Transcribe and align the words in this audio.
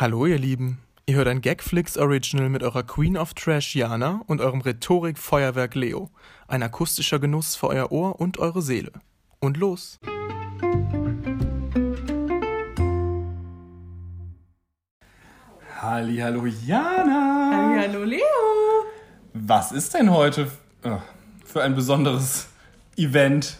Hallo 0.00 0.24
ihr 0.24 0.38
Lieben, 0.38 0.78
ihr 1.04 1.16
hört 1.16 1.28
ein 1.28 1.42
Gagflix 1.42 1.98
Original 1.98 2.48
mit 2.48 2.62
eurer 2.62 2.82
Queen 2.84 3.18
of 3.18 3.34
Trash 3.34 3.76
Jana 3.76 4.22
und 4.28 4.40
eurem 4.40 4.62
Rhetorik-Feuerwerk 4.62 5.74
Leo. 5.74 6.08
Ein 6.48 6.62
akustischer 6.62 7.18
Genuss 7.18 7.54
für 7.54 7.66
euer 7.66 7.92
Ohr 7.92 8.18
und 8.18 8.38
eure 8.38 8.62
Seele. 8.62 8.92
Und 9.40 9.58
los! 9.58 9.98
Hallo 15.82 16.46
Jana! 16.46 17.82
Hallo 17.82 18.02
Leo! 18.04 18.22
Was 19.34 19.70
ist 19.70 19.92
denn 19.92 20.10
heute 20.10 20.50
äh, 20.82 20.96
für 21.44 21.62
ein 21.62 21.74
besonderes 21.74 22.48
Event? 22.96 23.58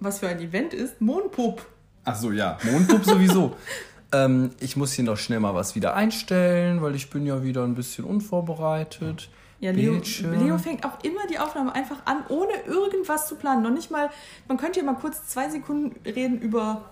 Was 0.00 0.20
für 0.20 0.28
ein 0.28 0.40
Event 0.40 0.72
ist? 0.72 1.02
Mondpup. 1.02 1.66
Ach 2.04 2.16
so, 2.16 2.32
ja, 2.32 2.56
Mondpup 2.64 3.04
sowieso. 3.04 3.58
ähm, 4.12 4.50
ich 4.60 4.76
muss 4.76 4.92
hier 4.92 5.04
noch 5.04 5.16
schnell 5.16 5.40
mal 5.40 5.54
was 5.54 5.74
wieder 5.74 5.94
einstellen, 5.94 6.82
weil 6.82 6.94
ich 6.94 7.10
bin 7.10 7.26
ja 7.26 7.42
wieder 7.42 7.64
ein 7.64 7.74
bisschen 7.74 8.04
unvorbereitet. 8.04 9.28
Ja, 9.60 9.70
Leo. 9.70 10.00
Leo 10.22 10.58
fängt 10.58 10.84
auch 10.84 11.02
immer 11.04 11.26
die 11.30 11.38
Aufnahme 11.38 11.72
einfach 11.74 12.04
an, 12.04 12.24
ohne 12.28 12.52
irgendwas 12.66 13.28
zu 13.28 13.36
planen. 13.36 13.62
Noch 13.62 13.70
nicht 13.70 13.90
mal, 13.90 14.10
man 14.48 14.56
könnte 14.58 14.80
ja 14.80 14.84
mal 14.84 14.94
kurz 14.96 15.28
zwei 15.28 15.48
Sekunden 15.50 15.94
reden 16.04 16.40
über, 16.40 16.90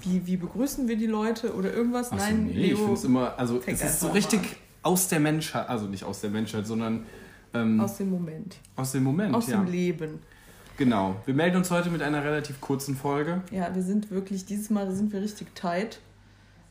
wie, 0.00 0.26
wie 0.26 0.36
begrüßen 0.36 0.86
wir 0.86 0.96
die 0.96 1.06
Leute 1.06 1.54
oder 1.54 1.72
irgendwas. 1.72 2.10
So, 2.10 2.16
Nein, 2.16 2.46
nee, 2.46 2.52
Leo. 2.52 2.72
ich 2.72 2.78
finde 2.78 2.92
es 2.92 3.04
immer, 3.04 3.38
also 3.38 3.62
es 3.64 3.82
ist 3.82 4.00
so 4.00 4.08
richtig 4.08 4.40
an. 4.40 4.46
aus 4.82 5.08
der 5.08 5.20
Menschheit, 5.20 5.66
also 5.68 5.86
nicht 5.86 6.04
aus 6.04 6.20
der 6.20 6.28
Menschheit, 6.28 6.66
sondern 6.66 7.06
ähm, 7.54 7.80
aus, 7.80 7.92
Aus 7.92 7.96
dem 7.96 8.10
Moment. 8.10 8.56
dem 8.94 9.02
Moment, 9.02 9.34
Aus 9.34 9.48
ja. 9.48 9.56
dem 9.56 9.72
Leben. 9.72 10.18
Genau. 10.76 11.16
Wir 11.26 11.34
melden 11.34 11.56
uns 11.56 11.70
heute 11.70 11.90
mit 11.90 12.02
einer 12.02 12.22
relativ 12.24 12.60
kurzen 12.60 12.96
Folge. 12.96 13.42
Ja, 13.50 13.74
wir 13.74 13.82
sind 13.82 14.10
wirklich, 14.10 14.44
dieses 14.46 14.70
Mal 14.70 14.90
sind 14.92 15.12
wir 15.12 15.20
richtig 15.20 15.54
tight. 15.54 16.00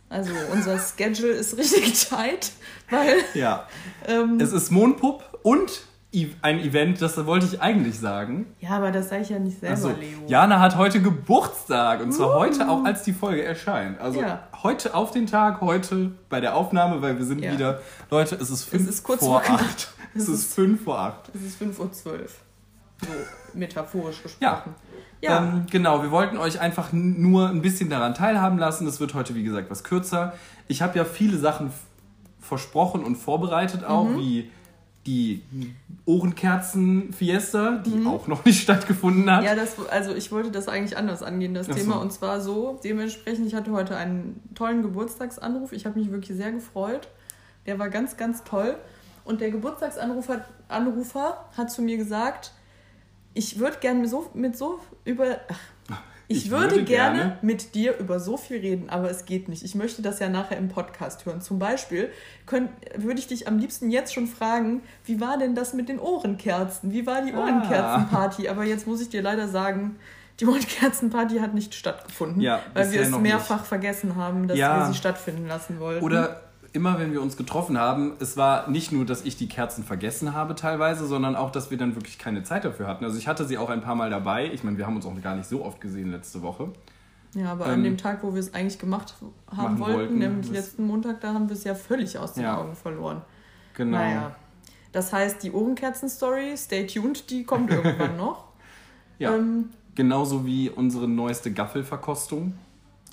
Also 0.09 0.31
unser 0.51 0.77
Schedule 0.79 1.29
ist 1.33 1.57
richtig 1.57 2.07
tight, 2.09 2.51
weil 2.89 3.17
Ja. 3.33 3.67
ähm, 4.07 4.39
Es 4.39 4.51
ist 4.53 4.71
Mondpup 4.71 5.23
und 5.43 5.81
I- 6.11 6.33
ein 6.41 6.59
Event, 6.59 6.99
das 7.03 7.23
wollte 7.27 7.45
ich 7.45 7.61
eigentlich 7.61 7.99
sagen. 7.99 8.47
ja, 8.59 8.71
aber 8.71 8.89
das 8.91 9.09
sage 9.09 9.21
ich 9.21 9.29
ja 9.29 9.37
nicht 9.37 9.59
selber, 9.59 9.75
Also, 9.75 9.89
Leo. 9.89 10.17
Jana 10.27 10.59
hat 10.59 10.75
heute 10.75 10.99
Geburtstag 11.03 12.01
und 12.01 12.11
zwar 12.13 12.35
Uh. 12.35 12.39
heute 12.39 12.67
auch, 12.67 12.83
als 12.83 13.03
die 13.03 13.13
Folge 13.13 13.43
erscheint. 13.43 13.99
Also 14.01 14.19
Ja. 14.21 14.47
heute 14.63 14.95
auf 14.95 15.11
den 15.11 15.27
Tag, 15.27 15.61
heute 15.61 16.11
bei 16.29 16.39
der 16.41 16.55
Aufnahme, 16.55 17.03
weil 17.03 17.17
wir 17.19 17.25
sind 17.25 17.43
Ja. 17.43 17.51
wieder. 17.53 17.79
Leute, 18.09 18.35
es 18.41 18.49
ist 18.49 18.63
fünf 18.63 18.89
ist 18.89 19.03
kurz 19.03 19.19
vor 19.23 19.41
vor 19.43 19.55
acht. 19.55 19.89
Es 20.15 20.23
Es 20.23 20.29
ist 20.29 20.39
ist- 20.45 20.53
fünf 20.55 20.83
vor 20.83 20.97
acht. 20.97 21.29
Es 21.35 21.43
ist 21.43 21.61
5.12 21.61 22.05
Uhr. 22.23 22.25
So 23.01 23.07
metaphorisch 23.57 24.17
Ja. 24.39 24.55
gesprochen. 24.55 24.75
Ja. 25.21 25.37
Ähm, 25.43 25.65
genau, 25.69 26.01
wir 26.03 26.11
wollten 26.11 26.37
euch 26.37 26.59
einfach 26.61 26.93
nur 26.93 27.49
ein 27.49 27.61
bisschen 27.61 27.89
daran 27.89 28.13
teilhaben 28.13 28.57
lassen. 28.57 28.87
Es 28.87 28.99
wird 28.99 29.13
heute, 29.13 29.35
wie 29.35 29.43
gesagt, 29.43 29.69
was 29.69 29.83
kürzer. 29.83 30.33
Ich 30.67 30.81
habe 30.81 30.97
ja 30.97 31.03
viele 31.05 31.37
Sachen 31.37 31.71
versprochen 32.39 33.03
und 33.03 33.15
vorbereitet 33.17 33.83
auch, 33.83 34.05
Mhm. 34.05 34.17
wie 34.17 34.51
die 35.05 35.41
Ohrenkerzen-Fiesta, 36.05 37.77
die 37.85 38.05
auch 38.05 38.27
noch 38.27 38.45
nicht 38.45 38.61
stattgefunden 38.63 39.29
hat. 39.29 39.41
Mhm. 39.41 39.45
Ja, 39.47 39.55
das, 39.55 39.75
also 39.89 40.13
ich 40.13 40.31
wollte 40.31 40.51
das 40.51 40.67
eigentlich 40.67 40.97
anders 40.97 41.23
angehen, 41.23 41.53
das 41.53 41.67
so. 41.67 41.73
Thema. 41.73 41.97
Und 42.01 42.11
zwar 42.13 42.41
so, 42.41 42.79
dementsprechend, 42.83 43.47
ich 43.47 43.55
hatte 43.55 43.71
heute 43.71 43.95
einen 43.95 44.41
tollen 44.55 44.81
Geburtstagsanruf. 44.81 45.71
Ich 45.73 45.85
habe 45.85 45.99
mich 45.99 46.11
wirklich 46.11 46.37
sehr 46.37 46.51
gefreut. 46.51 47.07
Der 47.65 47.79
war 47.79 47.89
ganz, 47.89 48.17
ganz 48.17 48.43
toll. 48.43 48.75
Und 49.25 49.41
der 49.41 49.51
Geburtstagsanrufer 49.51 50.45
Anrufer 50.69 51.45
hat 51.57 51.71
zu 51.71 51.81
mir 51.81 51.97
gesagt, 51.97 52.51
ich 53.39 53.57
würde 53.57 53.77
gerne 53.79 54.07
so, 54.07 54.29
mit 54.33 54.57
so 54.57 54.79
über... 55.05 55.37
Ach, 55.89 55.97
ich, 56.27 56.51
würde, 56.51 56.83
gerne, 56.83 57.39
mit 57.41 57.73
dir 57.73 57.97
über 57.97 58.19
so 58.19 58.37
viel 58.37 58.59
reden, 58.59 58.89
aber 58.91 59.09
es 59.09 59.25
geht 59.25 59.49
nicht. 59.49 59.63
Ich 59.63 59.73
möchte 59.73 60.03
das 60.03 60.19
ja 60.19 60.29
nachher 60.29 60.57
im 60.57 60.67
Podcast 60.67 61.25
hören. 61.25 61.41
Zum 61.41 61.57
Beispiel 61.57 62.11
könnt, 62.45 62.69
würde 62.95 63.17
ich 63.19 63.25
dich 63.25 63.47
am 63.47 63.57
liebsten 63.57 63.89
jetzt 63.89 64.13
schon 64.13 64.27
fragen, 64.27 64.81
wie 65.05 65.19
war 65.19 65.39
denn 65.39 65.55
das 65.55 65.73
mit 65.73 65.89
den 65.89 65.97
Ohrenkerzen? 65.99 66.91
Wie 66.91 67.07
war 67.07 67.23
die 67.23 67.33
Ah. 67.33 67.39
Ohrenkerzenparty? 67.39 68.47
Aber 68.49 68.63
jetzt 68.63 68.85
muss 68.85 69.01
ich 69.01 69.09
dir 69.09 69.23
leider 69.23 69.47
sagen, 69.47 69.95
die 70.39 70.45
Ohrenkerzenparty 70.45 71.39
hat 71.39 71.55
nicht 71.55 71.73
stattgefunden, 71.73 72.41
Ja, 72.41 72.59
weil 72.75 72.91
wir 72.91 73.01
es 73.01 73.09
mehrfach 73.17 73.65
vergessen 73.65 74.15
haben, 74.15 74.47
dass 74.47 74.57
Ja. 74.57 74.81
wir 74.81 74.85
sie 74.93 74.97
stattfinden 74.99 75.47
lassen 75.47 75.79
wollten. 75.79 76.03
Oder 76.05 76.41
immer, 76.79 76.97
wenn 76.97 77.11
wir 77.11 77.21
uns 77.21 77.35
getroffen 77.35 77.77
haben, 77.77 78.13
es 78.19 78.37
war 78.37 78.69
nicht 78.69 78.93
nur, 78.93 79.05
dass 79.05 79.25
ich 79.25 79.35
die 79.35 79.49
Kerzen 79.49 79.83
vergessen 79.83 80.33
habe 80.33 80.55
teilweise, 80.55 81.05
sondern 81.05 81.35
auch, 81.35 81.51
dass 81.51 81.69
wir 81.71 81.77
dann 81.77 81.95
wirklich 81.95 82.17
keine 82.17 82.43
Zeit 82.43 82.63
dafür 82.63 82.87
hatten. 82.87 83.03
Also 83.03 83.17
ich 83.17 83.27
hatte 83.27 83.45
sie 83.45 83.57
auch 83.57 83.69
ein 83.69 83.81
paar 83.81 83.95
Mal 83.95 84.09
dabei. 84.09 84.49
Ich 84.53 84.63
meine, 84.63 84.77
wir 84.77 84.87
haben 84.87 84.95
uns 84.95 85.05
auch 85.05 85.21
gar 85.21 85.35
nicht 85.35 85.47
so 85.49 85.65
oft 85.65 85.81
gesehen 85.81 86.09
letzte 86.11 86.41
Woche. 86.41 86.71
ja, 87.35 87.51
aber 87.51 87.65
ähm, 87.67 87.73
an 87.73 87.83
dem 87.83 87.97
Tag, 87.97 88.23
wo 88.23 88.33
wir 88.33 88.39
es 88.39 88.53
eigentlich 88.53 88.79
gemacht 88.79 89.13
haben 89.55 89.77
wollten, 89.79 89.97
wollten, 89.97 90.17
nämlich 90.19 90.49
letzten 90.49 90.87
Montag, 90.87 91.19
da 91.19 91.33
haben 91.33 91.49
wir 91.49 91.55
es 91.57 91.65
ja 91.65 91.75
völlig 91.75 92.17
aus 92.17 92.33
den 92.33 92.43
Ja. 92.43 92.57
Augen 92.57 92.75
verloren. 92.75 93.21
Genau. 93.75 93.97
Naja. 93.97 94.35
Das 94.93 95.11
heißt, 95.11 95.43
die 95.43 95.51
Ohrenkerzen-Story, 95.51 96.55
stay 96.57 96.87
tuned, 96.87 97.29
die 97.29 97.43
kommt 97.43 97.69
irgendwann 97.71 98.15
noch. 98.17 98.45
Ja. 99.19 99.35
Ähm, 99.35 99.69
Genauso 99.95 100.45
wie 100.45 100.69
unsere 100.69 101.09
neueste 101.09 101.51
Gaffelverkostung. 101.51 102.53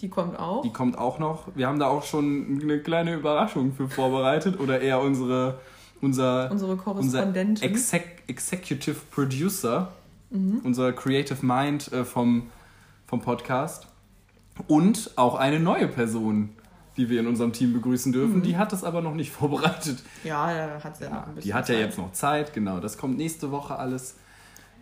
Die 0.01 0.09
kommt 0.09 0.39
auch. 0.39 0.63
Die 0.63 0.73
kommt 0.73 0.99
auch 0.99 1.19
noch. 1.19 1.49
Wir 1.55 1.67
haben 1.69 1.79
da 1.79 1.87
auch 1.89 2.03
schon 2.05 2.61
eine 2.63 2.79
kleine 2.81 3.15
Überraschung 3.15 3.73
für 3.73 3.89
vorbereitet. 3.89 4.61
Oder 4.61 4.81
eher 4.81 5.01
unsere, 5.01 5.59
unser, 6.01 6.51
Unsere 6.51 6.73
unser 6.73 6.83
Korrespondentin. 6.83 7.69
Exec 7.71 8.23
Executive 8.29 8.97
Producer, 9.11 9.93
Mhm. 10.31 10.61
unser 10.65 10.93
Creative 10.93 11.45
Mind 11.47 11.93
äh, 11.93 12.05
vom, 12.05 12.51
vom 13.07 13.21
Podcast. 13.21 13.87
Und 14.69 15.13
auch 15.17 15.37
eine 15.37 15.61
neue 15.61 15.87
Person, 15.87 16.51
die 16.97 17.09
wir 17.09 17.21
in 17.21 17.27
unserem 17.27 17.53
Team 17.53 17.73
begrüßen 17.75 18.11
dürfen. 18.13 18.43
Die 18.43 18.57
hat 18.57 18.73
das 18.73 18.83
aber 18.85 19.03
noch 19.03 19.15
nicht 19.15 19.31
vorbereitet. 19.33 20.03
ja, 20.25 20.67
da 20.69 20.83
hat 20.83 20.97
sie 20.97 21.05
ja 21.05 21.11
noch 21.11 21.27
ein 21.29 21.35
bisschen 21.37 21.43
Die 21.49 21.55
hat 21.55 21.69
ja 21.69 21.75
Zeit. 21.77 21.85
jetzt 21.85 21.99
noch 21.99 22.13
Zeit, 22.13 22.53
genau. 22.55 22.81
Das 22.81 22.99
kommt 22.99 23.17
nächste 23.19 23.51
Woche 23.53 23.77
alles. 23.79 24.17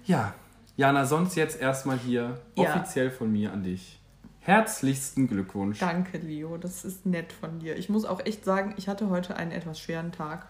Ja, 0.07 0.33
Jana, 0.77 1.05
sonst 1.05 1.35
jetzt 1.37 1.61
erstmal 1.61 1.99
hier 1.99 2.39
Ja. 2.57 2.65
offiziell 2.65 3.11
von 3.11 3.31
mir 3.31 3.53
an 3.53 3.63
dich. 3.63 4.01
Herzlichsten 4.45 5.27
Glückwunsch. 5.27 5.79
Danke, 5.79 6.19
Leo, 6.19 6.59
das 6.59 6.85
ist 6.85 7.07
nett 7.07 7.33
von 7.33 7.61
dir. 7.61 7.77
Ich 7.79 7.89
muss 7.89 8.05
auch 8.05 8.21
echt 8.27 8.45
sagen, 8.45 8.75
ich 8.77 8.89
hatte 8.89 9.09
heute 9.09 9.37
einen 9.37 9.53
etwas 9.53 9.81
schweren 9.81 10.13
Tag. 10.13 10.47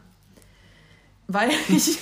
Weil 1.28 1.48
ich, 1.68 1.98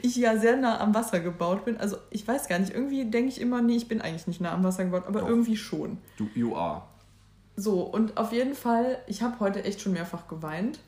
ich 0.00 0.16
ja 0.16 0.38
sehr 0.38 0.56
nah 0.56 0.80
am 0.80 0.94
Wasser 0.94 1.20
gebaut 1.20 1.66
bin. 1.66 1.76
Also 1.76 1.98
ich 2.08 2.26
weiß 2.26 2.48
gar 2.48 2.58
nicht, 2.58 2.72
irgendwie 2.72 3.04
denke 3.10 3.28
ich 3.28 3.38
immer, 3.38 3.60
nee, 3.60 3.76
ich 3.76 3.86
bin 3.86 4.00
eigentlich 4.00 4.26
nicht 4.26 4.40
nah 4.40 4.52
am 4.52 4.64
Wasser 4.64 4.84
gebaut, 4.84 5.04
aber 5.06 5.20
Doch. 5.20 5.28
irgendwie 5.28 5.58
schon. 5.58 5.98
Du, 6.16 6.28
you 6.34 6.56
are. 6.56 6.82
So, 7.56 7.82
und 7.82 8.16
auf 8.16 8.32
jeden 8.32 8.54
Fall, 8.54 8.98
ich 9.06 9.20
habe 9.20 9.38
heute 9.40 9.62
echt 9.64 9.82
schon 9.82 9.92
mehrfach 9.92 10.26
geweint. 10.26 10.78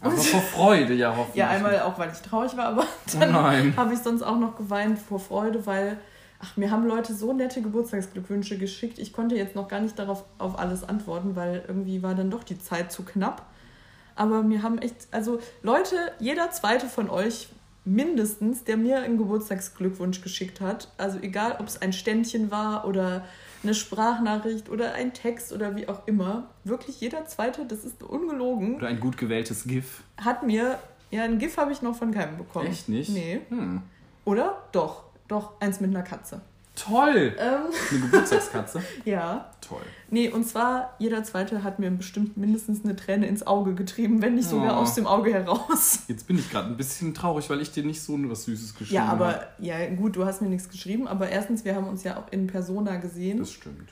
Aber 0.00 0.16
vor 0.16 0.40
Freude, 0.40 0.92
ja, 0.94 1.10
hoffentlich. 1.16 1.36
Ja, 1.36 1.50
einmal 1.50 1.80
auch, 1.82 2.00
weil 2.00 2.10
ich 2.10 2.18
traurig 2.18 2.56
war, 2.56 2.66
aber 2.66 2.82
Oh 2.82 3.18
dann 3.20 3.30
nein. 3.30 3.74
habe 3.76 3.94
ich 3.94 4.00
sonst 4.00 4.22
auch 4.22 4.38
noch 4.40 4.56
geweint 4.56 4.98
vor 4.98 5.20
Freude, 5.20 5.64
weil, 5.66 5.98
ach, 6.40 6.56
mir 6.56 6.70
haben 6.70 6.86
Leute 6.86 7.14
so 7.14 7.32
nette 7.32 7.62
Geburtstagsglückwünsche 7.62 8.58
geschickt. 8.58 8.98
Ich 8.98 9.12
konnte 9.12 9.36
jetzt 9.36 9.54
noch 9.54 9.68
gar 9.68 9.80
nicht 9.80 9.98
darauf 9.98 10.24
auf 10.38 10.58
alles 10.58 10.84
antworten, 10.84 11.36
weil 11.36 11.64
irgendwie 11.66 12.02
war 12.02 12.14
dann 12.14 12.30
doch 12.30 12.44
die 12.44 12.58
Zeit 12.58 12.92
zu 12.92 13.02
knapp. 13.04 13.46
Aber 14.14 14.42
mir 14.42 14.62
haben 14.62 14.78
echt, 14.78 15.08
also 15.10 15.40
Leute, 15.62 15.96
jeder 16.18 16.50
zweite 16.50 16.86
von 16.86 17.10
euch 17.10 17.48
mindestens, 17.84 18.64
der 18.64 18.76
mir 18.76 19.02
einen 19.02 19.16
Geburtstagsglückwunsch 19.18 20.20
geschickt 20.20 20.60
hat, 20.60 20.88
also 20.98 21.18
egal, 21.20 21.56
ob 21.60 21.68
es 21.68 21.80
ein 21.80 21.92
Ständchen 21.92 22.50
war 22.50 22.86
oder 22.86 23.24
eine 23.62 23.74
Sprachnachricht 23.74 24.68
oder 24.68 24.94
ein 24.94 25.12
Text 25.12 25.52
oder 25.52 25.76
wie 25.76 25.88
auch 25.88 26.06
immer, 26.06 26.48
wirklich 26.64 27.00
jeder 27.00 27.26
zweite, 27.26 27.64
das 27.64 27.84
ist 27.84 28.02
ungelogen, 28.02 28.76
Oder 28.76 28.88
ein 28.88 29.00
gut 29.00 29.16
gewähltes 29.16 29.64
GIF. 29.64 30.02
hat 30.16 30.42
mir, 30.42 30.78
ja, 31.10 31.22
ein 31.24 31.38
GIF 31.38 31.56
habe 31.56 31.72
ich 31.72 31.82
noch 31.82 31.94
von 31.96 32.10
keinem 32.12 32.38
bekommen. 32.38 32.66
Echt 32.66 32.88
nicht? 32.88 33.10
Nee. 33.10 33.40
Hm. 33.48 33.82
Oder? 34.24 34.62
Doch. 34.72 35.04
Doch, 35.28 35.60
eins 35.60 35.80
mit 35.80 35.90
einer 35.90 36.02
Katze. 36.02 36.40
Toll! 36.74 37.34
Ähm, 37.38 37.62
Eine 37.90 38.00
Geburtstagskatze. 38.00 38.82
ja. 39.06 39.50
Toll. 39.62 39.80
Nee, 40.10 40.28
und 40.28 40.44
zwar, 40.46 40.94
jeder 40.98 41.24
zweite 41.24 41.62
hat 41.64 41.78
mir 41.78 41.90
bestimmt 41.90 42.36
mindestens 42.36 42.84
eine 42.84 42.94
Träne 42.94 43.26
ins 43.28 43.46
Auge 43.46 43.74
getrieben, 43.74 44.20
wenn 44.20 44.34
nicht 44.34 44.46
sogar 44.48 44.76
Oh. 44.76 44.82
aus 44.82 44.94
dem 44.94 45.06
Auge 45.06 45.32
heraus. 45.32 46.00
Jetzt 46.06 46.26
bin 46.28 46.38
ich 46.38 46.50
gerade 46.50 46.68
ein 46.68 46.76
bisschen 46.76 47.14
traurig, 47.14 47.48
weil 47.48 47.62
ich 47.62 47.72
dir 47.72 47.82
nicht 47.82 48.02
so 48.02 48.18
was 48.30 48.44
Süßes 48.44 48.74
geschrieben 48.74 48.94
Ja, 48.94 49.06
habe. 49.06 49.24
aber, 49.24 49.46
ja, 49.58 49.86
gut, 49.94 50.16
du 50.16 50.26
hast 50.26 50.42
mir 50.42 50.48
nichts 50.50 50.68
geschrieben, 50.68 51.08
aber 51.08 51.30
erstens, 51.30 51.64
wir 51.64 51.74
haben 51.74 51.88
uns 51.88 52.04
ja 52.04 52.18
auch 52.18 52.30
in 52.30 52.46
Persona 52.46 52.96
gesehen. 52.96 53.38
Das 53.38 53.52
stimmt. 53.52 53.88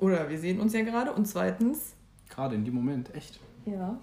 Oder 0.00 0.28
wir 0.28 0.40
sehen 0.40 0.58
uns 0.60 0.72
ja 0.72 0.82
gerade. 0.82 1.12
Und 1.12 1.26
zweitens, 1.26 1.94
Gerade 2.28 2.56
in 2.56 2.64
dem 2.64 2.74
Moment, 2.74 3.14
echt. 3.14 3.38
ja, 3.64 3.96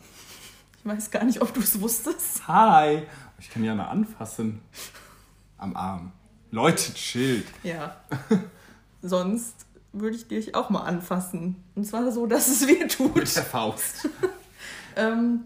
ich 0.79 0.85
weiß 0.85 1.11
gar 1.11 1.25
nicht, 1.25 1.41
ob 1.41 1.53
du 1.53 1.59
es 1.59 1.79
wusstest. 1.81 2.47
Hi! 2.47 3.03
Ich 3.39 3.49
kann 3.49 3.63
Jana 3.65 3.89
anfassen. 3.89 4.61
Am 5.57 5.75
Arm. 5.75 6.13
Leute, 6.53 6.93
chillt. 6.93 7.47
Ja. 7.63 7.97
Sonst 9.01 9.55
würde 9.91 10.15
ich 10.15 10.27
dich 10.27 10.53
auch 10.53 10.69
mal 10.69 10.81
anfassen. 10.83 11.55
Und 11.73 11.85
zwar 11.85 12.11
so, 12.11 12.27
dass 12.27 12.47
es 12.47 12.67
weh 12.67 12.85
tut. 12.87 13.15
Mit 13.15 13.35
der 13.35 13.43
Faust. 13.43 14.07
Ähm, 14.95 15.45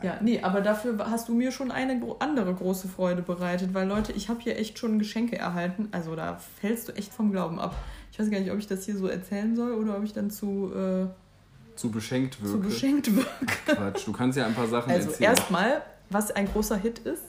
ja, 0.00 0.20
nee, 0.22 0.40
aber 0.40 0.60
dafür 0.60 0.96
hast 1.10 1.28
du 1.28 1.34
mir 1.34 1.50
schon 1.50 1.72
eine 1.72 2.00
andere 2.20 2.54
große 2.54 2.86
Freude 2.86 3.20
bereitet, 3.20 3.74
weil 3.74 3.88
Leute, 3.88 4.12
ich 4.12 4.28
habe 4.28 4.38
hier 4.40 4.56
echt 4.56 4.78
schon 4.78 5.00
Geschenke 5.00 5.36
erhalten. 5.36 5.88
Also 5.90 6.14
da 6.14 6.38
fällst 6.60 6.86
du 6.86 6.92
echt 6.92 7.12
vom 7.12 7.32
Glauben 7.32 7.58
ab. 7.58 7.74
Ich 8.12 8.20
weiß 8.20 8.30
gar 8.30 8.38
nicht, 8.38 8.52
ob 8.52 8.58
ich 8.58 8.68
das 8.68 8.84
hier 8.84 8.96
so 8.96 9.08
erzählen 9.08 9.56
soll 9.56 9.72
oder 9.72 9.96
ob 9.96 10.04
ich 10.04 10.12
dann 10.12 10.30
zu, 10.30 10.72
äh, 10.72 11.08
zu 11.74 11.90
beschenkt 11.90 12.40
wirke. 12.40 12.52
zu 12.52 12.60
beschenkt 12.60 13.16
wirke. 13.16 13.28
Quatsch, 13.66 14.06
du 14.06 14.12
kannst 14.12 14.38
ja 14.38 14.46
ein 14.46 14.54
paar 14.54 14.68
Sachen 14.68 14.92
Also 14.92 15.08
erzählen. 15.10 15.30
erstmal, 15.30 15.82
was 16.10 16.30
ein 16.30 16.46
großer 16.46 16.76
Hit 16.76 17.00
ist, 17.00 17.24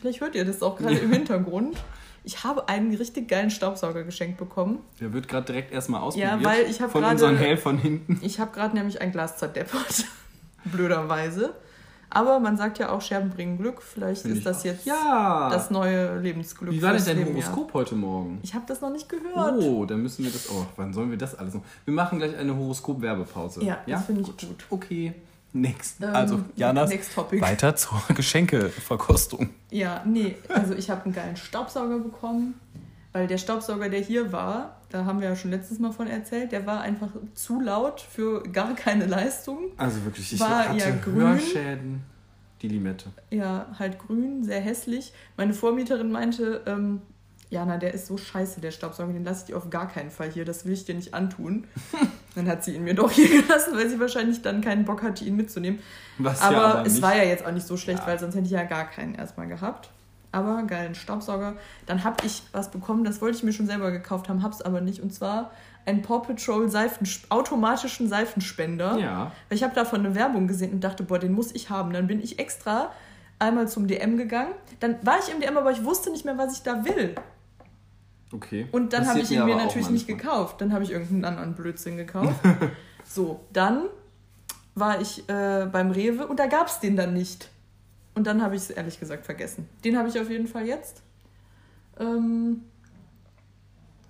vielleicht 0.00 0.20
hört 0.20 0.34
ihr 0.34 0.44
das 0.44 0.62
auch 0.62 0.76
gerade 0.78 0.96
im 0.96 1.12
Hintergrund. 1.12 1.76
Ich 2.24 2.42
habe 2.42 2.68
einen 2.68 2.92
richtig 2.94 3.28
geilen 3.28 3.50
Staubsauger 3.50 4.02
geschenkt 4.02 4.36
bekommen. 4.38 4.80
Der 5.00 5.12
wird 5.12 5.28
gerade 5.28 5.46
direkt 5.46 5.72
erstmal 5.72 6.00
ausprobiert. 6.00 6.42
weil 6.44 6.62
ich 6.68 6.80
hab 6.80 6.90
Von 6.90 7.02
gerade- 7.02 7.14
unseren 7.14 7.36
Helfern 7.36 7.78
hinten. 7.78 8.18
Ich 8.22 8.40
habe 8.40 8.50
gerade 8.52 8.74
nämlich 8.76 9.00
ein 9.00 9.12
Glas 9.12 9.36
zerdeppert. 9.36 10.04
Blöderweise. 10.64 11.54
Aber 12.08 12.38
man 12.40 12.56
sagt 12.56 12.78
ja 12.78 12.90
auch, 12.90 13.00
Scherben 13.00 13.30
bringen 13.30 13.58
Glück. 13.58 13.82
Vielleicht 13.82 14.22
Find 14.22 14.36
ist 14.36 14.46
das 14.46 14.60
auch. 14.60 14.64
jetzt 14.64 14.86
Ja. 14.86 15.48
das 15.50 15.70
neue 15.70 16.18
Lebensglück. 16.20 16.72
Wie 16.72 16.80
war 16.82 16.92
denn 16.92 17.04
dein 17.04 17.16
Leben, 17.18 17.36
ja. 17.36 17.44
Horoskop 17.46 17.74
heute 17.74 17.94
Morgen? 17.96 18.38
Ich 18.42 18.54
habe 18.54 18.64
das 18.66 18.80
noch 18.80 18.90
nicht 18.90 19.08
gehört. 19.08 19.62
Oh, 19.62 19.84
dann 19.84 20.02
müssen 20.02 20.24
wir 20.24 20.30
das. 20.30 20.48
Oh, 20.50 20.64
wann 20.76 20.92
sollen 20.92 21.10
wir 21.10 21.18
das 21.18 21.34
alles 21.36 21.54
noch? 21.54 21.62
Wir 21.84 21.92
machen 21.94 22.18
gleich 22.18 22.36
eine 22.36 22.56
Horoskop-Werbepause. 22.56 23.64
Ja, 23.64 23.78
das 23.86 24.04
finde 24.06 24.22
ich 24.22 24.26
gut. 24.28 24.64
Okay. 24.70 25.14
Next. 25.52 26.02
Ähm, 26.02 26.14
also, 26.14 26.44
Janas, 26.54 26.90
weiter 27.32 27.76
zur 27.76 28.02
Geschenkeverkostung. 28.14 29.50
Ja, 29.70 30.02
nee, 30.04 30.36
also 30.48 30.74
ich 30.74 30.90
habe 30.90 31.04
einen 31.04 31.14
geilen 31.14 31.36
Staubsauger 31.36 31.98
bekommen, 31.98 32.54
weil 33.12 33.26
der 33.26 33.38
Staubsauger, 33.38 33.88
der 33.88 34.00
hier 34.00 34.32
war, 34.32 34.80
da 34.90 35.04
haben 35.04 35.20
wir 35.20 35.28
ja 35.28 35.36
schon 35.36 35.50
letztes 35.50 35.78
Mal 35.78 35.92
von 35.92 36.06
erzählt, 36.06 36.52
der 36.52 36.66
war 36.66 36.80
einfach 36.80 37.08
zu 37.34 37.60
laut 37.60 38.00
für 38.00 38.42
gar 38.42 38.74
keine 38.74 39.06
Leistung. 39.06 39.58
Also 39.76 40.04
wirklich, 40.04 40.32
ich 40.32 40.40
War 40.40 40.68
hatte 40.68 40.78
ja 40.78 40.90
grün. 40.90 41.16
Hörschäden. 41.16 42.02
Die 42.62 42.68
Limette. 42.68 43.10
Ja, 43.30 43.66
halt 43.78 43.98
grün, 43.98 44.42
sehr 44.42 44.60
hässlich. 44.60 45.12
Meine 45.36 45.52
Vormieterin 45.52 46.10
meinte, 46.10 46.62
ähm, 46.66 47.02
Jana, 47.50 47.76
der 47.76 47.92
ist 47.92 48.06
so 48.06 48.16
scheiße, 48.16 48.60
der 48.60 48.70
Staubsauger, 48.70 49.12
den 49.12 49.24
lasse 49.24 49.40
ich 49.40 49.46
dir 49.46 49.56
auf 49.56 49.68
gar 49.68 49.88
keinen 49.88 50.10
Fall 50.10 50.30
hier, 50.30 50.44
das 50.44 50.64
will 50.64 50.72
ich 50.72 50.84
dir 50.84 50.94
nicht 50.94 51.12
antun. 51.14 51.66
dann 52.36 52.46
hat 52.48 52.62
sie 52.64 52.74
ihn 52.76 52.84
mir 52.84 52.94
doch 52.94 53.10
hier 53.10 53.28
gelassen, 53.42 53.74
weil 53.74 53.88
sie 53.88 53.98
wahrscheinlich 53.98 54.42
dann 54.42 54.60
keinen 54.60 54.84
Bock 54.84 55.02
hatte, 55.02 55.24
ihn 55.24 55.36
mitzunehmen. 55.36 55.80
Was 56.18 56.40
Aber, 56.42 56.56
ja 56.56 56.64
aber 56.64 56.86
es 56.86 56.94
nicht. 56.94 57.02
war 57.02 57.16
ja 57.16 57.24
jetzt 57.24 57.44
auch 57.44 57.52
nicht 57.52 57.66
so 57.66 57.76
schlecht, 57.76 58.00
Ja. 58.00 58.06
weil 58.06 58.18
sonst 58.18 58.34
hätte 58.34 58.44
ich 58.46 58.52
ja 58.52 58.64
gar 58.64 58.84
keinen 58.88 59.14
erstmal 59.14 59.48
gehabt. 59.48 59.90
Aber 60.32 60.62
geilen 60.64 60.94
Staubsauger. 60.94 61.54
Dann 61.86 62.04
habe 62.04 62.26
ich 62.26 62.42
was 62.52 62.70
bekommen, 62.70 63.04
das 63.04 63.20
wollte 63.22 63.38
ich 63.38 63.42
mir 63.42 63.52
schon 63.52 63.66
selber 63.66 63.90
gekauft 63.90 64.28
haben, 64.28 64.42
hab's 64.42 64.60
aber 64.60 64.80
nicht. 64.82 65.00
Und 65.00 65.14
zwar 65.14 65.50
einen 65.86 66.02
Paw 66.02 66.18
Patrol 66.20 66.68
Seifen, 66.68 67.08
automatischen 67.30 68.08
Seifenspender. 68.08 68.98
Ja. 68.98 69.32
Weil 69.48 69.56
Ich 69.56 69.62
habe 69.64 69.74
davon 69.74 70.00
eine 70.00 70.14
Werbung 70.14 70.46
gesehen 70.46 70.72
und 70.72 70.80
dachte, 70.84 71.04
boah, 71.04 71.18
den 71.18 71.32
muss 71.32 71.54
ich 71.54 71.70
haben. 71.70 71.92
Dann 71.92 72.06
bin 72.06 72.20
ich 72.20 72.38
extra 72.38 72.90
einmal 73.38 73.68
zum 73.68 73.86
DM 73.86 74.16
gegangen. 74.18 74.52
Dann 74.80 74.96
war 75.02 75.18
ich 75.20 75.32
im 75.32 75.40
DM, 75.40 75.56
aber 75.56 75.70
ich 75.70 75.84
wusste 75.84 76.10
nicht 76.10 76.24
mehr, 76.24 76.36
was 76.36 76.54
ich 76.54 76.62
da 76.62 76.84
will. 76.84 77.14
Okay. 78.32 78.66
Und 78.72 78.92
dann 78.92 79.06
habe 79.06 79.20
ich 79.20 79.30
ihn 79.30 79.44
mir 79.44 79.54
auch 79.54 79.64
natürlich 79.64 79.90
nicht 79.90 80.06
gekauft. 80.06 80.60
Dann 80.60 80.72
habe 80.72 80.84
ich 80.84 80.90
irgendeinen 80.90 81.24
anderen 81.24 81.54
Blödsinn 81.54 81.96
gekauft. 81.96 82.34
so, 83.04 83.40
dann 83.52 83.84
war 84.74 85.00
ich 85.00 85.28
äh, 85.28 85.66
beim 85.70 85.90
Rewe 85.90 86.26
und 86.26 86.38
da 86.38 86.46
gab 86.46 86.66
es 86.66 86.80
den 86.80 86.96
dann 86.96 87.14
nicht. 87.14 87.48
Und 88.14 88.26
dann 88.26 88.42
habe 88.42 88.56
ich 88.56 88.62
es 88.62 88.70
ehrlich 88.70 88.98
gesagt 88.98 89.24
vergessen. 89.26 89.68
Den 89.84 89.96
habe 89.96 90.08
ich 90.08 90.18
auf 90.18 90.30
jeden 90.30 90.46
Fall 90.46 90.66
jetzt. 90.66 91.02
Ähm, 91.98 92.62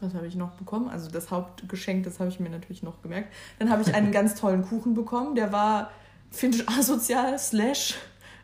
was 0.00 0.14
habe 0.14 0.26
ich 0.26 0.34
noch 0.34 0.52
bekommen? 0.52 0.88
Also 0.88 1.10
das 1.10 1.30
Hauptgeschenk, 1.30 2.04
das 2.04 2.20
habe 2.20 2.28
ich 2.28 2.40
mir 2.40 2.50
natürlich 2.50 2.82
noch 2.82 3.02
gemerkt. 3.02 3.32
Dann 3.58 3.70
habe 3.70 3.82
ich 3.82 3.94
einen 3.94 4.12
ganz 4.12 4.34
tollen 4.34 4.64
Kuchen 4.64 4.94
bekommen. 4.94 5.34
Der 5.34 5.52
war 5.52 5.90
finnisch 6.30 6.64
asozial 6.78 7.38
slash 7.38 7.94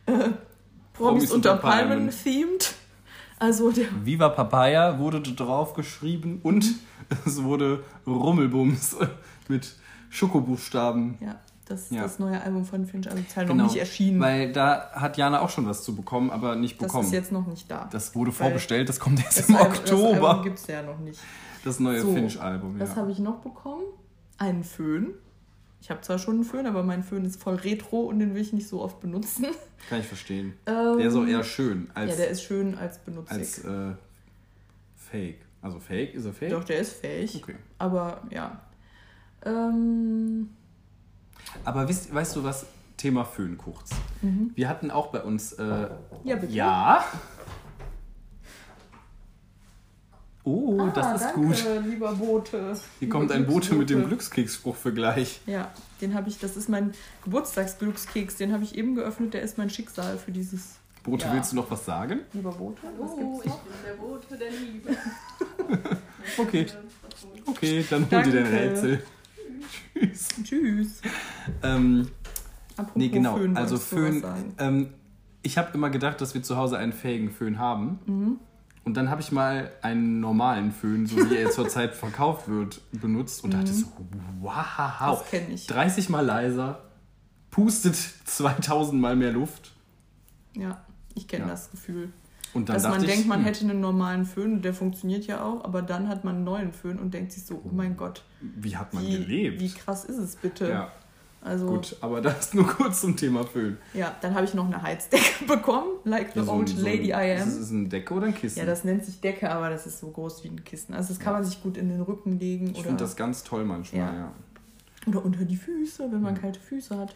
äh, 0.06 0.12
Promis, 0.12 0.34
Promis 0.94 1.30
unter. 1.32 1.56
Palmen 1.56 2.10
themed. 2.10 2.74
Also 3.42 3.72
Viva 4.04 4.28
Papaya 4.28 4.98
wurde 5.00 5.20
drauf 5.20 5.74
geschrieben 5.74 6.38
und 6.44 6.64
es 7.26 7.42
wurde 7.42 7.82
Rummelbums 8.06 8.96
mit 9.48 9.74
Schokobuchstaben. 10.10 11.16
Ja, 11.20 11.40
das 11.66 11.82
ist 11.82 11.90
Ja. 11.92 12.02
das 12.02 12.18
neue 12.18 12.40
Album 12.40 12.64
von 12.64 12.86
Finch 12.86 13.10
Asozial 13.10 13.46
noch 13.46 13.64
nicht 13.64 13.76
erschienen. 13.76 14.20
Weil 14.20 14.52
da 14.52 14.90
hat 14.92 15.16
Jana 15.16 15.40
auch 15.40 15.48
schon 15.50 15.66
was 15.66 15.82
zu 15.82 15.96
bekommen, 15.96 16.30
aber 16.30 16.54
nicht 16.54 16.80
das 16.80 16.86
bekommen. 16.88 17.06
ist 17.06 17.12
jetzt 17.12 17.32
noch 17.32 17.46
nicht 17.46 17.68
da. 17.70 17.88
das 17.90 18.14
wurde 18.14 18.30
vorbestellt, 18.32 18.88
das 18.88 19.00
kommt 19.00 19.22
erst 19.24 19.38
Das 19.40 19.48
im 19.48 19.56
Album- 19.56 19.72
Das 19.72 19.92
Oktober. 19.92 20.28
Album 20.30 20.44
gibt 20.44 20.58
es 20.58 20.66
ja 20.68 20.82
noch 20.82 20.98
nicht. 21.00 21.20
Das 21.64 21.80
neue 21.80 22.00
So, 22.00 22.12
Finch-Album, 22.12 22.78
Was 22.78 22.90
ja. 22.90 22.96
habe 22.96 23.10
ich 23.10 23.18
noch 23.18 23.36
bekommen? 23.40 23.82
Einen 24.38 24.62
Föhn. 24.64 25.14
Ich 25.82 25.90
habe 25.90 26.00
zwar 26.00 26.16
schon 26.18 26.36
einen 26.36 26.44
Föhn, 26.44 26.64
aber 26.66 26.84
mein 26.84 27.02
Föhn 27.02 27.24
ist 27.24 27.42
voll 27.42 27.56
retro 27.56 28.02
und 28.02 28.20
den 28.20 28.34
will 28.36 28.40
ich 28.40 28.52
nicht 28.52 28.68
so 28.68 28.80
oft 28.80 29.00
benutzen. 29.00 29.46
Kann 29.88 29.98
ich 29.98 30.06
verstehen. 30.06 30.54
Ähm, 30.66 30.96
Der 30.98 31.08
ist 31.08 31.16
auch 31.16 31.26
eher 31.26 31.42
schön 31.42 31.90
als, 31.92 32.10
ja, 32.12 32.16
der 32.18 32.28
ist 32.28 32.44
schön 32.44 32.78
als 32.78 32.98
benutzig. 33.00 33.36
als 33.36 33.64
äh, 33.64 33.90
Fake. 34.96 35.40
Also 35.60 35.80
Fake? 35.80 36.14
Ist 36.14 36.24
er 36.24 36.32
Fake? 36.32 36.50
Doch, 36.50 36.62
der 36.62 36.78
ist 36.78 36.92
fähig. 36.92 37.34
Okay. 37.42 37.56
Aber 37.78 38.22
ja. 38.30 38.60
Ähm, 39.44 40.50
Aber 41.64 41.88
wisst, 41.88 42.14
weißt 42.14 42.36
du 42.36 42.44
was? 42.44 42.64
Thema 42.96 43.24
Föhn 43.24 43.58
kurz. 43.58 43.90
Wir 44.54 44.68
hatten 44.68 44.92
auch 44.92 45.08
bei 45.08 45.22
uns. 45.22 45.54
Äh, 45.54 45.64
Mhm. 45.64 45.88
ja, 46.22 46.36
bitte. 46.36 46.52
ja. 46.52 47.04
Oh, 50.44 50.76
Ah, 50.80 50.90
das 50.92 51.20
ist 51.22 51.30
danke, 51.34 51.40
gut. 51.40 51.64
lieber 51.86 52.12
Bote. 52.14 52.58
Hier 52.58 52.76
Lieber 53.06 53.18
kommt 53.18 53.30
ein 53.32 53.46
Bote 53.46 53.74
mit 53.74 53.90
dem. 53.90 54.06
Glückskeksspruch 54.06 54.74
für 54.74 54.92
gleich. 54.92 55.40
Ja, 55.46 55.70
den 56.00 56.14
habe 56.14 56.28
ich, 56.28 56.38
das 56.40 56.56
ist 56.56 56.68
mein 56.68 56.92
Geburtstagsglückskeks, 57.24 58.36
den 58.36 58.52
habe 58.52 58.64
ich 58.64 58.76
eben 58.76 58.94
geöffnet, 58.96 59.34
der 59.34 59.42
ist 59.42 59.56
mein 59.58 59.70
Schicksal 59.70 60.18
für 60.18 60.32
dieses 60.32 60.76
Bote, 61.04 61.26
Ja. 61.26 61.32
willst 61.34 61.52
du 61.52 61.56
noch 61.56 61.70
was 61.70 61.84
sagen? 61.84 62.20
lieber 62.32 62.50
Bote. 62.52 62.78
Was 62.98 63.10
Oh, 63.12 63.16
gibt's 63.40 63.46
ich 63.46 63.52
bin 63.62 63.72
der 63.86 63.94
Bote 64.02 64.36
der 64.36 64.50
Liebe. 64.50 64.90
Okay. 66.38 66.66
Okay, 67.46 67.84
dann 67.90 68.08
hol 68.10 68.22
dir 68.22 68.32
dein. 68.44 68.46
Rätsel. 68.46 69.02
Tschüss. 69.94 70.28
Tschüss. 70.44 71.02
Ähm, 71.62 72.08
Apropos 72.76 72.92
nee, 72.96 73.08
genau. 73.08 73.36
Föhn, 73.36 73.56
also 73.56 73.76
Föhn. 73.76 74.20
sagen? 74.20 74.54
Ähm, 74.58 74.94
ich 75.42 75.58
habe 75.58 75.70
immer 75.74 75.90
gedacht, 75.90 76.20
dass 76.20 76.34
wir 76.34 76.42
zu 76.44 76.56
Hause 76.56 76.78
einen 76.78 76.92
fähigen 76.92 77.30
Föhn 77.32 77.58
haben. 77.58 77.98
Mhm. 78.06 78.38
Und 78.84 78.94
dann 78.96 79.10
habe 79.10 79.20
ich 79.20 79.30
mal 79.30 79.70
einen 79.82 80.18
normalen 80.20 80.72
Föhn, 80.72 81.06
so 81.06 81.16
wie 81.30 81.36
er 81.36 81.50
zurzeit 81.52 81.94
verkauft 81.94 82.48
wird, 82.48 82.80
benutzt 82.92 83.44
und 83.44 83.54
dachte 83.54 83.72
so, 83.72 83.86
wow, 84.40 84.54
Mhm. 84.54 85.06
Das 85.06 85.30
kenne 85.30 85.54
ich. 85.54 85.66
30 85.68 86.08
mal 86.08 86.24
leiser, 86.24 86.82
pustet 87.50 87.94
2000 88.24 89.00
mal 89.00 89.14
mehr 89.16 89.30
Luft. 89.32 89.72
Ja, 90.56 90.84
ich 91.14 91.28
kenne 91.28 91.44
Ja. 91.44 91.50
das 91.50 91.70
Gefühl. 91.70 92.12
Und 92.54 92.68
dann 92.68 92.74
Dass 92.74 92.82
man 92.82 93.00
ich, 93.02 93.06
denkt, 93.08 93.28
man 93.28 93.38
hm, 93.38 93.44
hätte 93.46 93.60
einen 93.64 93.80
normalen 93.80 94.26
Föhn 94.26 94.52
und 94.54 94.62
der 94.64 94.74
funktioniert 94.74 95.26
ja 95.26 95.42
auch, 95.42 95.64
aber 95.64 95.80
dann 95.80 96.08
hat 96.08 96.24
man 96.24 96.36
einen 96.36 96.44
neuen 96.44 96.72
Föhn 96.72 96.98
und 96.98 97.14
denkt 97.14 97.32
sich 97.32 97.46
so, 97.46 97.62
oh 97.64 97.70
mein 97.72 97.96
Gott, 97.96 98.24
wie 98.40 98.76
hat 98.76 98.92
man 98.92 99.06
wie, 99.06 99.12
gelebt? 99.18 99.60
wie 99.60 99.70
krass 99.70 100.04
ist 100.04 100.18
es 100.18 100.36
bitte? 100.36 100.68
ja, 100.68 100.92
also, 101.44 101.66
gut, 101.66 101.96
aber 102.00 102.20
das 102.22 102.54
nur 102.54 102.66
kurz 102.66 103.00
zum 103.00 103.16
Thema 103.16 103.44
Föhn. 103.44 103.76
ja, 103.94 104.14
dann 104.20 104.34
habe 104.34 104.44
ich 104.44 104.54
noch 104.54 104.66
eine 104.66 104.80
Heizdecke 104.80 105.44
bekommen, 105.46 105.88
like 106.04 106.32
the 106.34 106.38
Ja, 106.40 106.44
so 106.44 106.52
old 106.52 106.68
ein- 106.70 106.76
so 106.76 106.86
ein- 106.86 106.92
lady 106.92 107.10
I 107.12 107.34
Ist 107.36 107.42
am. 107.42 107.48
es 107.62 107.70
ein 107.70 107.88
Decke 107.90 108.14
oder 108.14 108.26
ein 108.26 108.34
Kissen? 108.34 108.58
Ja, 108.60 108.64
das 108.66 108.84
nennt 108.84 109.04
sich 109.04 109.20
Decke, 109.20 109.50
aber 109.50 109.68
das 109.70 109.86
ist 109.86 109.98
so 109.98 110.08
groß 110.10 110.44
wie 110.44 110.48
ein 110.48 110.62
Kissen. 110.64 110.94
Also 110.94 111.08
das 111.08 111.18
kann 111.20 111.32
man 111.32 111.44
sich 111.44 111.62
gut 111.62 111.76
in 111.76 111.88
den 111.88 112.00
Rücken 112.00 112.38
legen 112.38 112.68
ich 112.70 112.82
finde 112.82 112.98
das 113.02 113.16
ganz 113.16 113.42
toll 113.42 113.64
manchmal, 113.64 114.00
Ja. 114.00 114.14
ja. 114.14 114.32
oder 115.08 115.24
unter 115.24 115.44
die 115.44 115.56
Füße, 115.56 116.10
wenn 116.12 116.22
man 116.22 116.34
Ja. 116.36 116.40
kalte 116.42 116.60
Füße 116.60 116.96
hat. 116.96 117.12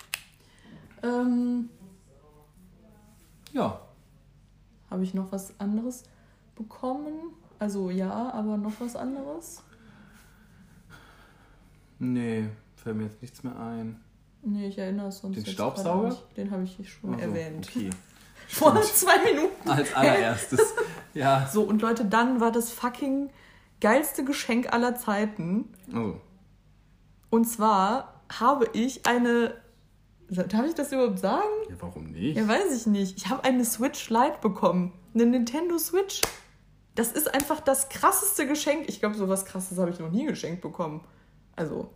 Ähm, 1.03 1.69
Ja, 3.53 3.81
habe 4.91 5.03
ich 5.05 5.15
noch 5.15 5.31
was 5.33 5.53
anderes 5.61 6.03
bekommen? 6.57 7.31
Also 7.59 7.91
ja, 7.91 8.31
aber 8.33 8.57
noch 8.57 8.73
was 8.81 8.97
anderes? 8.97 9.63
nee, 11.99 12.49
fällt 12.77 12.97
mir 12.97 13.05
jetzt 13.05 13.23
nichts 13.23 13.43
mehr 13.43 13.57
ein. 13.59 14.01
Nee, 14.49 14.69
ich 14.69 14.79
erinnere 14.79 15.09
es 15.09 15.19
sonst 15.19 15.37
Den 15.37 15.45
jetzt 15.45 15.55
Staubsauger? 15.55 16.17
Den 16.37 16.51
habe 16.53 16.63
ich 16.63 16.77
schon 16.89 17.15
Ach 17.15 17.19
so, 17.19 17.25
erwähnt. 17.25 17.69
Okay. 17.69 17.91
Vor 18.49 18.71
Stimmt. 18.77 18.87
zwei 18.95 19.25
Minuten. 19.25 19.69
Als 19.69 19.93
allererstes. 19.93 20.61
ja. 21.15 21.49
So, 21.53 21.63
und 21.63 21.83
Leute, 21.83 22.05
dann 22.05 22.41
war 22.41 22.53
das 22.53 22.71
fucking 22.71 23.31
geilste 23.81 24.25
Geschenk 24.25 24.73
aller 24.73 24.95
Zeiten. 24.95 25.75
Also, 25.89 26.21
Und 27.31 27.47
zwar 27.47 28.23
habe 28.33 28.69
ich 28.73 29.05
eine. 29.07 29.55
Darf 30.29 30.67
ich 30.67 30.75
das 30.75 30.93
überhaupt 30.93 31.19
sagen? 31.19 31.43
ja, 31.69 31.75
warum 31.81 32.05
nicht? 32.05 32.37
Ja, 32.37 32.47
weiß 32.47 32.73
ich 32.77 32.87
nicht. 32.87 33.17
Ich 33.17 33.29
habe 33.29 33.43
eine 33.43 33.65
Switch 33.65 34.11
Lite 34.11 34.39
bekommen. 34.41 34.93
Eine 35.15 35.27
Nintendo 35.27 35.79
Switch. 35.79 36.23
Das 36.95 37.11
ist 37.13 37.33
einfach 37.35 37.61
das 37.61 37.89
krasseste 37.89 38.47
Geschenk. 38.47 38.89
Ich 38.89 39.01
glaube, 39.01 39.17
sowas 39.17 39.45
krasses 39.45 39.77
habe 39.79 39.91
ich 39.91 39.99
noch 39.99 40.11
nie 40.11 40.25
geschenkt 40.25 40.63
bekommen. 40.63 41.03
Also, 41.57 41.91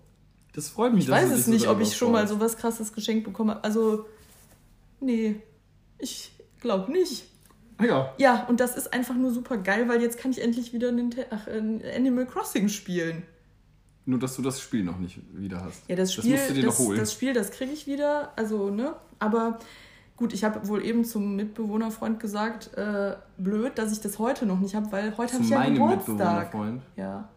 Das 0.61 0.69
freut 0.69 0.93
mich, 0.93 1.05
ich 1.05 1.11
weiß 1.11 1.31
es 1.31 1.37
dich 1.37 1.45
so 1.47 1.51
nicht, 1.53 1.69
ob 1.69 1.81
ich 1.81 1.97
schon 1.97 2.13
mal 2.13 2.27
freust. 2.27 2.33
sowas 2.35 2.57
krasses 2.59 2.93
geschenkt 2.93 3.25
bekommen 3.25 3.51
habe. 3.51 3.65
Also, 3.65 4.05
nee, 5.01 5.37
ich 5.99 6.33
glaube 6.61 6.93
nicht. 6.93 7.25
Ja, 7.83 8.13
Ja, 8.19 8.45
und 8.47 8.61
das 8.61 8.77
ist 8.77 8.93
einfach 8.93 9.15
nur 9.15 9.31
super 9.33 9.57
geil, 9.57 9.89
weil 9.89 10.03
jetzt 10.03 10.19
kann 10.19 10.31
ich 10.33 10.43
endlich 10.43 10.75
wieder 10.75 10.93
Ninte 10.93 11.25
Ach, 11.31 11.47
äh, 11.47 11.95
Animal 11.97 12.27
Crossing 12.27 12.69
spielen. 12.69 13.23
nur 14.05 14.19
dass 14.19 14.37
du 14.37 14.43
das 14.43 14.61
Spiel 14.61 14.85
noch 14.85 14.99
nicht 14.99 15.19
wieder 15.33 15.63
hast. 15.65 15.89
Ja, 15.89 15.97
das 15.97 16.15
Das 16.15 16.23
Spiel, 16.25 16.33
musst 16.37 16.51
du 16.51 16.55
dir 16.55 16.63
das, 16.67 16.79
noch 16.79 16.87
holen. 16.87 16.99
das 16.99 17.13
Spiel, 17.15 17.33
das 17.33 17.51
kriege 17.53 17.73
ich 17.73 17.87
wieder. 17.87 18.33
Also, 18.37 18.69
ne? 18.69 18.95
Aber 19.19 19.59
gut, 20.19 20.35
ich 20.35 20.45
habe 20.45 20.69
wohl 20.69 20.85
eben 20.85 21.07
zum 21.07 21.37
Mitbewohnerfreund 21.37 22.21
gesagt, 22.21 22.75
äh, 22.77 23.17
blöd, 23.39 23.79
dass 23.79 23.93
ich 23.93 24.01
das 24.01 24.19
heute 24.19 24.45
noch 24.45 24.61
nicht 24.61 24.75
habe, 24.75 24.93
weil 24.93 25.17
heute 25.17 25.33
habe 25.35 25.45
ich 25.45 25.49
ja 25.51 25.65
Geburtstag. 25.65 26.53
Mitbewohnerfreund. 26.53 26.83
Ja. 26.97 27.29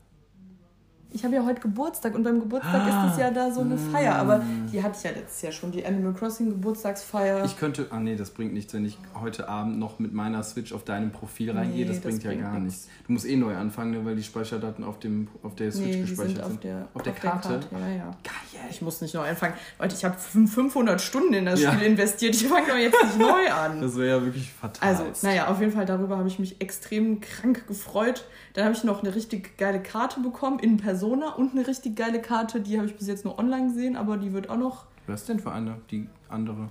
Ich 1.16 1.24
habe 1.24 1.36
ja 1.36 1.46
heute 1.46 1.62
Geburtstag 1.62 2.16
und 2.16 2.24
beim 2.24 2.40
Geburtstag 2.40 2.88
ist 2.88 3.14
es 3.14 3.20
ja 3.20 3.30
da 3.30 3.52
so 3.52 3.62
eine 3.62 3.78
Feier. 3.78 4.16
Aber 4.16 4.44
die 4.72 4.82
hatte 4.82 4.98
ich 4.98 5.04
ja 5.04 5.12
letztes 5.12 5.44
Jahr 5.44 5.52
schon, 5.52 5.72
die 5.72 5.86
Animal 5.86 6.12
Crossing 6.14 6.50
Geburtstagsfeier. 6.50 7.46
Ich 7.46 7.56
könnte, 7.58 7.86
ah 7.92 8.00
nee, 8.00 8.16
das 8.16 8.32
bringt 8.32 8.52
nichts, 8.54 8.74
wenn 8.74 8.84
ich 8.84 8.98
heute 9.22 9.48
Abend 9.48 9.78
noch 9.78 10.00
mit 10.00 10.12
meiner 10.12 10.42
Switch 10.42 10.74
auf 10.74 10.84
deinem 10.84 11.12
Profil 11.12 11.52
reingehe. 11.52 11.82
Nee, 11.82 11.86
das 11.86 11.98
das 12.02 12.06
bringt 12.06 12.24
ja 12.24 12.30
bringt 12.32 12.42
gar 12.44 12.60
nichts. 12.60 12.86
nichts. 12.86 12.90
Du 13.06 13.14
musst 13.14 13.26
eh 13.28 13.36
neu 13.36 13.56
anfangen, 13.56 13.92
ne, 13.92 14.04
weil 14.04 14.16
die 14.16 14.24
Speicherdaten 14.24 14.84
auf, 14.84 14.98
dem, 15.00 15.28
auf 15.44 15.54
der 15.54 15.72
Switch 15.72 15.86
nee, 15.98 16.02
gespeichert 16.02 16.36
sind 16.36 16.44
auf 16.44 16.60
der, 16.62 16.88
auf 16.96 17.04
der 17.04 17.14
Karte. 17.14 17.60
Ja, 17.72 17.96
ja. 17.96 18.04
Geil. 18.24 18.64
Ich 18.72 18.82
muss 18.82 19.00
nicht 19.02 19.14
neu 19.14 19.30
anfangen. 19.30 19.54
Leute, 19.78 19.96
ich 19.96 20.04
habe 20.04 20.18
500 20.18 21.00
Stunden 21.00 21.34
in 21.36 21.46
das 21.46 21.62
Ja. 21.62 21.74
Spiel 21.74 21.86
investiert. 21.88 22.34
Ich 22.34 22.48
fange 22.48 22.68
doch 22.68 22.78
jetzt 22.78 22.98
nicht 23.04 23.20
neu 23.20 23.52
an. 23.54 23.82
Das 23.82 23.96
wäre 23.98 24.18
ja 24.18 24.24
wirklich 24.24 24.52
fatal. 24.52 24.90
Also, 24.90 25.04
naja, 25.22 25.48
auf 25.48 25.60
jeden 25.60 25.72
Fall 25.74 25.86
darüber 25.86 26.18
habe 26.18 26.28
ich 26.28 26.40
mich 26.40 26.60
extrem 26.60 27.20
krank 27.22 27.68
gefreut. 27.68 28.26
Dann 28.54 28.66
habe 28.66 28.76
ich 28.76 28.84
noch 28.84 29.04
eine 29.04 29.14
richtig 29.14 29.58
geile 29.58 29.82
Karte 29.82 30.20
bekommen 30.22 30.60
in 30.60 30.78
Persona 31.04 31.34
und 31.34 31.52
eine 31.52 31.68
richtig 31.68 31.98
geile 31.98 32.22
Karte, 32.22 32.62
die 32.62 32.78
habe 32.78 32.88
ich 32.88 32.96
bis 32.96 33.08
jetzt 33.08 33.26
nur 33.26 33.38
online 33.38 33.68
gesehen, 33.68 33.98
aber 33.98 34.16
die 34.18 34.32
wird 34.32 34.50
auch 34.50 34.58
noch. 34.58 34.86
Was 35.06 35.26
denn 35.26 35.38
für 35.40 35.52
eine? 35.52 35.82
Die 35.92 36.08
andere? 36.30 36.70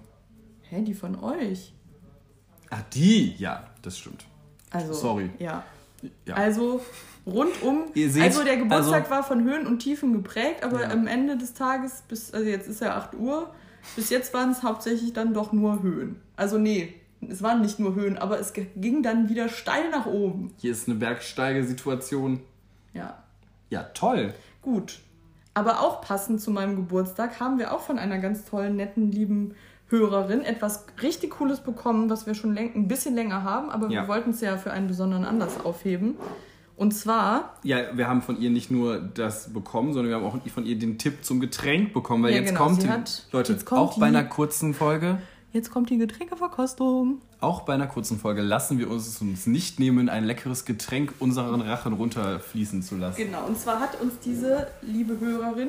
Hä, 0.63 0.81
die 0.81 0.95
von 0.95 1.23
euch? 1.23 1.75
Ach, 2.71 2.83
die? 2.95 3.35
Ja, 3.37 3.65
das 3.83 3.99
stimmt. 3.99 4.25
Also, 4.71 4.95
Sorry. 4.95 5.29
Ja. 5.39 5.65
Ja. 6.25 6.35
Also 6.35 6.81
rundum. 7.27 7.85
Ihr 7.95 8.11
seht, 8.11 8.23
also 8.23 8.43
der 8.43 8.57
Geburtstag 8.57 9.03
also- 9.03 9.11
war 9.11 9.23
von 9.23 9.45
Höhen 9.45 9.67
und 9.67 9.81
Tiefen 9.81 10.15
geprägt, 10.15 10.65
aber 10.65 10.83
Ja. 10.83 10.89
am 10.91 11.07
Ende 11.07 11.37
des 11.37 11.53
Tages, 11.53 12.03
bis, 12.09 12.33
also 12.33 12.49
jetzt 12.49 12.69
ist 12.69 12.81
ja 12.81 12.97
8 12.97 13.15
Uhr, 13.15 13.51
bis 13.97 14.09
jetzt 14.09 14.33
waren 14.33 14.51
es 14.51 14.63
hauptsächlich 14.63 15.13
dann 15.13 15.35
doch 15.35 15.53
nur 15.53 15.83
Höhen. 15.83 16.17
Also 16.37 16.57
nee, 16.57 16.95
es 17.21 17.43
waren 17.43 17.61
nicht 17.61 17.79
nur 17.79 17.95
Höhen, 17.95 18.17
aber 18.17 18.41
es 18.41 18.55
ging 18.55 19.03
dann 19.03 19.29
wieder 19.29 19.49
steil 19.51 19.91
nach 19.91 20.07
oben. 20.07 20.55
Hier 20.57 20.73
ist 20.73 20.89
eine 20.89 20.97
Bergsteigesituation. 20.97 22.41
Ja. 22.95 23.22
Ja, 23.73 23.85
toll. 23.95 24.35
Gut. 24.61 24.99
Aber 25.55 25.81
auch 25.81 26.03
passend 26.03 26.43
zu 26.43 26.51
meinem 26.51 26.77
Geburtstag 26.77 27.41
haben 27.41 27.59
wir 27.59 27.73
auch 27.73 27.81
von 27.81 27.99
einer 27.99 28.19
ganz 28.19 28.45
tollen, 28.45 28.77
netten, 28.77 29.11
lieben 29.11 29.55
Hörerin 29.89 30.43
etwas 30.43 30.85
richtig 31.03 31.31
Cooles 31.31 31.61
bekommen, 31.61 32.11
was 32.11 32.27
wir 32.27 32.35
schon 32.35 32.57
ein 32.59 32.87
bisschen 32.87 33.15
länger 33.15 33.43
haben, 33.45 33.71
aber 33.71 33.89
Ja. 33.89 34.03
wir 34.03 34.09
wollten 34.09 34.31
es 34.31 34.43
ja 34.43 34.59
für 34.59 34.73
einen 34.73 34.89
besonderen 34.89 35.25
Anlass 35.25 35.59
aufheben. 35.65 36.17
Und 36.77 36.93
zwar, 36.93 37.55
Ja, 37.63 37.79
wir 37.97 38.09
haben 38.09 38.21
von 38.21 38.39
ihr 38.41 38.51
nicht 38.51 38.71
nur 38.71 38.99
das 38.99 39.53
bekommen, 39.55 39.95
sondern 39.95 40.11
wir 40.11 40.17
haben 40.17 40.25
auch 40.27 40.49
von 40.51 40.67
ihr 40.67 40.79
den 40.79 40.99
Tipp 40.99 41.25
zum 41.25 41.41
Getränk 41.41 41.95
bekommen, 41.95 42.25
weil 42.25 42.33
Ja, 42.33 42.39
jetzt 42.41 42.49
genau, 42.51 42.65
kommt 42.65 42.83
die, 42.83 42.89
hat- 42.91 43.27
Leute, 43.33 43.53
jetzt 43.53 43.65
kommt 43.65 43.81
auch 43.81 43.99
bei 43.99 44.07
einer 44.07 44.25
kurzen 44.25 44.75
Folge, 44.75 45.19
jetzt 45.53 45.71
kommt 45.71 45.91
die 45.91 45.99
Getränkeverkostung. 45.99 47.21
auch 47.41 47.63
bei 47.63 47.75
einer 47.75 47.87
kurzen 47.87 48.19
Folge 48.19 48.43
lassen 48.43 48.79
wir 48.79 48.91
uns 48.91 49.07
es 49.07 49.21
uns 49.21 49.47
nicht 49.47 49.79
nehmen, 49.81 50.09
ein 50.09 50.25
leckeres 50.25 50.65
Getränk 50.65 51.15
unseren 51.19 51.61
Rachen 51.61 51.93
runterfließen 51.93 52.83
zu 52.83 52.97
lassen. 52.97 53.17
Genau, 53.17 53.45
und 53.47 53.59
zwar 53.59 53.81
hat 53.81 54.01
uns 54.01 54.15
diese 54.25 54.69
liebe 54.83 55.19
Hörerin 55.21 55.69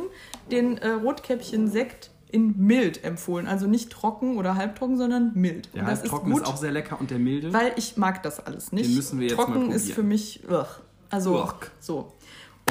den 0.51 0.77
äh, 0.77 0.89
Rotkäppchen-Sekt 0.89 2.11
in 2.31 2.55
mild 2.57 3.03
empfohlen. 3.03 3.47
Also 3.47 3.67
nicht 3.67 3.91
trocken 3.91 4.37
oder 4.37 4.55
halbtrocken, 4.55 4.97
sondern 4.97 5.31
mild. 5.35 5.69
Der 5.75 5.83
und 5.83 5.89
das 5.89 5.99
Halbtrocken 6.01 6.31
ist 6.31 6.37
ist, 6.39 6.43
gut, 6.45 6.53
auch 6.53 6.57
sehr 6.57 6.71
lecker 6.71 6.99
und 6.99 7.11
der 7.11 7.19
milde. 7.19 7.53
weil 7.53 7.73
ich 7.75 7.95
mag 7.97 8.23
das 8.23 8.39
alles 8.45 8.71
nicht. 8.71 8.89
Den 8.89 8.95
müssen 8.95 9.19
wir 9.19 9.27
jetzt 9.27 9.35
Trocken 9.35 9.67
mal 9.67 9.75
ist 9.75 9.83
probieren. 9.83 9.95
für 9.95 10.03
mich, 10.03 10.41
ugh. 10.49 10.65
also 11.11 11.43
Ugh. 11.43 11.53
so. 11.79 12.11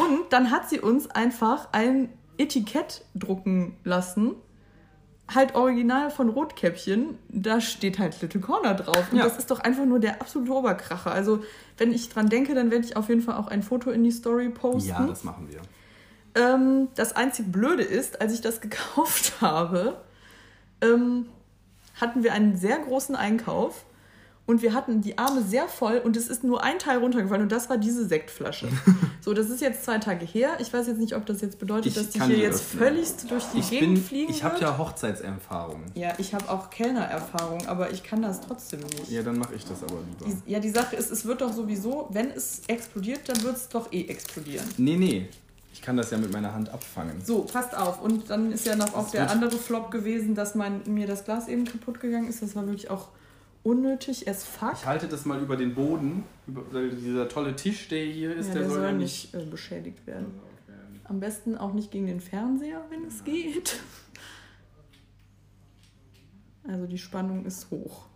Und 0.01 0.33
dann 0.33 0.51
hat 0.51 0.69
sie 0.69 0.81
uns 0.81 1.09
einfach 1.09 1.69
ein 1.73 2.09
Etikett 2.39 3.05
drucken 3.15 3.77
lassen. 3.85 4.33
Halt 5.35 5.55
original 5.55 6.11
von 6.11 6.29
Rotkäppchen, 6.29 7.19
da 7.29 7.61
steht 7.61 7.99
halt 7.99 8.21
Little 8.21 8.41
Corner 8.41 8.75
drauf. 8.75 9.11
Und 9.13 9.19
Ja. 9.19 9.25
das 9.25 9.39
ist 9.39 9.51
doch 9.51 9.61
einfach 9.61 9.85
nur 9.85 9.99
der 10.01 10.21
absolute 10.21 10.53
Oberkracher. 10.53 11.13
Also, 11.13 11.43
wenn 11.79 11.93
ich 11.93 12.09
dran 12.09 12.29
denke, 12.29 12.55
dann 12.55 12.71
werde 12.71 12.85
ich 12.85 12.97
auf 12.97 13.09
jeden 13.09 13.23
Fall 13.23 13.37
auch 13.37 13.49
ein 13.49 13.63
Foto 13.63 13.91
in 13.91 14.03
die 14.05 14.11
Story 14.11 14.49
posten. 14.51 14.91
ja, 14.91 15.07
das 15.07 15.25
machen 15.25 15.49
wir. 15.51 15.61
Ähm, 16.35 16.89
das 16.95 17.15
einzig 17.15 17.51
Blöde 17.53 17.83
ist, 17.83 18.21
als 18.21 18.33
ich 18.35 18.41
das 18.41 18.61
gekauft 18.63 19.41
habe, 19.41 20.01
ähm, 20.81 21.27
hatten 22.01 22.23
wir 22.25 22.33
einen 22.33 22.57
sehr 22.57 22.79
großen 22.79 23.15
Einkauf 23.17 23.85
und 24.45 24.61
wir 24.61 24.75
hatten 24.75 25.01
die 25.01 25.19
Arme 25.19 25.43
sehr 25.43 25.69
voll 25.69 25.99
und 26.05 26.17
es 26.17 26.27
ist 26.29 26.43
nur 26.43 26.63
ein 26.65 26.79
Teil 26.79 26.99
runtergefallen 26.99 27.43
und 27.43 27.53
das 27.53 27.71
war 27.71 27.79
diese 27.79 28.07
Sektflasche. 28.07 28.69
so, 29.21 29.35
das 29.35 29.49
ist 29.51 29.61
jetzt 29.61 29.85
zwei 29.85 29.99
Tage 29.99 30.27
her. 30.27 30.57
Ich 30.59 30.73
weiß 30.73 30.89
jetzt 30.89 30.99
nicht, 30.99 31.15
ob 31.15 31.27
das 31.27 31.41
jetzt 31.41 31.59
bedeutet, 31.61 31.87
Ich 31.87 31.95
dass 31.95 32.11
die 32.11 32.21
hier 32.23 32.39
jetzt 32.39 32.61
öffnen. 32.61 32.83
völligst 32.83 33.31
durch 33.31 33.45
die 33.55 33.59
Ich 33.61 33.71
Gegend 33.71 33.95
bin, 33.95 34.05
fliegen 34.05 34.31
ich 34.33 34.43
habe 34.43 34.59
ja 34.61 34.77
Hochzeitserfahrung. 34.79 35.85
Ja, 35.95 36.15
ich 36.19 36.35
habe 36.35 36.51
auch 36.51 36.71
Kellnererfahrung, 36.71 37.67
aber 37.69 37.91
ich 37.93 38.03
kann 38.03 38.23
das 38.23 38.41
trotzdem 38.41 38.81
nicht. 38.81 39.11
Ja, 39.11 39.23
dann 39.23 39.39
mache 39.39 39.55
ich 39.55 39.65
das 39.65 39.83
aber 39.83 40.01
lieber. 40.01 40.41
Die, 40.47 40.53
ja, 40.53 40.59
die 40.59 40.71
Sache 40.71 40.97
ist, 40.97 41.13
es 41.13 41.25
wird 41.25 41.41
doch 41.41 41.53
sowieso, 41.53 42.09
wenn 42.11 42.31
es 42.31 42.63
explodiert, 42.67 43.29
dann 43.29 43.43
wird 43.43 43.57
es 43.57 43.69
doch 43.69 43.93
eh 43.93 44.07
explodieren. 44.07 44.67
Nee, 44.77 44.97
nee. 44.97 45.29
Ich 45.73 45.81
kann 45.81 45.97
das 45.97 46.11
ja 46.11 46.19
mit 46.19 46.33
meiner 46.33 46.53
Hand 46.53 46.69
abfangen. 46.69 47.23
So, 47.25 47.43
passt 47.43 47.77
auf. 47.77 48.03
Und 48.03 48.29
dann 48.29 48.53
ist 48.53 48.67
ja 48.67 48.77
noch 48.77 48.95
auch 48.95 49.11
der 49.11 49.31
andere 49.31 49.57
Flop 49.57 49.91
gewesen, 49.91 50.35
dass 50.35 50.55
mein, 50.55 50.83
mir 50.87 51.07
das 51.07 51.25
Glas 51.25 51.49
eben 51.49 51.65
kaputt 51.65 51.99
gegangen 52.01 52.29
ist. 52.29 52.43
Das 52.43 52.55
war 52.55 52.67
wirklich 52.67 52.91
auch 52.91 53.09
unnötig 53.63 54.29
as 54.29 54.45
fuck. 54.45 54.75
Ich 54.75 54.87
halte 54.87 55.09
das 55.09 55.25
mal 55.25 55.41
über 55.41 55.57
den 55.57 55.75
Boden. 55.75 56.25
Über, 56.47 56.63
weil 56.73 56.91
dieser 56.91 57.29
tolle 57.29 57.57
Tisch, 57.57 57.89
der 57.89 58.05
hier 58.05 58.35
ist, 58.35 58.49
ja, 58.49 58.55
der, 58.55 58.63
der 58.63 58.71
soll 58.71 58.83
ja 58.83 58.93
nicht 58.93 59.35
äh, 59.35 59.45
beschädigt 59.45 60.07
werden. 60.07 60.41
Am 61.05 61.21
besten 61.21 61.59
auch 61.59 61.73
nicht 61.73 61.91
gegen 61.91 62.07
den 62.07 62.21
Fernseher, 62.21 62.85
wenn 62.91 63.05
es 63.05 63.25
geht. 63.25 63.81
Also 66.67 66.87
die 66.87 66.99
Spannung 66.99 67.45
ist 67.45 67.71
hoch. 67.71 68.07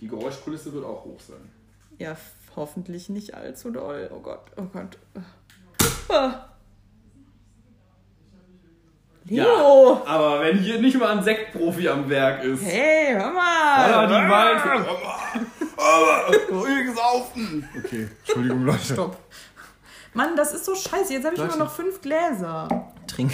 Die 0.00 0.06
Geräuschkulisse 0.06 0.72
wird 0.72 0.84
auch 0.84 1.04
hoch 1.04 1.18
sein. 1.20 1.50
Ja, 1.98 2.16
hoffentlich 2.54 3.08
nicht 3.08 3.34
allzu 3.34 3.70
doll. 3.70 4.10
Oh 4.14 4.20
Gott, 4.20 4.52
oh 4.56 4.66
Gott. 4.72 4.98
Ah. 6.10 6.48
Leo! 9.28 10.02
aber 10.06 10.40
wenn 10.40 10.58
hier 10.58 10.80
nicht 10.80 10.98
mal 10.98 11.18
ein 11.18 11.22
Sektprofi 11.24 11.88
am 11.88 12.08
Werk 12.08 12.42
ist. 12.44 12.62
Hey, 12.64 13.14
hör 13.14 13.30
mal! 13.32 13.44
Ah, 13.44 14.06
die 14.06 14.30
Wald. 14.30 14.88
Ruhig 16.50 16.94
saufen. 16.96 17.68
Okay, 17.84 18.08
Entschuldigung, 18.20 18.64
Leute. 18.64 18.94
Stopp. 18.94 19.16
Mann, 20.14 20.36
das 20.36 20.52
ist 20.54 20.64
so 20.64 20.74
scheiße. 20.74 21.12
Jetzt 21.12 21.24
habe 21.24 21.34
ich 21.34 21.40
Leute. 21.40 21.56
nur 21.56 21.66
noch 21.66 21.72
fünf 21.72 22.00
Gläser. 22.00 22.68
Trink. 23.06 23.32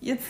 Jetzt. 0.00 0.24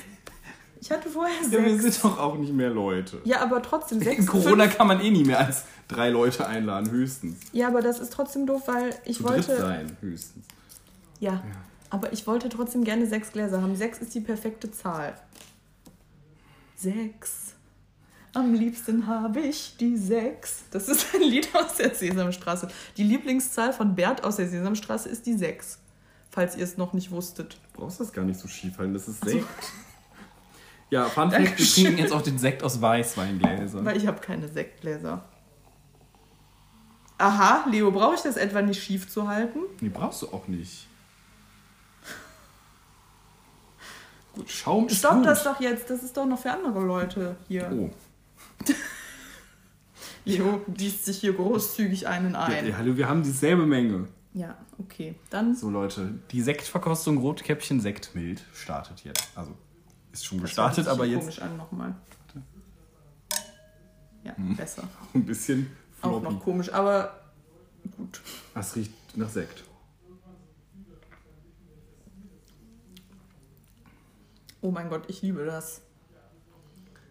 Ich 0.80 0.90
hatte 0.92 1.08
vorher 1.08 1.34
Ja, 1.50 1.50
wir 1.64 1.78
sechs. 1.80 1.96
sind 1.96 2.04
doch 2.04 2.18
auch 2.20 2.36
nicht 2.36 2.52
mehr 2.52 2.70
Leute. 2.70 3.20
Ja, 3.24 3.40
aber 3.40 3.60
trotzdem 3.62 4.00
sechs. 4.00 4.20
In 4.20 4.26
Corona 4.26 4.64
fünf. 4.64 4.76
kann 4.76 4.86
man 4.86 5.00
eh 5.00 5.10
nie 5.10 5.24
mehr 5.24 5.38
als 5.40 5.64
drei 5.88 6.10
Leute 6.10 6.46
einladen, 6.46 6.90
höchstens. 6.90 7.38
Ja, 7.52 7.66
aber 7.68 7.80
das 7.82 7.98
ist 7.98 8.12
trotzdem 8.12 8.46
doof, 8.46 8.62
weil 8.66 8.94
ich 9.04 9.16
Zu 9.16 9.24
dritt 9.24 9.48
wollte. 9.48 9.60
sein, 9.60 9.96
höchstens. 10.00 10.44
Ja, 11.18 11.42
aber 11.90 12.12
ich 12.12 12.26
wollte 12.26 12.48
trotzdem 12.48 12.84
gerne 12.84 13.06
sechs 13.06 13.32
Gläser 13.32 13.62
haben. 13.62 13.76
Sechs 13.76 13.98
ist 13.98 14.14
die 14.14 14.20
perfekte 14.20 14.70
Zahl. 14.70 15.14
Sechs. 16.76 17.54
Am 18.34 18.54
liebsten 18.54 19.06
habe 19.06 19.40
ich 19.40 19.76
die 19.78 19.96
sechs. 19.96 20.64
Das 20.70 20.88
ist 20.88 21.14
ein 21.14 21.22
Lied 21.22 21.48
aus 21.54 21.76
der 21.76 21.94
Sesamstraße. 21.94 22.68
Die 22.96 23.02
Lieblingszahl 23.02 23.72
von 23.72 23.94
Bert 23.94 24.22
aus 24.22 24.36
der 24.36 24.48
Sesamstraße 24.48 25.08
ist 25.08 25.26
die 25.26 25.34
sechs. 25.34 25.78
Falls 26.30 26.56
ihr 26.56 26.64
es 26.64 26.76
noch 26.76 26.92
nicht 26.92 27.10
wusstet. 27.10 27.58
Du 27.72 27.80
brauchst 27.80 28.00
das 28.00 28.12
gar 28.12 28.24
nicht 28.24 28.38
so 28.38 28.46
schief 28.46 28.78
halten, 28.78 28.92
das 28.92 29.08
ist 29.08 29.24
Sekt. 29.24 29.46
Ja, 30.90 31.04
Fun 31.06 31.30
Fact, 31.30 31.58
wir 31.58 31.66
trinken 31.66 31.98
jetzt 31.98 32.12
auch 32.12 32.22
den 32.22 32.38
Sekt 32.38 32.62
aus 32.62 32.80
Weißweingläsern. 32.80 33.84
Weil 33.84 33.96
ich 33.96 34.06
habe 34.06 34.20
keine 34.20 34.48
Sektgläser. 34.48 35.24
Aha, 37.18 37.66
Leo, 37.68 37.90
brauche 37.90 38.14
ich 38.14 38.20
das 38.20 38.36
etwa 38.36 38.62
nicht 38.62 38.82
schief 38.82 39.10
zu 39.10 39.26
halten? 39.26 39.58
Nee, 39.80 39.88
brauchst 39.88 40.22
du 40.22 40.28
auch 40.28 40.46
nicht. 40.46 40.86
Gut, 44.38 44.50
Schaum 44.50 44.86
ist 44.86 44.98
Stopp 44.98 45.14
gut. 45.16 45.26
das 45.26 45.42
doch 45.42 45.60
jetzt, 45.60 45.90
das 45.90 46.04
ist 46.04 46.16
doch 46.16 46.24
noch 46.24 46.38
für 46.38 46.52
andere 46.52 46.80
Leute 46.80 47.34
hier. 47.48 47.68
Oh. 47.72 47.90
Leo 50.24 50.60
gießt 50.68 51.06
sich 51.06 51.18
hier 51.18 51.32
großzügig 51.32 52.06
einen 52.06 52.36
ein. 52.36 52.68
ja, 52.68 52.76
hallo, 52.76 52.96
wir 52.96 53.08
haben 53.08 53.24
dieselbe 53.24 53.66
Menge. 53.66 54.06
Ja, 54.34 54.56
okay. 54.78 55.16
Dann 55.30 55.56
So, 55.56 55.70
Leute, 55.70 56.14
die 56.30 56.40
Sektverkostung 56.40 57.18
Rotkäppchen 57.18 57.80
Sektmild 57.80 58.44
startet 58.54 59.02
jetzt. 59.02 59.28
Also, 59.34 59.50
ist 60.12 60.24
schon 60.24 60.38
Das 60.38 60.50
gestartet, 60.50 60.86
aber 60.86 61.04
jetzt 61.04 61.20
komisch 61.20 61.42
an 61.42 61.56
nochmal. 61.56 61.94
Ja, 64.22 64.34
besser. 64.56 64.84
ein 65.14 65.24
bisschen 65.26 65.68
Auch 66.00 66.20
floppy. 66.20 66.24
noch 66.34 66.40
komisch, 66.44 66.72
aber 66.72 67.22
gut. 67.96 68.20
Das 68.54 68.76
riecht 68.76 68.92
nach 69.16 69.30
Sekt. 69.30 69.64
Oh 74.60 74.70
mein 74.70 74.88
Gott, 74.88 75.04
ich 75.08 75.22
liebe 75.22 75.44
das. 75.44 75.80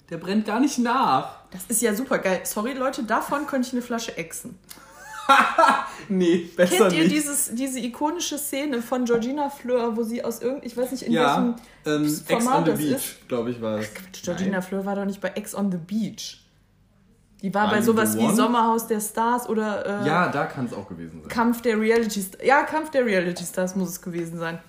Der 0.09 0.17
brennt 0.17 0.45
gar 0.45 0.59
nicht 0.59 0.77
nach. 0.79 1.41
Das 1.51 1.63
ist 1.67 1.81
ja 1.81 1.93
super 1.93 2.19
geil. 2.19 2.41
Sorry, 2.43 2.73
Leute, 2.73 3.03
davon 3.03 3.45
könnte 3.45 3.67
ich 3.67 3.73
eine 3.73 3.81
Flasche 3.81 4.17
exen. 4.17 4.57
Nee, 6.09 6.49
besser 6.55 6.77
Kennt 6.77 6.93
ihr 6.93 7.03
nicht. 7.03 7.15
dieses, 7.15 7.49
diese 7.53 7.79
ikonische 7.79 8.37
Szene 8.37 8.81
von 8.81 9.03
Georgina 9.03 9.49
Fleur, 9.49 9.97
wo 9.97 10.03
sie 10.03 10.23
aus 10.23 10.41
irgend, 10.41 10.65
ich 10.65 10.77
weiß 10.77 10.91
nicht, 10.91 11.03
in 11.03 11.11
ja, 11.11 11.35
welchem 11.35 11.55
ähm, 11.85 12.05
Ex 12.05 12.21
Format 12.45 12.69
on 12.69 12.77
the 12.77 12.83
Beach, 12.83 13.15
glaube 13.27 13.51
ich, 13.51 13.61
war 13.61 13.79
es. 13.79 13.89
Georgina 14.23 14.61
Fleur 14.61 14.85
war 14.85 14.95
doch 14.95 15.03
nicht 15.03 15.19
bei 15.19 15.29
Ex 15.29 15.53
on 15.53 15.69
the 15.69 15.77
Beach. 15.77 16.45
Die 17.41 17.53
war 17.53 17.63
Are 17.63 17.75
bei 17.75 17.81
sowas 17.81 18.17
wie? 18.17 18.33
Sommerhaus 18.33 18.87
der 18.87 19.01
Stars 19.01 19.47
oder 19.49 20.03
äh, 20.03 20.07
Ja, 20.07 20.29
da 20.29 20.45
kann 20.45 20.65
es 20.65 20.73
auch 20.73 20.87
gewesen 20.87 21.19
sein. 21.21 21.29
Kampf 21.29 21.61
der 21.61 21.79
Reality 21.79 22.21
Stars. 22.21 22.43
Ja, 22.45 22.63
Kampf 22.63 22.89
der 22.91 23.05
Reality 23.05 23.43
Stars 23.43 23.75
muss 23.75 23.89
es 23.89 24.01
gewesen 24.01 24.39
sein. 24.39 24.59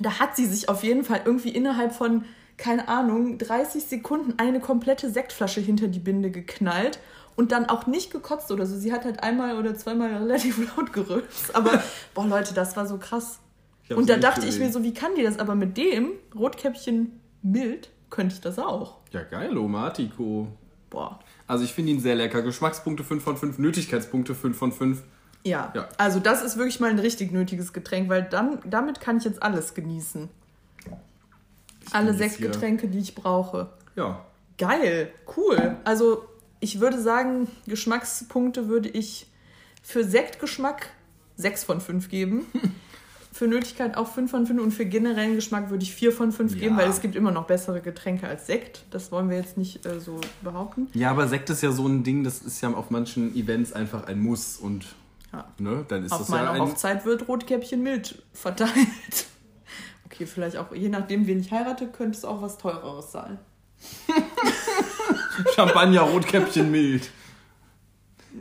Da 0.00 0.18
hat 0.18 0.36
sie 0.36 0.46
sich 0.46 0.68
auf 0.68 0.82
jeden 0.82 1.04
Fall 1.04 1.22
irgendwie 1.24 1.50
innerhalb 1.50 1.92
von, 1.92 2.24
keine 2.56 2.88
Ahnung, 2.88 3.38
30 3.38 3.84
Sekunden 3.84 4.34
eine 4.38 4.60
komplette 4.60 5.10
Sektflasche 5.10 5.60
hinter 5.60 5.88
die 5.88 5.98
Binde 5.98 6.30
geknallt 6.30 6.98
und 7.36 7.52
dann 7.52 7.66
auch 7.66 7.86
nicht 7.86 8.10
gekotzt 8.10 8.50
oder 8.50 8.66
so. 8.66 8.76
Sie 8.76 8.92
hat 8.92 9.04
halt 9.04 9.22
einmal 9.22 9.58
oder 9.58 9.74
zweimal 9.74 10.14
relativ 10.14 10.58
laut 10.76 10.92
gerülpst. 10.92 11.54
Aber, 11.54 11.82
boah, 12.14 12.26
Leute, 12.26 12.54
das 12.54 12.76
war 12.76 12.86
so 12.86 12.98
krass. 12.98 13.40
Ich 13.88 13.96
Und 13.96 14.08
da 14.08 14.16
dachte 14.16 14.40
ich 14.40 14.46
gesehen. 14.46 14.66
mir 14.66 14.72
so, 14.72 14.82
wie 14.82 14.94
kann 14.94 15.14
die 15.14 15.22
das? 15.22 15.38
Aber 15.38 15.54
mit 15.54 15.76
dem 15.76 16.12
Rotkäppchen 16.34 17.20
mild 17.42 17.90
könnte 18.10 18.34
ich 18.34 18.40
das 18.40 18.58
auch. 18.58 18.98
Ja, 19.12 19.22
geil, 19.22 19.52
Matiko. 19.54 20.48
Boah. 20.90 21.18
Also 21.46 21.64
ich 21.64 21.74
finde 21.74 21.92
ihn 21.92 22.00
sehr 22.00 22.14
lecker. 22.14 22.42
Geschmackspunkte 22.42 23.04
5 23.04 23.22
von 23.22 23.36
5, 23.36 23.58
Nötigkeitspunkte 23.58 24.34
5 24.34 24.56
von 24.56 24.72
5. 24.72 25.02
Ja. 25.44 25.72
Ja. 25.74 25.88
Also 25.98 26.20
das 26.20 26.42
ist 26.42 26.56
wirklich 26.56 26.80
mal 26.80 26.90
ein 26.90 26.98
richtig 26.98 27.30
nötiges 27.32 27.72
Getränk, 27.72 28.08
weil 28.08 28.22
dann 28.22 28.58
damit 28.64 29.00
kann 29.00 29.18
ich 29.18 29.24
jetzt 29.24 29.42
alles 29.42 29.74
genießen. 29.74 30.28
Alle 31.92 32.06
genieße 32.12 32.18
Sektgetränke, 32.30 32.88
die 32.88 32.98
ich 32.98 33.14
brauche. 33.14 33.70
Ja. 33.96 34.24
Geil, 34.58 35.10
cool. 35.36 35.76
Also 35.84 36.24
ich 36.60 36.80
würde 36.80 37.00
sagen, 37.00 37.48
Geschmackspunkte 37.66 38.68
würde 38.68 38.88
ich 38.88 39.26
für 39.82 40.02
Sektgeschmack 40.04 40.88
6 41.36 41.64
von 41.64 41.80
5 41.80 42.08
geben. 42.08 42.46
Für 43.32 43.48
Nötigkeit 43.48 43.96
auch 43.96 44.06
5 44.06 44.30
von 44.30 44.46
5 44.46 44.62
und 44.62 44.70
für 44.70 44.86
generellen 44.86 45.34
Geschmack 45.34 45.68
würde 45.68 45.82
ich 45.82 45.92
4 45.92 46.12
von 46.12 46.30
5 46.30 46.54
geben, 46.54 46.76
Ja. 46.76 46.82
weil 46.82 46.88
es 46.88 47.00
gibt 47.00 47.16
immer 47.16 47.32
noch 47.32 47.48
bessere 47.48 47.80
Getränke 47.80 48.28
als 48.28 48.46
Sekt. 48.46 48.84
Das 48.92 49.10
wollen 49.10 49.28
wir 49.28 49.36
jetzt 49.36 49.58
nicht 49.58 49.84
äh, 49.84 49.98
so 49.98 50.20
behaupten. 50.42 50.86
Ja, 50.94 51.10
aber 51.10 51.26
Sekt 51.26 51.50
ist 51.50 51.60
ja 51.60 51.72
so 51.72 51.84
ein 51.88 52.04
Ding, 52.04 52.22
das 52.22 52.42
ist 52.42 52.60
ja 52.60 52.72
auf 52.72 52.90
manchen 52.90 53.34
Events 53.34 53.72
einfach 53.72 54.06
ein 54.06 54.20
Muss 54.20 54.56
und 54.56 54.86
Ja. 55.34 55.44
ne, 55.58 55.84
dann 55.88 56.04
ist 56.04 56.12
Auf 56.12 56.18
das 56.20 56.28
ja 56.28 56.36
meiner 56.36 56.50
ein 56.52 56.60
Hochzeit 56.62 57.04
wird 57.04 57.26
Rotkäppchen 57.28 57.82
mild 57.82 58.22
verteilt. 58.32 59.26
Okay, 60.06 60.26
vielleicht 60.26 60.56
auch, 60.56 60.72
je 60.74 60.88
nachdem, 60.88 61.26
wen 61.26 61.40
ich 61.40 61.50
heirate, 61.50 61.88
könnte 61.88 62.16
es 62.18 62.24
auch 62.24 62.40
was 62.40 62.56
teureres 62.58 63.10
sein. 63.12 63.38
Champagner 65.54 66.02
Rotkäppchen 66.02 66.70
mild. 66.70 67.02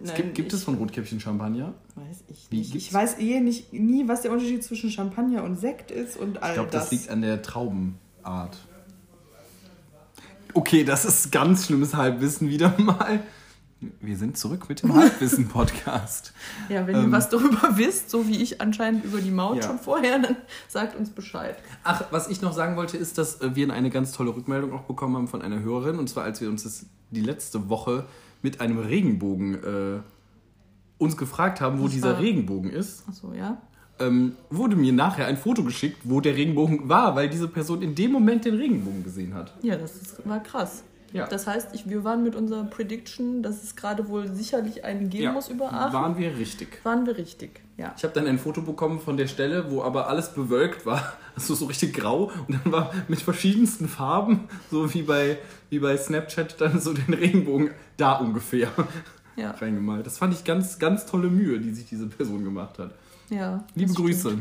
Es 0.02 0.08
Nein, 0.08 0.16
gibt, 0.18 0.36
gibt 0.36 0.48
ich, 0.50 0.54
es 0.60 0.64
von 0.64 0.76
Rotkäppchen 0.76 1.20
Champagner? 1.20 1.74
Weiß 1.96 2.24
ich 2.28 2.48
Wie, 2.50 2.58
nicht. 2.60 2.72
gibt's- 2.72 2.88
Ich 2.88 2.94
weiß 2.94 3.20
eh 3.20 3.40
nicht, 3.40 3.74
nie, 3.74 4.08
was 4.08 4.22
der 4.22 4.32
Unterschied 4.32 4.64
zwischen 4.64 4.90
Champagner 4.90 5.44
und 5.44 5.56
Sekt 5.60 5.92
ist 5.92 6.18
und 6.18 6.42
all 6.42 6.50
Ich 6.50 6.56
glaube, 6.56 6.72
das. 6.72 6.84
das. 6.86 6.92
liegt 6.92 7.10
an 7.10 7.22
der 7.22 7.42
Traubenart. 7.42 8.58
Okay, 10.56 10.84
das 10.84 11.06
ist 11.06 11.32
ganz 11.32 11.66
schlimmes 11.66 11.94
Halbwissen 11.96 12.50
wieder 12.50 12.74
mal. 12.78 13.22
Wir 14.02 14.18
sind 14.18 14.38
zurück 14.38 14.68
mit 14.70 14.82
dem 14.84 14.94
Halbwissen-Podcast. 14.94 16.34
ja, 16.70 16.86
wenn 16.88 16.96
ihr 16.96 17.04
ähm, 17.04 17.12
was 17.12 17.30
darüber 17.30 17.78
wisst, 17.78 18.10
so 18.10 18.28
wie 18.28 18.42
ich 18.42 18.62
anscheinend 18.62 19.04
über 19.06 19.20
die 19.20 19.32
Maut 19.32 19.58
Ja. 19.58 19.64
schon 19.64 19.80
vorher, 19.80 20.20
dann 20.20 20.38
sagt 20.68 20.96
uns 20.98 21.10
Bescheid. 21.10 21.58
Ach, 21.84 22.04
was 22.12 22.28
ich 22.30 22.42
noch 22.42 22.54
sagen 22.54 22.76
wollte, 22.76 22.98
ist, 22.98 23.18
dass 23.18 23.42
äh, 23.42 23.56
wir 23.56 23.72
eine 23.72 23.90
ganz 23.90 24.12
tolle 24.12 24.36
Rückmeldung 24.36 24.74
auch 24.74 24.84
bekommen 24.84 25.16
haben 25.16 25.28
von 25.28 25.42
einer 25.42 25.60
Hörerin. 25.62 25.98
Und 26.00 26.10
zwar, 26.10 26.24
als 26.24 26.42
wir 26.42 26.50
uns 26.50 26.64
das 26.64 26.86
die 27.12 27.22
letzte 27.22 27.70
Woche 27.70 28.06
mit 28.42 28.62
einem 28.62 28.80
Regenbogen 28.80 29.56
äh, 29.56 30.00
uns 30.98 31.18
gefragt 31.18 31.62
haben, 31.62 31.80
wo 31.80 31.84
Das 31.86 31.94
dieser 31.94 32.14
war- 32.14 32.20
Regenbogen 32.20 32.70
ist, 32.72 33.04
Achso, 33.08 33.34
ja. 33.34 33.62
ähm, 34.00 34.36
wurde 34.50 34.76
mir 34.76 34.94
nachher 34.94 35.28
ein 35.28 35.38
Foto 35.38 35.64
geschickt, 35.64 35.98
wo 36.04 36.22
der 36.22 36.36
Regenbogen 36.36 36.88
war, 36.90 37.16
weil 37.16 37.30
diese 37.30 37.48
Person 37.48 37.82
in 37.82 37.96
dem 37.96 38.12
Moment 38.12 38.46
den 38.46 38.56
Regenbogen 38.56 39.04
gesehen 39.04 39.34
hat. 39.34 39.54
Ja, 39.62 39.76
das 39.76 39.96
ist, 39.96 40.28
war 40.28 40.42
krass. 40.42 40.84
Ja. 41.14 41.28
Das 41.28 41.46
heißt, 41.46 41.70
ich, 41.74 41.88
wir 41.88 42.04
waren 42.04 42.24
mit 42.24 42.36
unserer 42.36 42.64
Prediction, 42.64 43.44
dass 43.44 43.64
es 43.64 43.76
gerade 43.76 44.08
wohl 44.10 44.34
sicherlich 44.34 44.84
einen 44.84 45.10
geben 45.10 45.34
muss 45.34 45.48
über 45.48 45.72
Aachen. 45.72 45.94
Waren 45.94 46.18
wir 46.18 46.36
richtig. 46.38 46.84
waren 46.84 47.06
wir 47.06 47.16
richtig, 47.18 47.62
ja. 47.78 47.94
Ich 47.96 48.04
habe 48.04 48.14
dann 48.16 48.26
ein 48.26 48.40
Foto 48.40 48.62
bekommen 48.64 49.00
von 49.00 49.16
der 49.16 49.28
Stelle, 49.28 49.72
wo 49.72 49.84
aber 49.84 50.08
alles 50.08 50.34
bewölkt 50.34 50.86
war, 50.88 51.14
also 51.36 51.54
so 51.54 51.66
richtig 51.66 51.94
grau 51.94 52.32
und 52.48 52.60
dann 52.64 52.72
war 52.72 52.92
mit 53.08 53.22
verschiedensten 53.22 53.88
Farben, 53.88 54.48
so 54.72 54.92
wie 54.94 55.04
bei, 55.04 55.38
wie 55.70 55.80
bei 55.80 55.96
Snapchat, 55.96 56.60
dann 56.60 56.80
so 56.80 56.94
den 56.94 57.14
Regenbogen 57.14 57.70
da 57.98 58.14
ungefähr 58.14 58.70
Ja, 59.36 59.52
reingemalt. 59.52 60.06
Das 60.06 60.18
fand 60.20 60.34
ich 60.34 60.44
ganz, 60.44 60.78
ganz 60.78 61.06
tolle 61.06 61.28
Mühe, 61.28 61.60
die 61.60 61.72
sich 61.74 61.86
diese 61.86 62.08
Person 62.08 62.44
gemacht 62.44 62.78
hat. 62.80 62.94
ja. 63.30 63.64
Liebe 63.76 63.94
Grüße. 63.94 64.38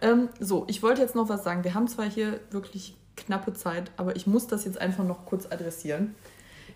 Ähm, 0.00 0.28
so, 0.40 0.64
ich 0.68 0.82
wollte 0.82 1.00
jetzt 1.02 1.14
noch 1.14 1.28
was 1.28 1.44
sagen. 1.44 1.64
Wir 1.64 1.74
haben 1.74 1.88
zwar 1.88 2.08
hier 2.08 2.40
wirklich 2.50 2.96
knappe 3.16 3.52
Zeit, 3.54 3.90
aber 3.96 4.16
ich 4.16 4.26
muss 4.26 4.46
das 4.46 4.64
jetzt 4.64 4.78
einfach 4.80 5.04
noch 5.04 5.24
kurz 5.26 5.46
adressieren. 5.46 6.14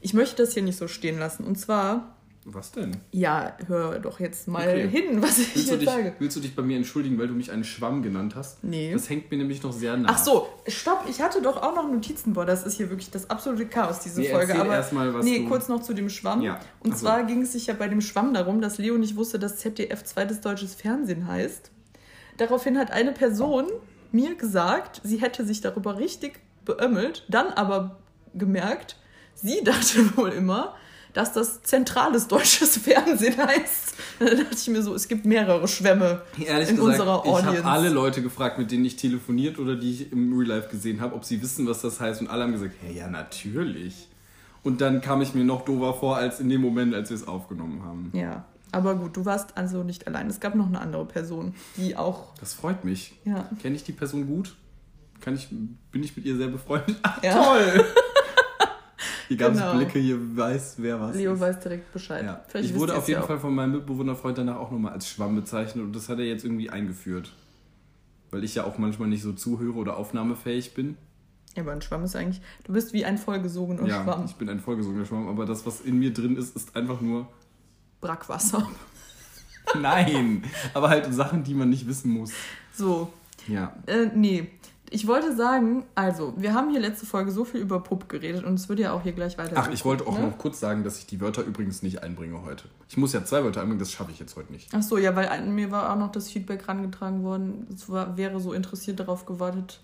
Ich 0.00 0.14
möchte 0.14 0.36
das 0.42 0.54
hier 0.54 0.62
nicht 0.62 0.76
so 0.78 0.86
stehen 0.88 1.18
lassen. 1.18 1.44
Und 1.44 1.56
zwar, 1.58 2.14
Was 2.44 2.70
denn? 2.72 2.96
ja, 3.10 3.56
hör 3.66 3.98
doch 3.98 4.20
jetzt 4.20 4.46
mal 4.46 4.62
Okay. 4.68 4.88
hin, 4.88 5.20
was 5.20 5.38
ich 5.38 5.54
Willst 5.56 5.68
du, 5.68 5.72
jetzt 5.72 5.80
dich, 5.82 5.88
sage. 5.90 6.14
willst 6.20 6.36
du 6.36 6.40
dich 6.40 6.54
bei 6.54 6.62
mir 6.62 6.76
entschuldigen, 6.76 7.18
weil 7.18 7.26
du 7.26 7.34
mich 7.34 7.50
einen 7.50 7.64
Schwamm 7.64 8.02
genannt 8.02 8.36
hast? 8.36 8.62
Nee. 8.62 8.92
Das 8.92 9.10
hängt 9.10 9.30
mir 9.30 9.36
nämlich 9.38 9.62
noch 9.64 9.72
sehr 9.72 9.96
nah. 9.96 10.08
Ach 10.12 10.18
so, 10.18 10.48
stopp, 10.68 11.04
ich 11.10 11.20
hatte 11.20 11.42
doch 11.42 11.60
auch 11.60 11.74
noch 11.74 11.90
Notizen. 11.90 12.32
Boah, 12.34 12.46
das 12.46 12.64
ist 12.64 12.76
hier 12.76 12.88
wirklich 12.90 13.10
das 13.10 13.28
absolute 13.28 13.66
Chaos, 13.66 13.98
diese 14.00 14.20
Nee, 14.20 14.28
Folge. 14.30 14.54
Aber 14.58 14.72
erst 14.74 14.92
mal, 14.92 15.12
was 15.12 15.24
nee, 15.24 15.40
du- 15.40 15.48
kurz 15.48 15.68
noch 15.68 15.82
zu 15.82 15.92
dem 15.94 16.08
Schwamm. 16.08 16.42
Ja, 16.42 16.60
Und 16.80 16.92
so. 16.92 17.00
zwar 17.00 17.24
ging 17.24 17.42
es 17.42 17.52
sich 17.52 17.66
ja 17.66 17.74
bei 17.74 17.88
dem 17.88 18.00
Schwamm 18.00 18.32
darum, 18.32 18.60
dass 18.60 18.78
Leo 18.78 18.96
nicht 18.96 19.16
wusste, 19.16 19.38
dass 19.40 19.56
ZDF 19.56 20.04
zweites 20.04 20.40
deutsches 20.40 20.74
Fernsehen 20.76 21.26
heißt. 21.26 21.72
Daraufhin 22.36 22.78
hat 22.78 22.92
eine 22.92 23.10
Person 23.10 23.66
mir 24.12 24.34
gesagt, 24.34 25.00
sie 25.04 25.18
hätte 25.18 25.44
sich 25.44 25.60
darüber 25.60 25.98
richtig 25.98 26.40
beömmelt, 26.64 27.24
dann 27.28 27.48
aber 27.48 27.98
gemerkt, 28.34 28.96
sie 29.34 29.60
dachte 29.64 30.16
wohl 30.16 30.30
immer, 30.30 30.74
dass 31.14 31.32
das 31.32 31.62
zentrales 31.62 32.28
deutsches 32.28 32.76
Fernsehen 32.84 33.36
heißt. 33.36 33.94
Da 34.20 34.26
dachte 34.26 34.54
ich 34.54 34.68
mir 34.68 34.82
so, 34.82 34.94
es 34.94 35.08
gibt 35.08 35.24
mehrere 35.24 35.66
Schwämme 35.66 36.22
Ehrlich 36.38 36.68
in 36.68 36.76
gesagt, 36.76 37.00
unserer 37.00 37.22
ich 37.24 37.30
Audience. 37.30 37.64
habe 37.64 37.70
alle 37.70 37.88
Leute 37.88 38.22
gefragt, 38.22 38.58
mit 38.58 38.70
denen 38.70 38.84
ich 38.84 38.96
telefoniert 38.96 39.58
oder 39.58 39.74
die 39.76 39.90
ich 39.92 40.12
im 40.12 40.36
Real 40.38 40.48
Life 40.58 40.68
gesehen 40.68 41.00
habe, 41.00 41.14
ob 41.14 41.24
sie 41.24 41.40
wissen, 41.42 41.66
was 41.66 41.80
das 41.80 42.00
heißt. 42.00 42.20
Und 42.20 42.28
alle 42.28 42.44
haben 42.44 42.52
gesagt, 42.52 42.74
hey, 42.82 42.94
ja, 42.96 43.08
natürlich. 43.08 44.08
Und 44.62 44.80
dann 44.80 45.00
kam 45.00 45.22
ich 45.22 45.34
mir 45.34 45.44
noch 45.44 45.64
dover 45.64 45.94
vor, 45.94 46.16
als 46.16 46.40
in 46.40 46.48
dem 46.48 46.60
Moment, 46.60 46.94
als 46.94 47.10
wir 47.10 47.16
es 47.16 47.26
aufgenommen 47.26 47.82
haben. 47.84 48.10
Ja, 48.12 48.44
aber 48.72 48.94
gut, 48.96 49.16
du 49.16 49.24
warst 49.24 49.56
also 49.56 49.82
nicht 49.82 50.06
allein. 50.06 50.28
Es 50.28 50.40
gab 50.40 50.54
noch 50.54 50.66
eine 50.66 50.80
andere 50.80 51.04
Person, 51.06 51.54
die 51.76 51.96
auch, 51.96 52.34
Das 52.40 52.54
freut 52.54 52.84
mich. 52.84 53.14
ja, 53.24 53.48
Kenne 53.62 53.76
ich 53.76 53.84
die 53.84 53.92
Person 53.92 54.26
gut? 54.26 54.56
Kann 55.20 55.34
ich, 55.34 55.48
bin 55.50 56.02
ich 56.02 56.16
mit 56.16 56.24
ihr 56.26 56.36
sehr 56.36 56.48
befreundet? 56.48 56.96
Ach, 57.02 57.22
Ja. 57.22 57.34
toll! 57.34 57.84
Gab 59.36 59.52
es 59.52 59.58
Genau. 59.58 59.76
Blicke, 59.76 59.98
hier 59.98 60.18
weiß, 60.36 60.76
wer 60.78 60.98
was 61.00 61.14
Leo 61.14 61.34
ist. 61.34 61.40
weiß 61.40 61.60
direkt 61.60 61.92
Bescheid. 61.92 62.24
Ja. 62.24 62.42
Ich 62.60 62.74
wurde 62.74 62.96
auf 62.96 63.06
jeden 63.08 63.20
ja 63.20 63.26
Fall 63.26 63.38
von 63.38 63.54
meinem 63.54 63.72
Mitbewohnerfreund 63.72 64.38
danach 64.38 64.56
auch 64.56 64.70
nochmal 64.70 64.92
als 64.94 65.06
Schwamm 65.06 65.36
bezeichnet 65.36 65.84
und 65.84 65.94
das 65.94 66.08
hat 66.08 66.18
er 66.18 66.24
jetzt 66.24 66.44
irgendwie 66.44 66.70
eingeführt. 66.70 67.32
Weil 68.30 68.42
ich 68.44 68.54
ja 68.54 68.64
auch 68.64 68.78
manchmal 68.78 69.08
nicht 69.08 69.22
so 69.22 69.32
zuhöre 69.34 69.74
oder 69.76 69.98
aufnahmefähig 69.98 70.72
bin. 70.74 70.96
Ja, 71.54 71.62
aber 71.62 71.72
ein 71.72 71.82
Schwamm 71.82 72.04
ist 72.04 72.16
eigentlich, 72.16 72.40
du 72.64 72.72
bist 72.72 72.94
wie 72.94 73.04
ein 73.04 73.18
vollgesogener 73.18 73.86
ja, 73.86 74.02
Schwamm. 74.02 74.24
ich 74.24 74.36
bin 74.36 74.48
ein 74.48 74.60
vollgesogener 74.60 75.04
Schwamm, 75.04 75.28
aber 75.28 75.44
das, 75.44 75.66
was 75.66 75.82
in 75.82 75.98
mir 75.98 76.12
drin 76.12 76.36
ist, 76.36 76.56
ist 76.56 76.74
einfach 76.74 77.00
nur 77.02 77.28
Brackwasser. 78.00 78.68
Nein, 79.78 80.44
aber 80.74 80.88
halt 80.88 81.12
Sachen, 81.12 81.44
die 81.44 81.54
man 81.54 81.68
nicht 81.68 81.86
wissen 81.86 82.10
muss. 82.10 82.32
So, 82.72 83.12
Ja. 83.46 83.74
äh, 83.86 84.06
nee. 84.14 84.50
Ich 84.90 85.06
wollte 85.06 85.36
sagen, 85.36 85.84
also, 85.94 86.32
wir 86.38 86.54
haben 86.54 86.70
hier 86.70 86.80
letzte 86.80 87.04
Folge 87.04 87.30
so 87.30 87.44
viel 87.44 87.60
über 87.60 87.80
Pup 87.80 88.08
geredet 88.08 88.44
und 88.44 88.54
es 88.54 88.70
wird 88.70 88.78
ja 88.78 88.92
auch 88.92 89.02
hier 89.02 89.12
gleich 89.12 89.36
weiter. 89.36 89.52
Ach, 89.56 89.70
ich 89.70 89.84
wollte 89.84 90.06
auch 90.06 90.18
ne? 90.18 90.28
noch 90.28 90.38
kurz 90.38 90.60
sagen, 90.60 90.82
dass 90.82 90.98
ich 90.98 91.06
die 91.06 91.20
Wörter 91.20 91.42
übrigens 91.42 91.82
nicht 91.82 92.02
einbringe 92.02 92.42
heute. 92.42 92.64
Ich 92.88 92.96
muss 92.96 93.12
ja 93.12 93.22
zwei 93.22 93.44
Wörter 93.44 93.60
einbringen, 93.60 93.80
das 93.80 93.92
schaffe 93.92 94.12
ich 94.12 94.18
jetzt 94.18 94.34
heute 94.36 94.50
nicht. 94.50 94.70
Ach 94.72 94.82
so, 94.82 94.96
ja, 94.96 95.14
weil 95.14 95.28
an 95.28 95.54
mir 95.54 95.70
war 95.70 95.92
auch 95.92 95.98
noch 95.98 96.10
das 96.10 96.30
Feedback 96.30 96.66
rangetragen 96.68 97.22
worden. 97.22 97.66
Es 97.74 97.90
war, 97.90 98.16
wäre 98.16 98.40
so 98.40 98.54
interessiert 98.54 98.98
darauf 98.98 99.26
gewartet 99.26 99.80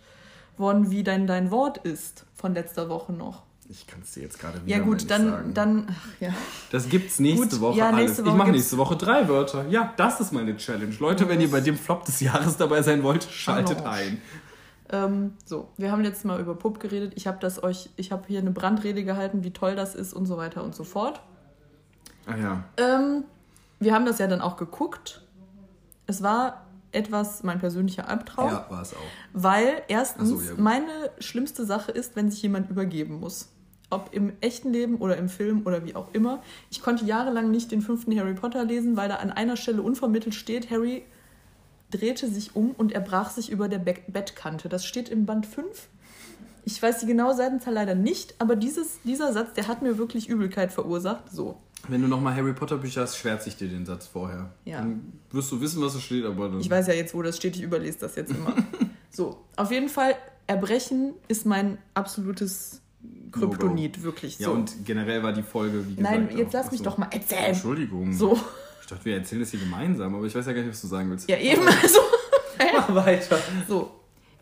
worden, 0.56 0.90
wie 0.90 1.02
denn 1.02 1.26
dein 1.26 1.50
Wort 1.50 1.78
ist 1.78 2.24
von 2.34 2.54
letzter 2.54 2.88
Woche 2.88 3.12
noch. 3.12 3.42
Ich 3.68 3.86
kann 3.86 4.00
es 4.02 4.12
dir 4.12 4.22
jetzt 4.24 4.38
gerade 4.38 4.64
wieder 4.64 4.76
Ja 4.76 4.82
gut, 4.82 5.10
dann, 5.10 5.30
sagen. 5.30 5.54
dann, 5.54 5.86
ach 5.90 6.20
ja. 6.20 6.34
Das 6.70 6.88
gibt's 6.88 7.18
nächste 7.18 7.48
Gut, 7.56 7.60
Woche 7.60 7.78
ja, 7.78 7.86
alles. 7.88 7.98
nächste 8.00 8.22
Woche 8.24 8.30
ich 8.32 8.36
mache 8.36 8.50
nächste 8.50 8.76
Woche 8.78 8.96
drei 8.96 9.26
Wörter. 9.28 9.66
Ja, 9.68 9.92
das 9.96 10.20
ist 10.20 10.32
meine 10.32 10.56
Challenge. 10.56 10.94
Leute, 11.00 11.28
wenn 11.28 11.40
ihr 11.40 11.50
bei 11.50 11.60
dem 11.60 11.76
Flop 11.78 12.04
des 12.04 12.20
Jahres 12.20 12.56
dabei 12.58 12.82
sein 12.82 13.02
wollt, 13.02 13.24
schaltet 13.24 13.78
Arrange. 13.80 13.96
ein. 13.96 14.22
Ähm, 14.90 15.32
so, 15.46 15.68
wir 15.78 15.90
haben 15.90 16.02
letztes 16.02 16.24
Mal 16.24 16.40
über 16.40 16.54
Pup 16.54 16.78
geredet. 16.78 17.12
Ich 17.16 17.26
habe 17.26 17.38
das 17.40 17.62
euch, 17.62 17.88
ich 17.96 18.12
habe 18.12 18.24
hier 18.26 18.38
eine 18.40 18.50
Brandrede 18.50 19.02
gehalten, 19.02 19.42
wie 19.44 19.50
toll 19.50 19.74
das 19.76 19.94
ist 19.94 20.12
und 20.12 20.26
so 20.26 20.36
weiter 20.36 20.62
und 20.62 20.74
so 20.74 20.84
fort. 20.84 21.22
Ah 22.26 22.36
ja. 22.36 22.64
Ähm, 22.76 23.24
wir 23.80 23.94
haben 23.94 24.04
das 24.04 24.18
ja 24.18 24.26
dann 24.26 24.42
auch 24.42 24.56
geguckt. 24.58 25.22
Es 26.06 26.22
war 26.22 26.66
etwas 26.92 27.42
mein 27.42 27.58
persönlicher 27.58 28.08
Albtraum, 28.08 28.50
Ja, 28.50 28.66
war 28.68 28.82
es 28.82 28.92
auch. 28.94 28.98
weil 29.32 29.82
erstens 29.88 30.28
so, 30.28 30.40
ja, 30.40 30.52
meine 30.58 31.10
schlimmste 31.18 31.64
Sache 31.64 31.90
ist, 31.90 32.14
wenn 32.14 32.30
sich 32.30 32.40
jemand 32.42 32.70
übergeben 32.70 33.18
muss. 33.20 33.48
Ob 33.90 34.10
im 34.12 34.32
echten 34.40 34.72
Leben 34.72 34.96
oder 34.96 35.16
im 35.16 35.28
Film 35.28 35.62
oder 35.66 35.84
wie 35.84 35.94
auch 35.94 36.08
immer. 36.12 36.42
Ich 36.70 36.82
konnte 36.82 37.04
jahrelang 37.04 37.50
nicht 37.50 37.70
den 37.70 37.82
fünften 37.82 38.18
Harry 38.18 38.34
Potter 38.34 38.64
lesen, 38.64 38.96
weil 38.96 39.08
da 39.08 39.16
an 39.16 39.30
einer 39.30 39.56
Stelle 39.56 39.82
unvermittelt 39.82 40.34
steht, 40.34 40.70
Harry 40.70 41.04
drehte 41.90 42.28
sich 42.28 42.56
um 42.56 42.72
und 42.72 42.92
er 42.92 43.00
brach 43.00 43.30
sich 43.30 43.50
über 43.50 43.68
der 43.68 43.78
Be 43.78 43.94
Bettkante. 44.08 44.68
Das 44.68 44.84
steht 44.84 45.08
im 45.08 45.26
Band 45.26 45.46
5. 45.46 45.88
Ich 46.64 46.82
weiß 46.82 47.00
die 47.00 47.06
genaue 47.06 47.34
Seitenzahl 47.34 47.74
leider 47.74 47.94
nicht, 47.94 48.34
aber 48.38 48.56
dieses, 48.56 49.00
dieser 49.04 49.32
Satz, 49.32 49.52
der 49.52 49.68
hat 49.68 49.82
mir 49.82 49.98
wirklich 49.98 50.28
Übelkeit 50.28 50.72
verursacht. 50.72 51.30
So. 51.30 51.58
Wenn 51.88 52.00
du 52.00 52.08
nochmal 52.08 52.34
Harry 52.34 52.54
Potter 52.54 52.78
Bücher 52.78 53.02
hast, 53.02 53.16
schwärze 53.16 53.50
ich 53.50 53.56
dir 53.56 53.68
den 53.68 53.84
Satz 53.84 54.06
vorher. 54.06 54.50
Ja. 54.64 54.78
Dann 54.78 55.12
wirst 55.30 55.52
du 55.52 55.60
wissen, 55.60 55.82
was 55.82 55.92
da 55.92 56.00
steht, 56.00 56.24
aber 56.24 56.48
dann. 56.48 56.60
Ich 56.60 56.70
weiß 56.70 56.86
ja 56.86 56.94
jetzt, 56.94 57.14
wo 57.14 57.20
das 57.20 57.36
steht, 57.36 57.56
ich 57.56 57.62
überlese 57.62 57.98
das 58.00 58.16
jetzt 58.16 58.30
immer. 58.30 58.54
So, 59.10 59.38
auf 59.54 59.70
jeden 59.70 59.88
Fall, 59.88 60.16
Erbrechen 60.48 61.14
ist 61.28 61.46
mein 61.46 61.78
absolutes 61.94 62.80
Kryptonit, 63.32 64.02
wirklich. 64.02 64.38
Ja, 64.38 64.46
so. 64.48 64.52
und 64.54 64.72
generell 64.84 65.22
war 65.22 65.32
die 65.32 65.42
Folge, 65.42 65.86
wie 65.88 65.96
gesagt. 65.96 66.16
Nein, 66.16 66.36
jetzt 66.36 66.52
lass 66.52 66.70
mich 66.70 66.80
Achso. 66.80 66.90
doch 66.90 66.98
mal 66.98 67.08
erzählen. 67.10 67.46
Entschuldigung. 67.46 68.12
So, 68.12 68.38
Ich 68.80 68.86
dachte, 68.86 69.04
wir 69.04 69.16
erzählen 69.16 69.40
das 69.40 69.50
hier 69.50 69.60
gemeinsam, 69.60 70.14
aber 70.14 70.26
ich 70.26 70.34
weiß 70.34 70.46
ja 70.46 70.52
gar 70.52 70.60
nicht, 70.62 70.70
was 70.70 70.80
du 70.80 70.86
sagen 70.86 71.10
willst. 71.10 71.28
ja 71.28 71.36
eben, 71.38 71.66
also. 71.66 71.98
Mach 72.76 72.94
weiter. 72.94 73.38
So, 73.68 73.90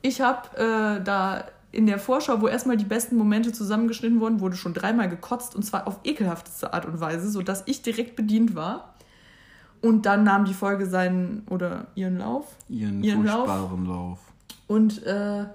ich 0.03 0.21
habe 0.21 0.57
äh, 0.57 1.03
da 1.03 1.45
in 1.71 1.87
der 1.87 1.99
Vorschau, 1.99 2.43
wo 2.43 2.49
erstmal 2.49 2.77
die 2.77 2.85
besten 2.85 3.17
Momente 3.17 3.51
zusammengeschnitten 3.53 4.21
wurden, 4.21 4.41
wurde 4.41 4.57
schon 4.57 4.75
dreimal 4.75 5.09
gekotzt 5.09 5.57
und 5.57 5.63
zwar 5.63 5.87
auf 5.87 6.01
ekelhafteste 6.05 6.75
Art 6.75 6.85
und 6.85 7.01
Weise, 7.01 7.31
sodass 7.31 7.63
ich 7.67 7.81
direkt 7.83 8.15
bedient 8.15 8.55
war. 8.55 8.95
Und 9.81 10.05
dann 10.07 10.23
nahm 10.23 10.45
die 10.45 10.55
Folge 10.55 10.87
seinen 10.87 11.45
oder 11.49 11.87
ihren 11.95 12.19
Lauf. 12.19 12.47
Ihren, 12.69 13.03
Ihren 13.03 13.25
Lauf. 13.25 13.47
furchtbaren 13.47 13.87
Lauf. 13.87 14.19
Und 14.69 15.03
äh, 15.05 15.47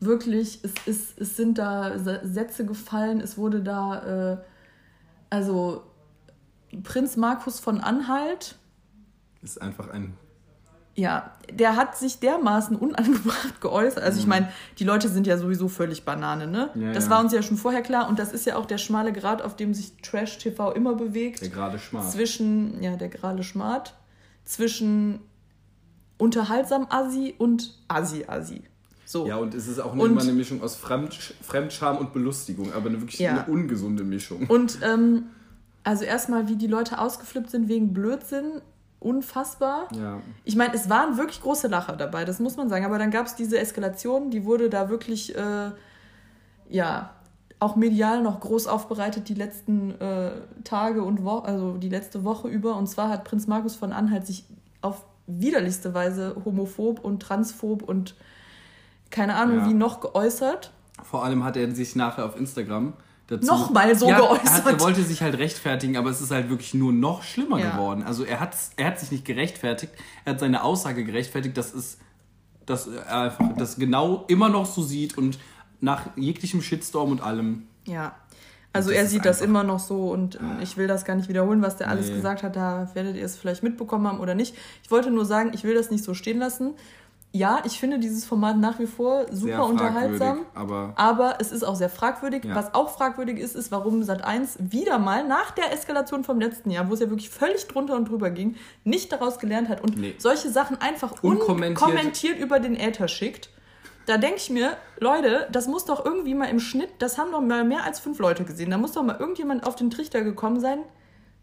wirklich, 0.00 0.60
es, 0.64 0.72
es, 0.86 1.14
es 1.16 1.36
sind 1.36 1.58
da 1.58 1.98
Sätze 2.24 2.64
gefallen, 2.64 3.20
es 3.20 3.36
wurde 3.36 3.60
da, 3.62 4.32
äh, 4.32 4.36
also 5.28 5.82
Prinz 6.82 7.16
Markus 7.16 7.60
von 7.60 7.80
Anhalt, 7.80 8.56
Ist 9.42 9.60
einfach 9.60 9.88
ein. 9.90 10.14
ja, 10.94 11.32
der 11.52 11.76
hat 11.76 11.96
sich 11.96 12.18
dermaßen 12.20 12.76
unangebracht 12.76 13.60
geäußert. 13.60 14.02
Also 14.02 14.18
ich 14.20 14.26
meine, 14.26 14.50
die 14.78 14.84
Leute 14.84 15.08
sind 15.08 15.26
ja 15.26 15.36
sowieso 15.36 15.68
völlig 15.68 16.04
Banane, 16.04 16.46
ne? 16.46 16.70
Ja, 16.74 16.92
das 16.92 17.04
ja. 17.04 17.10
war 17.10 17.20
uns 17.20 17.32
ja 17.32 17.42
schon 17.42 17.56
vorher 17.56 17.82
klar 17.82 18.08
und 18.08 18.18
das 18.18 18.32
ist 18.32 18.46
ja 18.46 18.56
auch 18.56 18.66
der 18.66 18.78
schmale 18.78 19.12
Grat, 19.12 19.42
auf 19.42 19.56
dem 19.56 19.74
sich 19.74 19.96
Trash 20.02 20.38
TV 20.38 20.72
immer 20.72 20.94
bewegt. 20.94 21.42
Der 21.42 21.48
gerade 21.48 21.78
Schmarr. 21.78 22.08
zwischen, 22.08 22.82
ja, 22.82 22.96
der 22.96 23.08
gerade 23.08 23.42
Schmart, 23.42 23.94
zwischen 24.44 25.20
unterhaltsam 26.18 26.86
Assi 26.90 27.34
und 27.38 27.78
Assi-Assi. 27.88 28.62
So. 29.10 29.26
Ja, 29.26 29.36
und 29.36 29.54
es 29.54 29.66
ist 29.66 29.80
auch 29.80 29.92
nicht 29.94 30.04
Und- 30.04 30.14
mal 30.14 30.22
eine 30.22 30.32
Mischung 30.32 30.62
aus 30.62 30.76
Fremd, 30.76 31.14
Fremdscham 31.42 31.98
und 31.98 32.12
Belustigung, 32.12 32.72
aber 32.72 32.88
eine 32.90 33.00
wirklich 33.00 33.18
Ja. 33.18 33.42
eine 33.42 33.52
ungesunde 33.52 34.04
Mischung. 34.04 34.46
Und 34.46 34.78
ähm, 34.82 35.24
also 35.82 36.04
erstmal, 36.04 36.46
wie 36.48 36.54
die 36.56 36.68
Leute 36.68 36.98
ausgeflippt 37.00 37.50
sind 37.50 37.68
wegen 37.68 37.92
Blödsinn, 37.92 38.60
unfassbar. 39.00 39.88
Ja. 39.96 40.20
Ich 40.44 40.54
meine, 40.54 40.74
es 40.74 40.88
waren 40.88 41.16
wirklich 41.16 41.40
große 41.42 41.66
Lacher 41.68 41.96
dabei, 41.96 42.24
das 42.24 42.38
muss 42.38 42.56
man 42.56 42.68
sagen. 42.68 42.84
Aber 42.84 42.98
dann 42.98 43.10
gab 43.10 43.26
es 43.26 43.34
diese 43.34 43.58
Eskalation, 43.58 44.30
die 44.30 44.44
wurde 44.44 44.70
da 44.70 44.90
wirklich, 44.90 45.34
äh, 45.34 45.70
ja, 46.68 47.10
auch 47.58 47.76
medial 47.76 48.22
noch 48.22 48.40
groß 48.40 48.68
aufbereitet 48.68 49.28
die 49.28 49.34
letzten 49.34 49.90
äh, 50.00 50.30
Tage 50.64 51.02
und 51.02 51.24
Wochen, 51.24 51.46
also 51.46 51.76
die 51.78 51.88
letzte 51.88 52.24
Woche 52.24 52.46
über. 52.48 52.76
Und 52.76 52.86
zwar 52.86 53.08
hat 53.08 53.24
Prinz 53.24 53.46
Markus 53.46 53.74
von 53.74 53.92
Anhalt 53.92 54.26
sich 54.26 54.44
auf 54.82 55.04
widerlichste 55.26 55.94
Weise 55.94 56.36
homophob 56.44 57.00
und 57.04 57.20
transphob 57.20 57.82
und 57.82 58.14
keine 59.10 59.34
Ahnung 59.36 59.58
Ja. 59.58 59.68
wie 59.68 59.74
noch 59.74 60.00
geäußert. 60.00 60.72
Vor 61.02 61.24
allem 61.24 61.44
hat 61.44 61.56
er 61.56 61.70
sich 61.74 61.96
nachher 61.96 62.24
auf 62.26 62.36
Instagram 62.38 62.92
dazu. 63.26 63.46
Nochmal 63.46 63.96
so 63.98 64.08
ja, 64.08 64.18
geäußert. 64.18 64.44
Er, 64.46 64.64
hat, 64.64 64.66
er 64.74 64.80
wollte 64.80 65.02
sich 65.02 65.22
halt 65.22 65.38
rechtfertigen, 65.38 65.96
aber 65.96 66.10
es 66.10 66.20
ist 66.20 66.30
halt 66.30 66.50
wirklich 66.50 66.74
nur 66.74 66.92
noch 66.92 67.22
schlimmer 67.22 67.58
Ja. 67.58 67.70
geworden. 67.72 68.02
Also 68.02 68.24
er 68.24 68.40
hat, 68.40 68.54
er 68.76 68.86
hat 68.88 69.00
sich 69.00 69.10
nicht 69.10 69.24
gerechtfertigt, 69.24 69.92
er 70.24 70.32
hat 70.34 70.40
seine 70.40 70.62
Aussage 70.62 71.04
gerechtfertigt, 71.04 71.56
dass 71.56 71.74
es 71.74 71.98
dass 72.66 72.86
er 72.86 73.06
einfach 73.22 73.56
das 73.56 73.76
genau 73.76 74.24
immer 74.28 74.48
noch 74.48 74.64
so 74.66 74.82
sieht 74.82 75.18
und 75.18 75.38
nach 75.80 76.02
jeglichem 76.16 76.62
Shitstorm 76.62 77.10
und 77.10 77.20
allem. 77.20 77.64
Ja. 77.86 78.14
Also 78.72 78.90
er 78.92 79.06
sieht 79.06 79.24
das 79.24 79.40
immer 79.40 79.64
noch 79.64 79.80
so 79.80 80.12
und 80.12 80.38
ich 80.62 80.76
will 80.76 80.86
das 80.86 81.04
gar 81.04 81.16
nicht 81.16 81.28
wiederholen, 81.28 81.62
was 81.62 81.76
der 81.78 81.88
alles 81.88 82.08
Nee. 82.08 82.14
gesagt 82.16 82.44
hat. 82.44 82.54
Da 82.54 82.88
werdet 82.94 83.16
ihr 83.16 83.24
es 83.24 83.36
vielleicht 83.36 83.64
mitbekommen 83.64 84.06
haben 84.06 84.20
oder 84.20 84.34
nicht. 84.36 84.54
Ich 84.84 84.90
wollte 84.92 85.10
nur 85.10 85.24
sagen, 85.24 85.50
ich 85.52 85.64
will 85.64 85.74
das 85.74 85.90
nicht 85.90 86.04
so 86.04 86.14
stehen 86.14 86.38
lassen. 86.38 86.74
Ja, 87.32 87.62
ich 87.64 87.78
finde 87.78 88.00
dieses 88.00 88.24
Format 88.24 88.56
nach 88.58 88.80
wie 88.80 88.86
vor 88.86 89.26
super 89.30 89.64
unterhaltsam. 89.66 90.46
aber 90.52 90.94
Aber 90.96 91.36
es 91.38 91.52
ist 91.52 91.62
auch 91.62 91.76
sehr 91.76 91.88
fragwürdig. 91.88 92.44
Ja. 92.44 92.56
Was 92.56 92.74
auch 92.74 92.90
fragwürdig 92.90 93.38
ist, 93.38 93.54
ist, 93.54 93.70
warum 93.70 94.00
Sat1 94.02 94.56
wieder 94.58 94.98
mal 94.98 95.24
nach 95.26 95.52
der 95.52 95.72
Eskalation 95.72 96.24
vom 96.24 96.40
letzten 96.40 96.70
Jahr, 96.70 96.88
wo 96.90 96.94
es 96.94 97.00
ja 97.00 97.08
wirklich 97.08 97.30
völlig 97.30 97.68
drunter 97.68 97.94
und 97.96 98.08
drüber 98.08 98.30
ging, 98.30 98.56
nicht 98.82 99.12
daraus 99.12 99.38
gelernt 99.38 99.68
hat 99.68 99.80
und 99.80 99.96
Nee. 99.96 100.14
solche 100.18 100.50
Sachen 100.50 100.80
einfach 100.80 101.22
Unkommentiert. 101.22 101.80
unkommentiert 101.80 102.38
über 102.40 102.58
den 102.58 102.74
Äther 102.74 103.06
schickt. 103.06 103.50
Da 104.06 104.16
denke 104.16 104.38
ich 104.38 104.50
mir, 104.50 104.76
Leute, 104.98 105.46
das 105.52 105.68
muss 105.68 105.84
doch 105.84 106.04
irgendwie 106.04 106.34
mal 106.34 106.46
im 106.46 106.58
Schnitt, 106.58 106.88
das 106.98 107.16
haben 107.16 107.30
doch 107.30 107.40
mal 107.42 107.62
mehr 107.64 107.84
als 107.84 108.00
fünf 108.00 108.18
Leute 108.18 108.42
gesehen. 108.44 108.70
Da 108.70 108.78
muss 108.78 108.90
doch 108.92 109.04
mal 109.04 109.16
irgendjemand 109.20 109.64
auf 109.68 109.76
den 109.76 109.90
Trichter 109.90 110.22
gekommen 110.22 110.58
sein. 110.58 110.80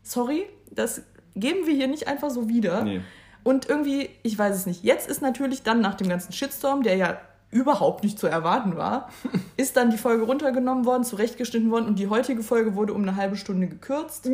Sorry, 0.04 0.48
das 0.70 1.02
geben 1.36 1.66
wir 1.66 1.74
hier 1.74 1.88
nicht 1.88 2.10
einfach 2.10 2.30
so 2.30 2.50
wieder. 2.50 2.84
Nee. 2.84 3.02
Und 3.48 3.70
irgendwie, 3.70 4.10
ich 4.24 4.38
weiß 4.38 4.54
es 4.54 4.66
nicht. 4.66 4.84
Jetzt 4.84 5.10
ist 5.10 5.22
natürlich 5.22 5.64
dann 5.64 5.80
nach 5.80 5.96
dem 5.96 6.10
ganzen 6.10 6.34
Shitstorm, 6.34 6.84
der 6.84 6.98
ja 6.98 7.18
überhaupt 7.50 8.04
nicht 8.04 8.20
zu 8.20 8.28
erwarten 8.28 8.76
war, 8.76 9.08
ist 9.56 9.78
dann 9.78 9.90
die 9.90 9.98
Folge 9.98 10.26
runtergenommen 10.26 10.84
worden, 10.84 11.06
zurechtgeschnitten 11.06 11.72
worden 11.72 11.86
und 11.86 11.98
die 11.98 12.10
heutige 12.10 12.44
Folge 12.44 12.76
wurde 12.76 12.92
um 12.92 13.04
eine 13.04 13.16
halbe 13.16 13.38
Stunde 13.38 13.68
gekürzt. 13.68 14.26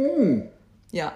Ja, 0.92 1.14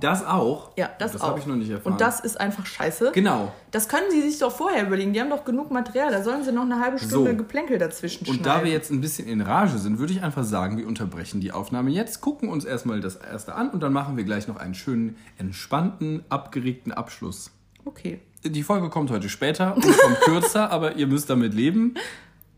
das 0.00 0.24
auch. 0.24 0.70
ja, 0.76 0.88
das, 0.98 1.12
das 1.12 1.20
auch. 1.20 1.28
habe 1.28 1.38
ich 1.40 1.46
noch 1.46 1.56
nicht 1.56 1.70
erfahren. 1.70 1.92
Und 1.92 2.00
das 2.00 2.20
ist 2.20 2.40
einfach 2.40 2.64
scheiße. 2.66 3.12
genau. 3.12 3.52
Das 3.70 3.88
können 3.88 4.10
sie 4.10 4.22
sich 4.22 4.38
doch 4.38 4.50
vorher 4.52 4.86
überlegen. 4.86 5.12
Die 5.12 5.20
haben 5.20 5.30
doch 5.30 5.44
genug 5.44 5.70
Material. 5.70 6.10
Da 6.10 6.22
sollen 6.22 6.42
sie 6.44 6.52
noch 6.52 6.62
eine 6.62 6.80
halbe 6.80 6.98
Stunde 6.98 7.30
So. 7.32 7.36
Geplänkel 7.36 7.78
dazwischen 7.78 8.20
Und 8.26 8.36
schneiden. 8.36 8.42
da 8.44 8.64
wir 8.64 8.70
jetzt 8.72 8.90
ein 8.90 9.00
bisschen 9.00 9.28
in 9.28 9.40
Rage 9.40 9.78
sind, 9.78 9.98
würde 9.98 10.12
ich 10.12 10.22
einfach 10.22 10.44
sagen, 10.44 10.78
wir 10.78 10.86
unterbrechen 10.86 11.40
die 11.40 11.52
Aufnahme 11.52 11.90
jetzt, 11.90 12.20
gucken 12.20 12.48
uns 12.48 12.64
erstmal 12.64 13.00
das 13.00 13.16
erste 13.16 13.54
an 13.54 13.70
und 13.70 13.82
dann 13.82 13.92
machen 13.92 14.16
wir 14.16 14.24
gleich 14.24 14.48
noch 14.48 14.56
einen 14.56 14.74
schönen, 14.74 15.16
entspannten, 15.38 16.24
abgeregten 16.28 16.92
Abschluss. 16.92 17.50
Okay, 17.84 18.20
Die 18.44 18.62
Folge 18.62 18.88
kommt 18.90 19.10
heute 19.10 19.28
später 19.28 19.74
und 19.74 19.82
kommt 19.84 20.20
kürzer, 20.24 20.70
aber 20.70 20.96
ihr 20.96 21.06
müsst 21.06 21.28
damit 21.30 21.52
leben, 21.54 21.94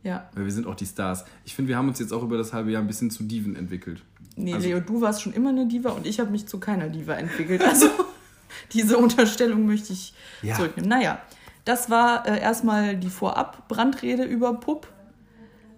ja. 0.07 0.29
weil 0.35 0.45
wir 0.45 0.53
sind 0.53 0.67
auch 0.67 0.75
die 0.77 0.87
Stars. 0.87 1.25
Ich 1.45 1.55
finde, 1.55 1.69
wir 1.71 1.77
haben 1.77 1.89
uns 1.89 1.99
jetzt 1.99 2.13
auch 2.13 2.23
über 2.23 2.39
das 2.39 2.53
halbe 2.53 2.71
Jahr 2.71 2.81
ein 2.83 2.87
bisschen 2.87 3.11
zu 3.11 3.25
Diven 3.25 3.57
entwickelt. 3.57 4.03
Nee, 4.37 4.55
Also- 4.55 4.69
Leo, 4.69 4.81
du 4.81 5.01
warst 5.01 5.23
schon 5.23 5.33
immer 5.33 5.51
eine 5.51 5.67
Diva 5.67 5.91
und 5.91 6.07
ich 6.07 6.21
habe 6.21 6.31
mich 6.31 6.47
zu 6.47 6.59
keiner 6.61 6.89
Diva 6.89 7.15
entwickelt. 7.15 7.63
Also 7.63 7.89
diese 8.73 8.97
Unterstellung 8.99 9.67
möchte 9.67 9.93
ich 9.93 10.15
Ja. 10.43 10.55
zurücknehmen. 10.55 10.89
Naja, 10.89 11.21
das 11.65 11.91
war 11.91 12.27
äh, 12.29 12.41
erstmal 12.41 12.97
die 12.97 13.09
Vorab-Brandrede 13.11 14.25
über 14.25 14.55
Pup. 14.55 14.87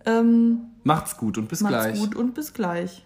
Ähm, 0.06 0.60
Macht's 0.84 1.16
gut 1.16 1.38
und 1.38 1.48
bis 1.48 1.60
macht's 1.60 1.74
gleich. 1.84 1.98
gut 1.98 2.14
und 2.14 2.34
bis 2.34 2.52
gleich. 2.52 3.04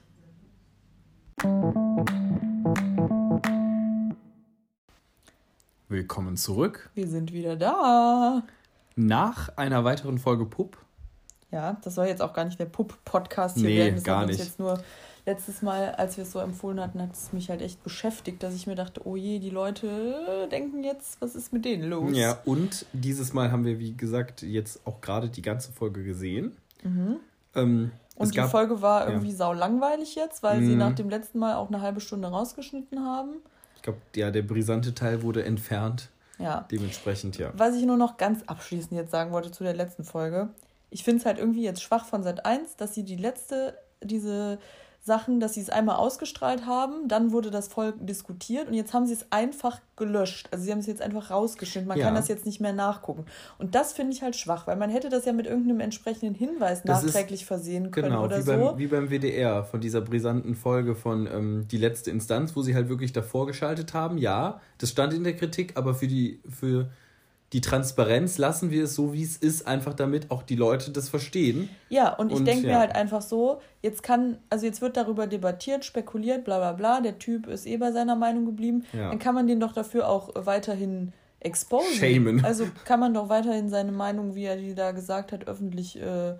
Willkommen 5.88 6.36
zurück. 6.36 6.90
Wir 6.94 7.06
sind 7.08 7.32
wieder 7.32 7.56
da. 7.56 8.42
Nach 8.96 9.56
einer 9.56 9.84
weiteren 9.84 10.18
Folge 10.18 10.46
Pup. 10.46 10.78
Ja, 11.52 11.76
das 11.84 11.94
soll 11.94 12.06
jetzt 12.06 12.22
auch 12.22 12.32
gar 12.32 12.44
nicht 12.44 12.58
der 12.58 12.64
Pup-Podcast 12.64 13.56
hier 13.58 13.68
Nee, 13.68 13.78
werden. 13.78 13.94
Das 13.96 14.04
gar 14.04 14.26
nicht. 14.26 14.38
jetzt 14.40 14.58
nur 14.58 14.82
letztes 15.26 15.62
Mal, 15.62 15.94
als 15.94 16.16
wir 16.16 16.24
es 16.24 16.32
so 16.32 16.38
empfohlen 16.40 16.80
hatten, 16.80 17.00
hat 17.00 17.12
es 17.12 17.32
mich 17.32 17.50
halt 17.50 17.60
echt 17.62 17.82
beschäftigt, 17.84 18.42
dass 18.42 18.54
ich 18.54 18.66
mir 18.66 18.74
dachte, 18.74 19.06
oh 19.06 19.14
je, 19.16 19.38
die 19.38 19.50
Leute 19.50 20.48
denken 20.50 20.82
jetzt, 20.82 21.20
was 21.20 21.36
ist 21.36 21.52
mit 21.52 21.64
denen 21.64 21.88
los? 21.90 22.16
Ja, 22.16 22.38
und 22.46 22.86
dieses 22.92 23.32
Mal 23.32 23.52
haben 23.52 23.64
wir, 23.64 23.78
wie 23.78 23.94
gesagt, 23.96 24.42
jetzt 24.42 24.80
auch 24.86 25.00
gerade 25.00 25.28
die 25.28 25.42
ganze 25.42 25.70
Folge 25.72 26.02
gesehen. 26.02 26.56
Ähm, 26.84 27.20
es 27.54 27.62
Mhm. 27.62 27.90
Und 28.16 28.32
die 28.32 28.36
gab- 28.36 28.50
Folge 28.50 28.82
war 28.82 29.02
ja. 29.04 29.10
irgendwie 29.10 29.32
sau 29.32 29.52
langweilig 29.52 30.14
jetzt, 30.16 30.42
weil 30.42 30.60
sie 30.62 30.72
Mhm. 30.72 30.78
nach 30.78 30.94
dem 30.94 31.08
letzten 31.10 31.38
Mal 31.38 31.54
auch 31.54 31.68
eine 31.68 31.80
halbe 31.80 32.00
Stunde 32.00 32.28
rausgeschnitten 32.28 33.00
haben. 33.04 33.36
Ich 33.76 33.82
glaube, 33.82 33.98
ja, 34.16 34.30
der 34.30 34.42
brisante 34.42 34.94
Teil 34.94 35.22
wurde 35.22 35.44
entfernt. 35.44 36.08
Ja. 36.38 36.66
Dementsprechend, 36.70 37.38
ja. 37.38 37.52
Was 37.56 37.74
ich 37.76 37.84
nur 37.84 37.96
noch 37.96 38.16
ganz 38.16 38.42
abschließend 38.46 38.92
jetzt 38.92 39.10
sagen 39.12 39.32
wollte 39.32 39.50
zu 39.50 39.64
der 39.64 39.74
letzten 39.74 40.02
Folge. 40.04 40.48
Ich 40.92 41.02
finde 41.04 41.20
es 41.20 41.26
halt 41.26 41.38
irgendwie 41.38 41.62
jetzt 41.64 41.82
schwach 41.82 42.04
von 42.04 42.22
Sat 42.22 42.44
1, 42.46 42.76
dass 42.76 42.94
sie 42.94 43.02
die 43.04 43.16
letzte, 43.16 43.76
diese 44.02 44.58
Sachen, 45.04 45.40
dass 45.40 45.54
sie 45.54 45.60
es 45.60 45.68
einmal 45.68 45.96
ausgestrahlt 45.96 46.64
haben, 46.64 47.08
dann 47.08 47.32
wurde 47.32 47.50
das 47.50 47.66
voll 47.66 47.92
diskutiert 47.98 48.68
und 48.68 48.74
jetzt 48.74 48.94
haben 48.94 49.04
sie 49.04 49.14
es 49.14 49.26
einfach 49.32 49.80
gelöscht. 49.96 50.48
Also 50.52 50.64
sie 50.64 50.70
haben 50.70 50.78
es 50.78 50.86
jetzt 50.86 51.02
einfach 51.02 51.28
rausgeschnitten. 51.32 51.88
Man 51.88 51.98
Ja. 51.98 52.04
kann 52.04 52.14
das 52.14 52.28
jetzt 52.28 52.46
nicht 52.46 52.60
mehr 52.60 52.72
nachgucken. 52.72 53.24
Und 53.58 53.74
das 53.74 53.92
finde 53.94 54.12
ich 54.12 54.22
halt 54.22 54.36
schwach, 54.36 54.68
weil 54.68 54.76
man 54.76 54.90
hätte 54.90 55.08
das 55.08 55.24
ja 55.24 55.32
mit 55.32 55.46
irgendeinem 55.46 55.80
entsprechenden 55.80 56.36
Hinweis 56.36 56.82
Das 56.84 57.02
ist- 57.02 57.06
nachträglich 57.14 57.46
versehen 57.46 57.90
können 57.90 58.10
Genau, 58.10 58.22
oder 58.26 58.38
wie, 58.38 58.42
so. 58.42 58.52
beim, 58.52 58.78
wie 58.78 58.86
beim 58.86 59.08
WDR, 59.10 59.64
von 59.64 59.80
dieser 59.80 60.02
brisanten 60.02 60.54
Folge 60.54 60.94
von 60.94 61.26
ähm, 61.26 61.66
Die 61.68 61.78
letzte 61.78 62.12
Instanz, 62.12 62.54
wo 62.54 62.62
sie 62.62 62.76
halt 62.76 62.88
wirklich 62.88 63.12
davor 63.12 63.48
geschaltet 63.48 63.94
haben. 63.94 64.18
Ja, 64.18 64.60
das 64.78 64.90
stand 64.90 65.14
in 65.14 65.24
der 65.24 65.34
Kritik, 65.34 65.76
aber 65.76 65.94
für 65.94 66.06
die, 66.06 66.40
für 66.48 66.90
die 67.52 67.60
Transparenz 67.60 68.38
lassen 68.38 68.70
wir 68.70 68.84
es 68.84 68.94
so, 68.94 69.12
wie 69.12 69.22
es 69.22 69.36
ist, 69.36 69.66
einfach 69.66 69.92
damit 69.92 70.30
auch 70.30 70.42
die 70.42 70.56
Leute 70.56 70.90
das 70.90 71.10
verstehen. 71.10 71.68
Ja, 71.90 72.12
und 72.14 72.32
ich 72.32 72.42
denke 72.42 72.66
mir 72.66 72.72
ja. 72.72 72.78
halt 72.78 72.94
einfach 72.94 73.20
so, 73.20 73.60
jetzt 73.82 74.02
kann, 74.02 74.38
also 74.48 74.64
jetzt 74.64 74.80
wird 74.80 74.96
darüber 74.96 75.26
debattiert, 75.26 75.84
spekuliert, 75.84 76.44
bla 76.44 76.58
bla 76.58 76.72
bla, 76.72 77.00
der 77.00 77.18
Typ 77.18 77.46
ist 77.46 77.66
eh 77.66 77.76
bei 77.76 77.92
seiner 77.92 78.16
Meinung 78.16 78.46
geblieben, 78.46 78.84
Ja. 78.92 79.10
dann 79.10 79.18
kann 79.18 79.34
man 79.34 79.46
den 79.46 79.60
doch 79.60 79.72
dafür 79.72 80.08
auch 80.08 80.30
weiterhin 80.34 81.12
exposen. 81.40 81.92
Shamen. 81.94 82.44
Also 82.44 82.66
kann 82.84 83.00
man 83.00 83.12
doch 83.12 83.28
weiterhin 83.28 83.68
seine 83.68 83.92
Meinung, 83.92 84.34
wie 84.34 84.44
er 84.44 84.56
die 84.56 84.74
da 84.74 84.92
gesagt 84.92 85.32
hat, 85.32 85.46
öffentlich 85.46 86.00
äh, 86.00 86.34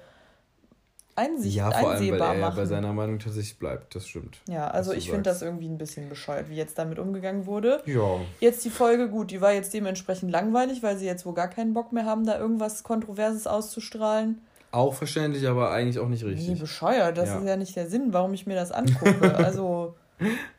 Einsicht, 1.15 1.55
Ja, 1.57 1.71
vor 1.71 1.77
allem, 1.77 1.85
weil 1.87 1.93
einsehbar 1.97 2.35
er 2.35 2.41
machen. 2.41 2.57
bei 2.57 2.65
seiner 2.67 2.93
Meinung 2.93 3.19
tatsächlich 3.19 3.59
bleibt. 3.59 3.95
Das 3.95 4.09
stimmt. 4.09 4.41
ja, 4.49 4.69
also 4.69 4.93
ich 4.93 5.09
finde 5.11 5.25
das 5.25 5.43
irgendwie 5.43 5.69
ein 5.69 5.77
bisschen 5.79 6.09
bescheuert, 6.09 6.49
wie 6.49 6.55
jetzt 6.57 6.79
damit 6.79 6.99
umgegangen 6.99 7.45
wurde. 7.47 7.83
Ja. 7.87 8.21
Jetzt 8.41 8.65
die 8.65 8.71
Folge, 8.71 9.09
gut, 9.11 9.31
die 9.31 9.41
war 9.41 9.53
jetzt 9.53 9.75
dementsprechend 9.75 10.31
langweilig, 10.31 10.83
weil 10.83 10.97
sie 10.97 11.07
jetzt 11.07 11.27
wohl 11.27 11.35
gar 11.35 11.49
keinen 11.49 11.75
Bock 11.75 11.93
mehr 11.93 12.07
haben, 12.07 12.25
da 12.25 12.39
irgendwas 12.39 12.83
Kontroverses 12.83 13.47
auszustrahlen. 13.47 14.41
Auch 14.71 14.95
verständlich, 14.95 15.47
aber 15.47 15.71
eigentlich 15.71 15.99
auch 15.99 16.09
nicht 16.09 16.25
Nee, 16.25 16.31
richtig. 16.31 16.59
bescheuert, 16.61 17.19
das 17.19 17.29
Ja. 17.29 17.39
ist 17.41 17.47
ja 17.47 17.57
nicht 17.57 17.77
der 17.77 17.89
Sinn, 17.89 18.13
warum 18.15 18.33
ich 18.33 18.47
mir 18.47 18.55
das 18.55 18.73
angucke. 18.73 19.35
Also, 19.37 19.95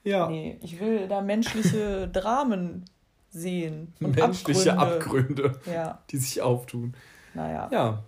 Ja. 0.04 0.28
nee, 0.30 0.60
ich 0.62 0.80
will 0.80 1.08
da 1.08 1.22
menschliche 1.22 2.08
Dramen 2.10 2.86
sehen. 3.32 3.94
Und 4.00 4.16
Menschliche 4.16 4.78
Abgründe. 4.78 5.46
Abgründe, 5.46 5.74
Ja, 5.74 6.00
die 6.12 6.18
sich 6.18 6.42
auftun. 6.44 6.94
naja. 7.34 7.70
Ja. 7.72 8.04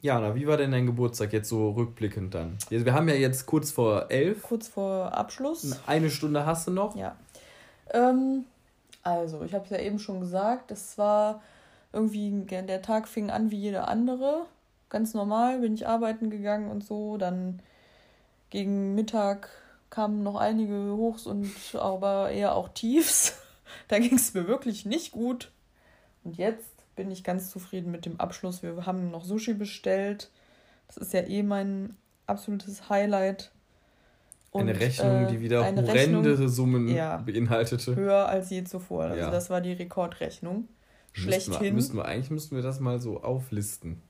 Jana, 0.00 0.36
wie 0.36 0.46
war 0.46 0.56
denn 0.56 0.70
dein 0.70 0.86
Geburtstag 0.86 1.32
jetzt 1.32 1.48
so 1.48 1.70
rückblickend 1.70 2.32
dann? 2.32 2.56
Wir 2.68 2.94
haben 2.94 3.08
ja 3.08 3.16
jetzt 3.16 3.46
kurz 3.46 3.72
vor 3.72 4.10
elf. 4.10 4.42
Kurz 4.42 4.68
vor 4.68 5.12
Abschluss. 5.12 5.80
Eine 5.86 6.08
Stunde 6.10 6.46
hast 6.46 6.68
du 6.68 6.70
noch. 6.70 6.94
Ja. 6.94 7.16
Ähm, 7.90 8.44
also, 9.02 9.42
ich 9.42 9.54
habe 9.54 9.64
es 9.64 9.70
ja 9.70 9.78
eben 9.78 9.98
schon 9.98 10.20
gesagt, 10.20 10.70
es 10.70 10.98
war 10.98 11.42
irgendwie, 11.92 12.30
der 12.46 12.82
Tag 12.82 13.08
fing 13.08 13.30
an 13.30 13.50
wie 13.50 13.56
jeder 13.56 13.88
andere. 13.88 14.46
Ganz 14.88 15.14
normal, 15.14 15.60
bin 15.60 15.74
ich 15.74 15.88
arbeiten 15.88 16.30
gegangen 16.30 16.70
und 16.70 16.84
so. 16.84 17.16
Dann 17.16 17.60
gegen 18.50 18.94
Mittag 18.94 19.48
kamen 19.90 20.22
noch 20.22 20.36
einige 20.36 20.94
Hochs 20.96 21.26
und 21.26 21.50
aber 21.74 22.30
eher 22.30 22.54
auch 22.54 22.68
Tiefs. 22.68 23.34
Da 23.88 23.98
ging 23.98 24.14
es 24.14 24.32
mir 24.32 24.48
wirklich 24.48 24.86
nicht 24.86 25.12
gut. 25.12 25.50
Und 26.24 26.38
jetzt 26.38 26.77
bin 26.98 27.10
ich 27.10 27.24
ganz 27.24 27.50
zufrieden 27.50 27.90
mit 27.90 28.04
dem 28.04 28.18
Abschluss. 28.20 28.62
Wir 28.62 28.84
haben 28.84 29.10
noch 29.10 29.24
Sushi 29.24 29.54
bestellt. 29.54 30.30
Das 30.88 30.96
ist 30.98 31.12
ja 31.14 31.20
eh 31.20 31.42
mein 31.42 31.96
absolutes 32.26 32.90
Highlight. 32.90 33.52
eine 34.52 34.72
Und, 34.72 34.80
Rechnung, 34.80 35.24
äh, 35.24 35.30
die 35.30 35.40
wieder 35.40 35.62
eine 35.62 35.82
horrende 35.86 35.92
Rechnung 36.32 36.48
Summen 36.48 36.88
Ja. 36.88 37.18
beinhaltete. 37.18 37.94
höher 37.94 38.28
als 38.28 38.50
je 38.50 38.64
zuvor. 38.64 39.04
Also 39.04 39.18
Ja. 39.20 39.30
das 39.30 39.48
war 39.50 39.60
die 39.60 39.72
Rekordrechnung. 39.72 40.68
Müssten 41.14 41.30
wir, 41.30 41.40
Schlechthin. 41.40 41.74
müssten 41.74 41.96
wir, 41.96 42.04
eigentlich 42.06 42.30
müssten 42.30 42.56
wir 42.56 42.62
das 42.62 42.80
mal 42.80 42.98
so 42.98 43.22
auflisten. 43.22 44.00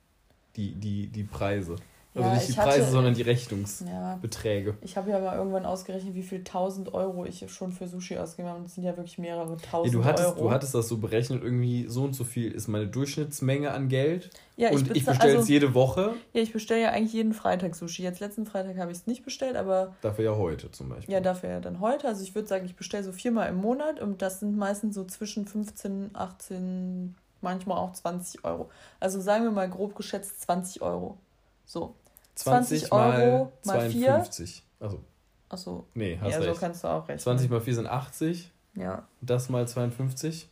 Die, 0.56 0.74
die, 0.74 1.08
die 1.08 1.24
Preise. 1.24 1.76
Also 2.18 2.28
Ja, 2.30 2.34
nicht 2.34 2.48
die 2.48 2.52
ich 2.52 2.56
Preise, 2.58 2.82
hatte- 2.82 2.90
sondern 2.92 3.14
die 3.14 3.22
Rechnungsbeträge. 3.22 4.70
Ja, 4.70 4.76
ich 4.80 4.96
habe 4.96 5.10
ja 5.10 5.18
mal 5.20 5.36
irgendwann 5.36 5.64
ausgerechnet, 5.66 6.14
wie 6.14 6.22
viel 6.22 6.42
1000 6.42 6.92
Euro 6.94 7.24
ich 7.24 7.44
schon 7.52 7.72
für 7.72 7.86
Sushi 7.86 8.18
ausgegeben 8.18 8.48
habe. 8.50 8.62
Das 8.62 8.74
sind 8.74 8.84
ja 8.84 8.96
wirklich 8.96 9.18
mehrere 9.18 9.50
Ja, 9.50 9.56
tausend 9.70 9.94
du, 9.94 10.04
hattest, 10.04 10.28
Euro. 10.30 10.40
du 10.40 10.50
hattest 10.50 10.74
das 10.74 10.88
so 10.88 10.98
berechnet, 10.98 11.42
irgendwie 11.42 11.86
so 11.88 12.02
und 12.04 12.14
so 12.14 12.24
viel 12.24 12.50
ist 12.50 12.68
meine 12.68 12.86
Durchschnittsmenge 12.88 13.70
an 13.70 13.88
Geld. 13.88 14.30
ja, 14.56 14.70
und 14.70 14.96
ich 14.96 15.04
bestelle 15.04 15.32
es 15.34 15.38
also, 15.40 15.52
jede 15.52 15.74
Woche. 15.74 16.14
Ja, 16.32 16.42
ich 16.42 16.52
bestelle 16.52 16.82
ja 16.82 16.90
eigentlich 16.90 17.12
jeden 17.12 17.34
Freitag 17.34 17.74
Sushi. 17.76 18.02
Jetzt 18.02 18.20
letzten 18.20 18.46
Freitag 18.46 18.76
habe 18.78 18.90
ich 18.90 18.98
es 18.98 19.06
nicht 19.06 19.24
bestellt, 19.24 19.56
aber 19.56 19.94
Dafür 20.02 20.24
ja 20.24 20.36
heute 20.36 20.70
zum 20.72 20.88
Beispiel. 20.88 21.14
ja, 21.14 21.20
dafür 21.20 21.50
ja 21.50 21.60
dann 21.60 21.80
heute. 21.80 22.08
Also 22.08 22.22
ich 22.22 22.34
würde 22.34 22.48
sagen, 22.48 22.66
ich 22.66 22.74
bestelle 22.76 23.04
so 23.04 23.12
viermal 23.12 23.48
im 23.48 23.56
Monat 23.56 24.00
und 24.00 24.22
das 24.22 24.40
sind 24.40 24.56
meistens 24.56 24.94
so 24.96 25.04
zwischen 25.04 25.46
15, 25.46 26.10
18, 26.14 27.14
manchmal 27.40 27.78
auch 27.78 27.92
20 27.92 28.44
Euro. 28.44 28.68
Also 28.98 29.20
sagen 29.20 29.44
wir 29.44 29.50
mal 29.52 29.68
grob 29.70 29.94
geschätzt 29.94 30.40
20 30.42 30.82
Euro. 30.82 31.16
So. 31.64 31.94
20 32.38 32.92
Euro 32.92 33.52
mal 33.64 33.90
vier. 33.90 34.06
52. 34.08 34.64
Also, 34.80 35.04
Achso. 35.48 35.86
nee, 35.94 36.18
hast 36.20 36.30
Ja, 36.32 36.40
so 36.42 36.48
recht. 36.48 36.60
kannst 36.60 36.84
du 36.84 36.88
auch 36.88 37.02
rechnen. 37.02 37.18
20 37.18 37.50
mal 37.50 37.60
4 37.60 37.74
sind 37.74 37.86
80. 37.86 38.52
Ja. 38.74 39.06
Das 39.20 39.48
mal 39.48 39.66
52 39.66 40.48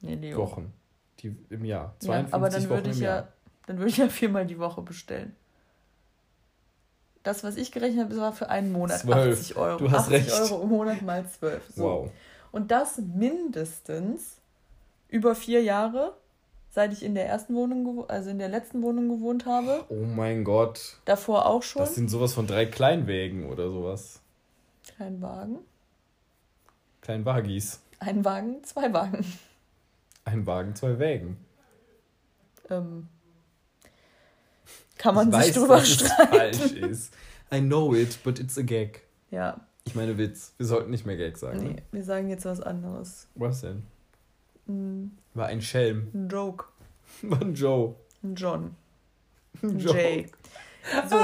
Nee, 0.00 0.14
Leo. 0.14 0.38
Wochen. 0.38 0.72
Die 1.20 1.36
im 1.50 1.64
Jahr. 1.64 1.94
Ja, 2.02 2.06
52 2.06 2.34
aber 2.34 2.48
dann 2.48 2.62
Wochen 2.62 2.70
würde 2.70 2.90
ich 2.90 2.96
im 2.96 3.02
ja, 3.02 3.08
Jahr. 3.16 3.28
dann 3.66 3.78
würde 3.78 3.90
ich 3.90 3.96
ja 3.98 4.08
viermal 4.08 4.46
die 4.46 4.58
Woche 4.58 4.80
bestellen. 4.82 5.36
Das, 7.22 7.44
was 7.44 7.56
ich 7.56 7.70
gerechnet 7.70 8.06
habe, 8.06 8.16
war 8.16 8.32
für 8.32 8.48
einen 8.48 8.72
Monat 8.72 9.00
Zwölf. 9.00 9.38
80 9.38 9.56
Euro. 9.56 9.78
Du 9.78 9.90
hast 9.90 10.06
80 10.10 10.12
recht. 10.14 10.32
Euro 10.52 10.62
im 10.62 10.68
Monat 10.70 11.02
mal 11.02 11.28
12. 11.28 11.62
So. 11.76 11.82
Wow. 11.84 12.10
Und 12.50 12.70
das 12.70 12.96
mindestens 12.98 14.38
über 15.08 15.34
vier 15.34 15.62
Jahre, 15.62 16.16
seit 16.70 16.92
ich 16.92 17.02
in 17.02 17.14
der 17.14 17.26
ersten 17.26 17.54
Wohnung, 17.54 18.08
also 18.08 18.30
in 18.30 18.38
der 18.38 18.48
letzten 18.48 18.82
Wohnung 18.82 19.08
gewohnt 19.08 19.46
habe. 19.46 19.84
Oh 19.88 20.04
mein 20.04 20.44
Gott. 20.44 20.98
Davor 21.04 21.46
auch 21.46 21.62
schon. 21.62 21.80
Das 21.80 21.94
sind 21.94 22.08
sowas 22.08 22.32
von 22.34 22.46
drei 22.46 22.66
Kleinwägen 22.66 23.48
oder 23.50 23.70
sowas. 23.70 24.20
Kein 24.96 25.20
Wagen. 25.20 25.58
Kleinwagis. 27.02 27.80
Ein 27.98 28.24
Wagen, 28.24 28.62
zwei 28.64 28.92
Wagen. 28.92 29.24
Ein 30.24 30.46
Wagen, 30.46 30.74
zwei 30.74 30.98
Wägen. 30.98 31.38
Ähm, 32.68 33.08
kann 34.98 35.14
man 35.14 35.28
ich 35.30 35.34
sich 35.34 35.46
weiß, 35.48 35.54
drüber 35.54 35.76
dass 35.76 35.88
es 35.88 35.94
streiten. 35.96 36.28
falsch 36.58 36.72
ist. 36.72 37.14
I 37.52 37.60
know 37.60 37.94
it, 37.94 38.22
but 38.22 38.38
it's 38.38 38.56
a 38.58 38.62
gag. 38.62 39.02
Ja, 39.30 39.60
Ich 39.84 39.94
meine 39.94 40.18
Witz. 40.18 40.52
Wir 40.58 40.66
sollten 40.66 40.90
nicht 40.90 41.04
mehr 41.06 41.16
Gag 41.16 41.36
sagen. 41.38 41.58
nee, 41.58 41.68
Ne? 41.70 41.82
wir 41.90 42.04
sagen 42.04 42.28
jetzt 42.28 42.44
was 42.44 42.60
anderes. 42.60 43.26
Was 43.34 43.62
denn? 43.62 43.82
Ein, 44.68 45.18
War 45.34 45.46
ein 45.46 45.60
Schelm. 45.62 46.08
ein 46.14 46.28
Joke. 46.28 46.64
War 47.22 47.40
ein 47.40 47.54
Joe. 47.54 47.94
Ein 48.22 48.34
John. 48.34 48.74
Ein 49.62 49.70
Ein 49.70 49.78
Joe. 49.78 49.94
Jay. 49.94 50.26
So, 51.10 51.16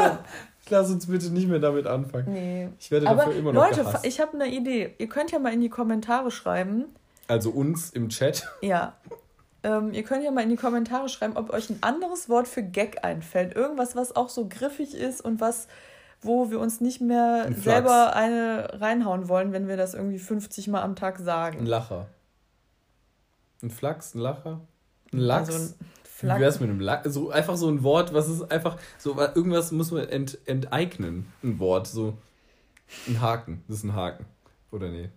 Lass 0.68 0.90
uns 0.90 1.06
bitte 1.06 1.30
nicht 1.30 1.48
mehr 1.48 1.58
damit 1.60 1.86
anfangen. 1.86 2.32
nee. 2.32 2.68
Ich 2.78 2.90
werde 2.90 3.08
Aber 3.08 3.24
dafür 3.24 3.36
immer 3.38 3.52
noch 3.54 3.64
Leute, 3.68 3.82
gehasst. 3.84 4.04
ich 4.04 4.20
habe 4.20 4.34
eine 4.34 4.48
Idee. 4.52 4.94
Ihr 4.98 5.08
könnt 5.08 5.30
ja 5.32 5.38
mal 5.38 5.52
in 5.52 5.60
die 5.62 5.70
Kommentare 5.70 6.30
schreiben. 6.30 6.84
Also 7.28 7.50
uns 7.50 7.90
im 7.90 8.08
Chat. 8.10 8.46
Ja. 8.62 8.94
Ähm, 9.62 9.92
ihr 9.94 10.02
könnt 10.02 10.22
ja 10.24 10.30
mal 10.30 10.42
in 10.42 10.50
die 10.50 10.56
Kommentare 10.56 11.08
schreiben, 11.08 11.36
ob 11.36 11.50
euch 11.50 11.70
ein 11.70 11.78
anderes 11.82 12.28
Wort 12.28 12.46
für 12.46 12.62
Gag 12.62 13.02
einfällt. 13.04 13.56
Irgendwas, 13.56 13.96
was 13.96 14.14
auch 14.14 14.28
so 14.28 14.46
griffig 14.48 14.94
ist 14.94 15.20
und 15.22 15.40
was, 15.40 15.66
wo 16.20 16.50
wir 16.50 16.60
uns 16.60 16.80
nicht 16.80 17.00
mehr 17.00 17.44
Ein 17.46 17.54
Flachs. 17.54 17.64
selber 17.64 18.14
eine 18.14 18.80
reinhauen 18.80 19.28
wollen, 19.28 19.52
wenn 19.52 19.66
wir 19.68 19.76
das 19.78 19.94
irgendwie 19.94 20.18
50 20.18 20.68
Mal 20.68 20.82
am 20.82 20.94
Tag 20.96 21.18
Ein 21.20 21.24
sagen. 21.24 21.66
Lacher. 21.66 22.06
Ein 23.66 23.70
Flachs, 23.70 24.14
ein 24.14 24.20
Lacher. 24.20 24.60
Ein 25.12 25.18
Lachs. 25.18 25.48
Also 25.50 25.64
ein 25.64 25.74
Wie 25.80 26.08
Flachs. 26.08 26.40
wär's 26.40 26.60
mit 26.60 26.70
einem 26.70 26.78
Lachs? 26.78 27.12
So 27.12 27.30
einfach 27.30 27.56
so 27.56 27.68
ein 27.68 27.82
Wort, 27.82 28.14
was 28.14 28.28
ist 28.28 28.48
einfach 28.52 28.78
so 28.96 29.18
irgendwas 29.18 29.72
muss 29.72 29.90
man 29.90 30.08
ent, 30.08 30.38
enteignen. 30.46 31.26
Ein 31.42 31.58
Wort, 31.58 31.88
so 31.88 32.16
ein 33.08 33.20
Haken. 33.20 33.64
Das 33.66 33.78
ist 33.78 33.82
ein 33.84 33.94
Haken. 33.94 34.24
Oder 34.70 34.88
nee? 34.88 35.10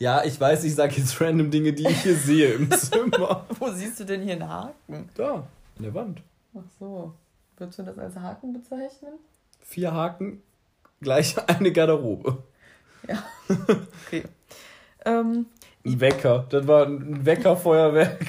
Ja, 0.00 0.24
ich 0.24 0.40
weiß, 0.40 0.64
ich 0.64 0.74
sage 0.74 0.94
jetzt 0.96 1.20
random 1.20 1.52
Dinge, 1.52 1.72
die 1.72 1.86
ich 1.86 2.02
hier 2.02 2.16
sehe 2.16 2.54
im 2.54 2.68
Zimmer. 2.72 3.46
Wo 3.60 3.70
siehst 3.70 4.00
du 4.00 4.04
denn 4.04 4.22
hier 4.22 4.32
einen 4.32 4.48
Haken? 4.48 5.08
Da, 5.14 5.34
an 5.34 5.82
der 5.84 5.94
Wand. 5.94 6.20
Ach 6.56 6.68
so. 6.80 7.14
Würdest 7.58 7.78
du 7.78 7.84
das 7.84 7.96
als 7.96 8.16
Haken 8.16 8.52
bezeichnen? 8.54 9.12
Vier 9.60 9.92
Haken, 9.94 10.42
gleich 11.00 11.36
eine 11.48 11.70
Garderobe. 11.70 12.42
Okay. 14.06 14.24
Ähm, 15.04 15.46
Ein 15.84 16.00
Wecker. 16.00 16.46
Das 16.50 16.66
war 16.66 16.86
ein 16.86 17.24
Weckerfeuerwerk. 17.26 18.24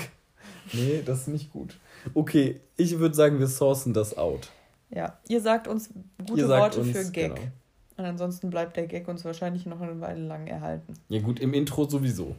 Nee, 0.72 1.02
das 1.06 1.22
ist 1.22 1.28
nicht 1.28 1.52
gut. 1.52 1.78
Okay, 2.14 2.60
ich 2.78 2.98
würde 3.00 3.14
sagen, 3.16 3.40
wir 3.40 3.48
sourcen 3.48 3.94
das 3.94 4.18
out. 4.18 4.50
ja, 4.90 5.18
ihr 5.28 5.40
sagt 5.42 5.68
uns 5.68 5.90
gute 6.28 6.48
sagt 6.48 6.62
Worte 6.62 6.80
uns, 6.82 6.92
für 6.98 7.12
Gag. 7.12 7.36
genau. 7.36 7.48
Und 7.96 8.06
ansonsten 8.06 8.50
bleibt 8.50 8.76
der 8.76 8.88
Gag 8.88 9.08
uns 9.08 9.24
wahrscheinlich 9.24 9.66
noch 9.68 9.80
eine 9.80 10.02
Weile 10.02 10.26
lang 10.26 10.48
erhalten. 10.48 10.96
Ja 11.10 11.22
gut, 11.22 11.40
im 11.40 11.54
Intro 11.54 11.88
sowieso. 11.88 12.36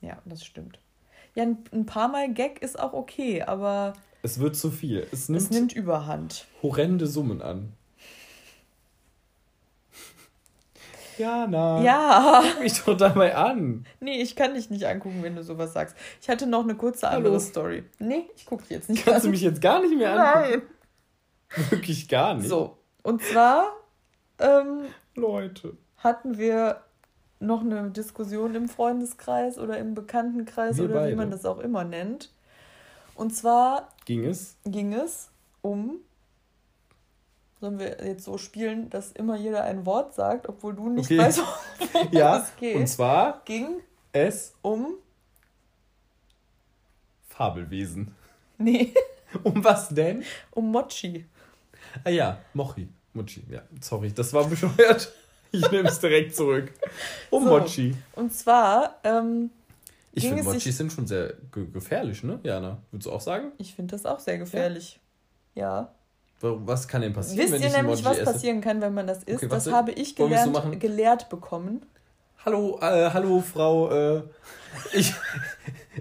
Ja, 0.00 0.16
das 0.24 0.44
stimmt. 0.44 0.78
Ja, 1.34 1.42
ein, 1.42 1.58
ein 1.72 1.84
paar 1.84 2.08
Mal 2.08 2.32
Gag 2.32 2.62
ist 2.62 2.78
auch 2.78 2.94
okay, 2.94 3.42
aber 3.42 3.92
Es 4.22 4.38
wird 4.38 4.56
zu 4.56 4.70
viel. 4.70 5.06
Es 5.12 5.28
nimmt, 5.28 5.42
es 5.42 5.50
nimmt 5.50 5.72
Überhand. 5.74 6.46
horrende 6.62 7.06
Summen 7.06 7.42
an. 7.42 7.72
Jana. 11.18 11.82
Ja, 11.82 12.42
Guck 12.52 12.60
mich 12.62 12.82
doch 12.82 12.96
dabei 12.96 13.34
an. 13.36 13.84
nee, 14.00 14.20
ich 14.22 14.34
kann 14.36 14.54
dich 14.54 14.70
nicht 14.70 14.86
angucken, 14.86 15.22
wenn 15.22 15.36
du 15.36 15.42
sowas 15.42 15.72
sagst. 15.72 15.96
Ich 16.20 16.28
hatte 16.28 16.46
noch 16.46 16.62
eine 16.64 16.74
kurze 16.74 17.06
Hallo. 17.08 17.18
andere 17.18 17.40
Story. 17.40 17.84
Nee, 17.98 18.28
ich 18.36 18.46
gucke 18.46 18.64
jetzt 18.68 18.88
nicht 18.90 19.04
Kannst 19.04 19.24
du 19.24 19.28
an. 19.28 19.30
mich 19.32 19.40
jetzt 19.42 19.60
gar 19.60 19.80
nicht 19.80 19.96
mehr 19.96 20.12
angucken? 20.12 20.62
Nein. 21.56 21.70
Wirklich 21.70 22.08
gar 22.08 22.34
nicht. 22.34 22.48
So, 22.48 22.78
und 23.02 23.22
zwar 23.22 23.66
ähm, 24.38 24.86
Leute. 25.14 25.76
hatten 25.98 26.36
wir 26.38 26.80
noch 27.40 27.60
eine 27.60 27.90
Diskussion 27.90 28.54
im 28.54 28.68
Freundeskreis 28.68 29.58
oder 29.58 29.78
im 29.78 29.94
Bekanntenkreis 29.94 30.78
Wir 30.78 30.84
oder 30.86 30.94
wie 30.94 30.98
beide. 30.98 31.16
man 31.16 31.30
das 31.30 31.44
auch 31.44 31.58
immer 31.60 31.84
nennt. 31.84 32.32
Und 33.14 33.34
zwar 33.34 33.90
Ging 34.06 34.24
es? 34.24 34.56
ging 34.64 34.92
es 34.94 35.30
um, 35.62 35.98
sollen 37.64 37.78
wir 37.78 37.96
jetzt 38.04 38.24
so 38.24 38.36
spielen, 38.36 38.90
dass 38.90 39.12
immer 39.12 39.36
jeder 39.36 39.64
ein 39.64 39.86
Wort 39.86 40.14
sagt, 40.14 40.48
obwohl 40.48 40.74
du 40.74 40.90
nicht 40.90 41.06
Okay. 41.06 41.18
weißt, 41.18 41.40
worum 41.92 42.08
Ja. 42.12 42.38
es 42.42 42.56
geht. 42.56 42.76
Und 42.76 42.86
zwar 42.86 43.40
ging 43.46 43.80
es 44.12 44.54
um, 44.62 44.94
Fabelwesen. 47.28 48.14
nee, 48.58 48.92
Um 49.42 49.64
was 49.64 49.88
denn? 49.88 50.22
um 50.52 50.70
Mochi. 50.70 51.24
Ah 52.04 52.10
ja, 52.10 52.38
Mochi. 52.52 52.88
Mochi, 53.12 53.42
ja. 53.50 53.62
Sorry, 53.80 54.12
das 54.12 54.32
war 54.32 54.44
bescheuert. 54.46 55.12
Ich 55.54 55.70
nehme 55.70 55.88
es 55.88 56.00
direkt 56.00 56.34
zurück. 56.34 56.72
Um 57.30 57.44
So. 57.44 57.50
Mochi. 57.50 57.94
Und 58.16 58.32
zwar, 58.34 58.98
ähm, 59.04 59.50
Ich 60.10 60.24
finde, 60.24 60.40
es 60.40 60.46
sich- 60.46 60.54
Mochis 60.54 60.76
sind 60.78 60.92
schon 60.92 61.06
sehr 61.06 61.34
ge 61.52 61.66
gefährlich, 61.72 62.24
ne, 62.24 62.40
Jana? 62.42 62.78
Würdest 62.90 63.06
du 63.06 63.12
auch 63.12 63.20
sagen? 63.20 63.52
ich 63.58 63.72
finde 63.72 63.92
das 63.94 64.04
auch 64.04 64.18
sehr 64.18 64.38
gefährlich. 64.38 64.98
Ja. 65.54 65.92
Was 66.40 66.86
kann 66.88 67.00
denn 67.00 67.12
passieren, 67.14 67.38
Wisst 67.38 67.52
wenn 67.54 67.62
ihr 67.62 67.68
ich 67.68 67.72
nämlich, 67.76 68.00
Emoji 68.00 68.04
was 68.04 68.18
esse? 68.18 68.32
passieren 68.32 68.60
kann, 68.60 68.80
wenn 68.80 68.92
man 68.92 69.06
das 69.06 69.18
isst? 69.24 69.38
Okay, 69.38 69.48
das 69.48 69.70
habe 69.70 69.92
ich 69.92 70.10
so 70.10 70.26
gelernt, 70.26 70.52
machen? 70.52 70.78
gelehrt 70.78 71.28
bekommen. 71.30 71.86
Hallo, 72.44 72.78
äh, 72.82 73.10
hallo 73.10 73.40
Frau, 73.40 73.90
äh, 73.90 74.22
ich, 74.92 75.14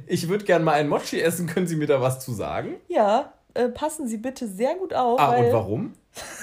ich 0.07 0.27
würde 0.27 0.43
gerne 0.43 0.65
mal 0.65 0.73
ein 0.73 0.89
Mochi 0.89 1.21
essen. 1.21 1.47
Können 1.47 1.67
Sie 1.67 1.77
mir 1.77 1.87
da 1.87 2.01
was 2.01 2.19
zu 2.19 2.33
sagen? 2.33 2.75
Ja, 2.89 3.31
äh, 3.53 3.69
passen 3.69 4.07
Sie 4.07 4.17
bitte 4.17 4.47
sehr 4.47 4.75
gut 4.75 4.93
auf. 4.93 5.19
ah, 5.19 5.31
weil 5.31 5.45
und 5.45 5.53
warum? 5.53 5.93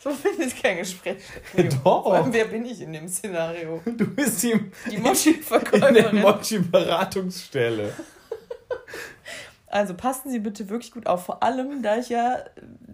So 0.00 0.10
findet 0.10 0.60
kein 0.60 0.78
Gespräch. 0.78 1.16
Doch. 1.84 2.04
Vor 2.04 2.14
allem, 2.14 2.32
wer 2.32 2.44
bin 2.46 2.64
ich 2.64 2.80
in 2.80 2.92
dem 2.92 3.08
Szenario? 3.08 3.80
Du 3.84 4.06
bist 4.06 4.42
die, 4.42 4.54
Die 4.88 4.94
in 4.94 5.02
der 5.02 5.12
Mochi-Verkäuferin. 5.12 6.20
Mochi-Beratungsstelle. 6.20 7.92
Also 9.70 9.94
passen 9.94 10.30
Sie 10.30 10.38
bitte 10.38 10.68
wirklich 10.70 10.92
gut 10.92 11.06
auf. 11.06 11.26
Vor 11.26 11.42
allem, 11.42 11.82
da 11.82 11.96
ich 11.98 12.08
ja 12.08 12.38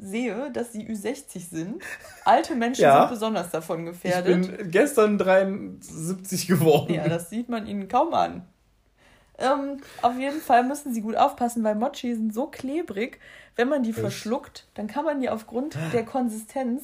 sehe, 0.01 0.51
dass 0.53 0.73
Sie 0.73 0.87
Ü60 0.89 1.49
sind. 1.49 1.83
Alte 2.25 2.55
Menschen 2.57 2.83
Ja. 2.83 3.01
sind 3.03 3.11
besonders 3.11 3.51
davon 3.51 3.81
Ich 3.87 3.93
gefährdet. 3.93 4.59
bin 4.59 4.71
gestern 4.71 5.17
73 5.19 6.47
geworden. 6.49 6.93
Ja, 6.95 7.09
das 7.09 7.31
sieht 7.31 7.49
man 7.49 7.67
Ihnen 7.67 7.89
kaum 7.89 8.13
an. 8.13 8.43
Ähm, 9.39 9.79
auf 10.03 10.17
jeden 10.19 10.41
Fall 10.41 10.63
müssen 10.65 10.95
Sie 10.95 11.01
gut 11.01 11.17
aufpassen, 11.17 11.65
weil 11.65 11.75
Mochi 11.75 12.15
sind 12.15 12.33
so 12.35 12.47
klebrig. 12.47 13.19
Wenn 13.57 13.69
man 13.69 13.83
die 13.83 13.93
verschluckt, 13.93 14.67
dann 14.75 14.87
kann 14.87 15.05
man 15.05 15.21
die 15.21 15.29
aufgrund 15.31 15.77
der 15.93 16.05
Konsistenz 16.05 16.83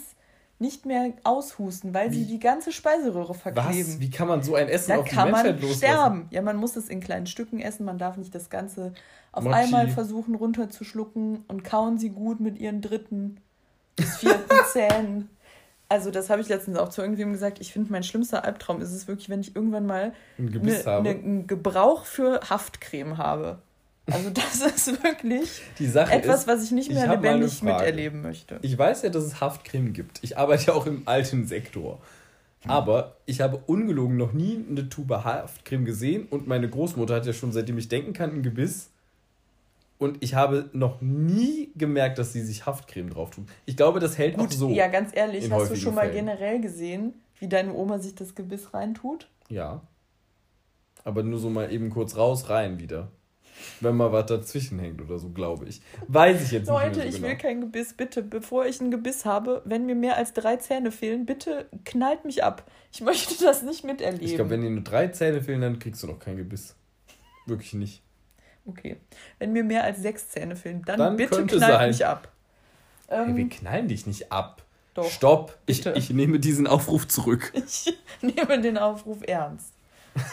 nicht 0.60 0.84
mehr 0.84 1.14
aushusten, 1.24 1.94
weil 1.94 2.12
sie 2.12 2.20
Wie? 2.22 2.32
die 2.32 2.38
ganze 2.38 2.70
Speiseröhre 2.70 3.32
verkleben. 3.34 3.68
Was? 3.94 4.00
Wie 4.00 4.10
kann 4.10 4.28
man 4.28 4.42
so 4.42 4.54
ein 4.56 4.68
Essen 4.68 4.90
Da 4.90 4.98
auf 4.98 5.08
die 5.08 5.14
kann 5.14 5.30
man 5.30 5.42
Menschheit 5.44 5.62
loslassen? 5.62 5.78
sterben. 5.78 6.26
Ja, 6.30 6.42
man 6.42 6.56
muss 6.56 6.76
es 6.76 6.88
in 6.88 7.00
kleinen 7.00 7.26
Stücken 7.26 7.60
essen. 7.60 7.86
Man 7.86 7.96
darf 7.98 8.18
nicht 8.18 8.34
das 8.34 8.50
Ganze 8.50 8.92
auf 9.32 9.44
Mochi. 9.44 9.56
einmal 9.56 9.88
versuchen 9.88 10.34
runterzuschlucken 10.34 11.44
und 11.48 11.64
kauen 11.64 11.98
sie 11.98 12.10
gut 12.10 12.40
mit 12.40 12.58
ihren 12.58 12.80
dritten 12.80 13.40
bis 13.96 14.18
vierten 14.18 14.54
Zähnen. 14.72 15.30
Also 15.88 16.10
das 16.10 16.30
habe 16.30 16.40
ich 16.40 16.48
letztens 16.48 16.78
auch 16.78 16.88
zu 16.88 17.02
irgendwem 17.02 17.32
gesagt. 17.32 17.60
Ich 17.60 17.72
finde, 17.72 17.90
mein 17.90 18.04
schlimmster 18.04 18.44
Albtraum 18.44 18.80
ist 18.80 18.92
es 18.92 19.08
wirklich, 19.08 19.28
wenn 19.28 19.40
ich 19.40 19.56
irgendwann 19.56 19.86
mal 19.86 20.12
Ein 20.38 20.46
ne, 20.46 20.82
ne, 21.02 21.10
einen 21.10 21.46
Gebrauch 21.46 22.04
für 22.04 22.40
Haftcreme 22.48 23.18
habe. 23.18 23.58
Also 24.06 24.30
das 24.34 24.60
ist 24.60 25.02
wirklich 25.02 25.62
etwas, 25.84 26.40
ist, 26.40 26.46
was 26.46 26.62
ich 26.64 26.70
nicht 26.70 26.90
ich 26.90 26.94
mehr 26.94 27.10
eine 27.10 27.14
lebendig 27.14 27.62
miterleben 27.62 28.22
möchte. 28.22 28.58
Ich 28.62 28.76
weiß 28.76 29.02
ja, 29.02 29.10
dass 29.10 29.24
es 29.24 29.40
Haftcreme 29.40 29.92
gibt. 29.92 30.20
Ich 30.22 30.38
arbeite 30.38 30.68
ja 30.68 30.72
auch 30.74 30.86
im 30.86 31.02
alten 31.06 31.46
Sektor. 31.46 32.00
Aber 32.66 33.16
ich 33.24 33.40
habe 33.40 33.62
ungelogen 33.66 34.16
noch 34.16 34.32
nie 34.32 34.62
eine 34.68 34.88
Tube 34.88 35.24
Haftcreme 35.24 35.84
gesehen 35.84 36.26
und 36.28 36.46
meine 36.46 36.68
Großmutter 36.68 37.14
hat 37.14 37.26
ja 37.26 37.32
schon, 37.32 37.52
seitdem 37.52 37.78
ich 37.78 37.88
denken 37.88 38.12
kann, 38.12 38.34
ein 38.34 38.42
Gebiss. 38.42 38.90
Und 40.00 40.16
ich 40.20 40.34
habe 40.34 40.70
noch 40.72 41.02
nie 41.02 41.72
gemerkt, 41.76 42.18
dass 42.18 42.32
sie 42.32 42.40
sich 42.40 42.64
Haftcreme 42.64 43.10
drauf 43.10 43.32
tut. 43.32 43.44
Ich 43.66 43.76
glaube, 43.76 44.00
das 44.00 44.16
hält 44.16 44.36
auch 44.36 44.40
Gut, 44.40 44.54
so. 44.54 44.70
ja, 44.70 44.88
ganz 44.88 45.10
ehrlich, 45.14 45.50
hast 45.50 45.70
du 45.70 45.76
schon 45.76 45.94
mal 45.94 46.08
Fällen. 46.08 46.26
generell 46.26 46.58
gesehen, 46.62 47.12
wie 47.38 47.48
deine 47.48 47.74
Oma 47.74 47.98
sich 47.98 48.14
das 48.14 48.34
Gebiss 48.34 48.72
reintut? 48.72 49.28
Ja. 49.50 49.82
Aber 51.04 51.22
nur 51.22 51.38
so 51.38 51.50
mal 51.50 51.70
eben 51.70 51.90
kurz 51.90 52.16
raus, 52.16 52.48
rein 52.48 52.80
wieder. 52.80 53.08
Wenn 53.80 53.94
mal 53.94 54.10
was 54.10 54.24
dazwischen 54.24 54.78
hängt 54.78 55.02
oder 55.02 55.18
so, 55.18 55.28
glaube 55.28 55.66
ich. 55.66 55.82
Weiß 56.08 56.44
ich 56.44 56.50
jetzt 56.50 56.68
Leute, 56.68 56.86
nicht 56.86 56.96
mehr 56.96 57.02
so 57.02 57.08
ich 57.10 57.14
genau. 57.16 57.28
will 57.28 57.36
kein 57.36 57.60
Gebiss. 57.60 57.92
Bitte, 57.92 58.22
bevor 58.22 58.64
ich 58.64 58.80
ein 58.80 58.90
Gebiss 58.90 59.26
habe, 59.26 59.60
wenn 59.66 59.84
mir 59.84 59.94
mehr 59.94 60.16
als 60.16 60.32
drei 60.32 60.56
Zähne 60.56 60.92
fehlen, 60.92 61.26
bitte 61.26 61.68
knallt 61.84 62.24
mich 62.24 62.42
ab. 62.42 62.70
Ich 62.90 63.00
möchte 63.02 63.34
das 63.44 63.62
nicht 63.62 63.84
miterleben. 63.84 64.24
Ich 64.24 64.36
glaube, 64.36 64.48
wenn 64.48 64.62
dir 64.62 64.70
nur 64.70 64.82
drei 64.82 65.08
Zähne 65.08 65.42
fehlen, 65.42 65.60
dann 65.60 65.78
kriegst 65.78 66.02
du 66.02 66.06
noch 66.06 66.18
kein 66.18 66.38
Gebiss. 66.38 66.74
Wirklich 67.44 67.74
nicht. 67.74 68.02
Okay. 68.70 68.96
Wenn 69.38 69.52
mir 69.52 69.64
mehr 69.64 69.84
als 69.84 70.00
sechs 70.00 70.28
Zähne 70.28 70.56
fehlen, 70.56 70.82
dann, 70.84 70.98
Dann 70.98 71.16
bitte 71.16 71.46
knallt 71.46 71.60
sein. 71.60 71.88
mich 71.90 72.06
ab. 72.06 72.28
Hey, 73.08 73.28
Ähm, 73.28 73.36
wir 73.36 73.48
knallen 73.48 73.88
dich 73.88 74.06
nicht 74.06 74.32
ab. 74.32 74.62
Doch. 74.94 75.08
Stopp. 75.10 75.58
Ich, 75.66 75.84
Bitte. 75.84 75.98
ich 75.98 76.10
nehme 76.10 76.40
diesen 76.40 76.66
Aufruf 76.66 77.06
zurück. 77.06 77.52
ich 77.54 77.96
nehme 78.20 78.60
den 78.60 78.78
Aufruf 78.78 79.18
ernst. 79.26 79.72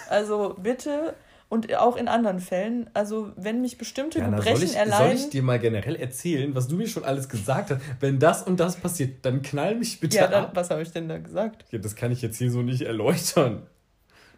Also 0.10 0.56
bitte 0.62 1.16
und 1.50 1.74
auch 1.76 1.96
in 1.96 2.08
anderen 2.08 2.40
Fällen, 2.40 2.90
also 2.94 3.32
wenn 3.38 3.62
mich 3.62 3.78
bestimmte 3.78 4.20
Jana, 4.20 4.38
soll, 4.38 4.46
Gebrechen 4.46 4.64
ich, 4.64 4.72
soll 4.72 4.80
erleiden, 4.80 5.18
ich 5.18 5.30
dir 5.30 5.44
mal 5.44 5.60
generell 5.60 5.96
erzählen, 5.96 6.54
was 6.56 6.68
du 6.68 6.76
mir 6.76 6.88
schon 6.88 7.06
alles 7.06 7.30
gesagt 7.30 7.72
hast? 7.72 7.82
Wenn 8.02 8.20
das 8.20 8.44
und 8.44 8.60
das 8.60 8.76
passiert, 8.76 9.24
dann 9.26 9.42
knall 9.42 9.76
mich 9.76 10.00
bitte 10.00 10.18
ja, 10.18 10.28
dann, 10.28 10.46
ab. 10.46 10.52
was 10.56 10.70
habe 10.70 10.82
ich 10.82 10.92
denn 10.92 11.08
da 11.08 11.18
gesagt? 11.18 11.66
Ja, 11.72 11.80
das 11.80 11.96
kann 11.96 12.12
ich 12.12 12.22
jetzt 12.22 12.38
hier 12.38 12.52
so 12.52 12.62
nicht 12.64 12.82
erläutern. 12.82 13.66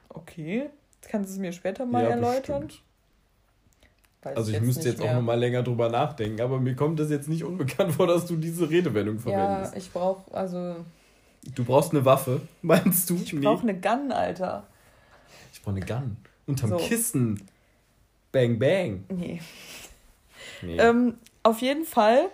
Okay, 0.10 0.70
kannst 1.02 1.30
du 1.30 1.34
es 1.34 1.40
mir 1.40 1.52
später 1.52 1.86
mal 1.86 2.04
ja, 2.04 2.10
erläutern? 2.10 2.68
bestimmt. 2.68 2.89
Weiß 4.22 4.36
Also 4.36 4.50
ich 4.52 4.58
jetzt 4.58 4.66
müsste 4.66 4.90
jetzt 4.90 5.00
auch 5.02 5.06
mehr. 5.06 5.16
noch 5.16 5.22
mal 5.22 5.40
länger 5.40 5.64
drüber 5.64 5.90
nachdenken, 5.90 6.42
aber 6.42 6.60
mir 6.60 6.76
kommt 6.76 7.00
das 7.00 7.10
jetzt 7.10 7.30
nicht 7.30 7.44
unbekannt 7.44 7.94
vor, 7.96 8.08
dass 8.08 8.26
du 8.26 8.36
diese 8.36 8.70
Redewendung 8.70 9.16
Ja, 9.18 9.22
verwendest. 9.22 9.78
ich 9.78 9.92
brauche 9.92 10.34
also 10.36 10.76
Du 11.56 11.64
brauchst 11.64 11.92
eine 11.92 12.04
Waffe, 12.04 12.42
meinst 12.62 13.10
du? 13.10 13.16
ich 13.16 13.34
brauche 13.40 13.64
eine 13.64 13.80
Gun, 13.80 14.12
Alter. 14.12 14.66
Ich 15.54 15.62
brauche 15.62 15.76
eine 15.78 15.86
Gun. 15.86 16.18
Unterm 16.48 16.72
So. 16.72 16.78
Kissen. 16.78 17.42
Bang, 18.32 18.60
bang. 18.60 19.06
Nee. 19.10 19.42
Nee. 20.62 20.78
Ähm, 20.78 21.16
auf 21.44 21.62
jeden 21.62 21.86
Fall 21.86 22.26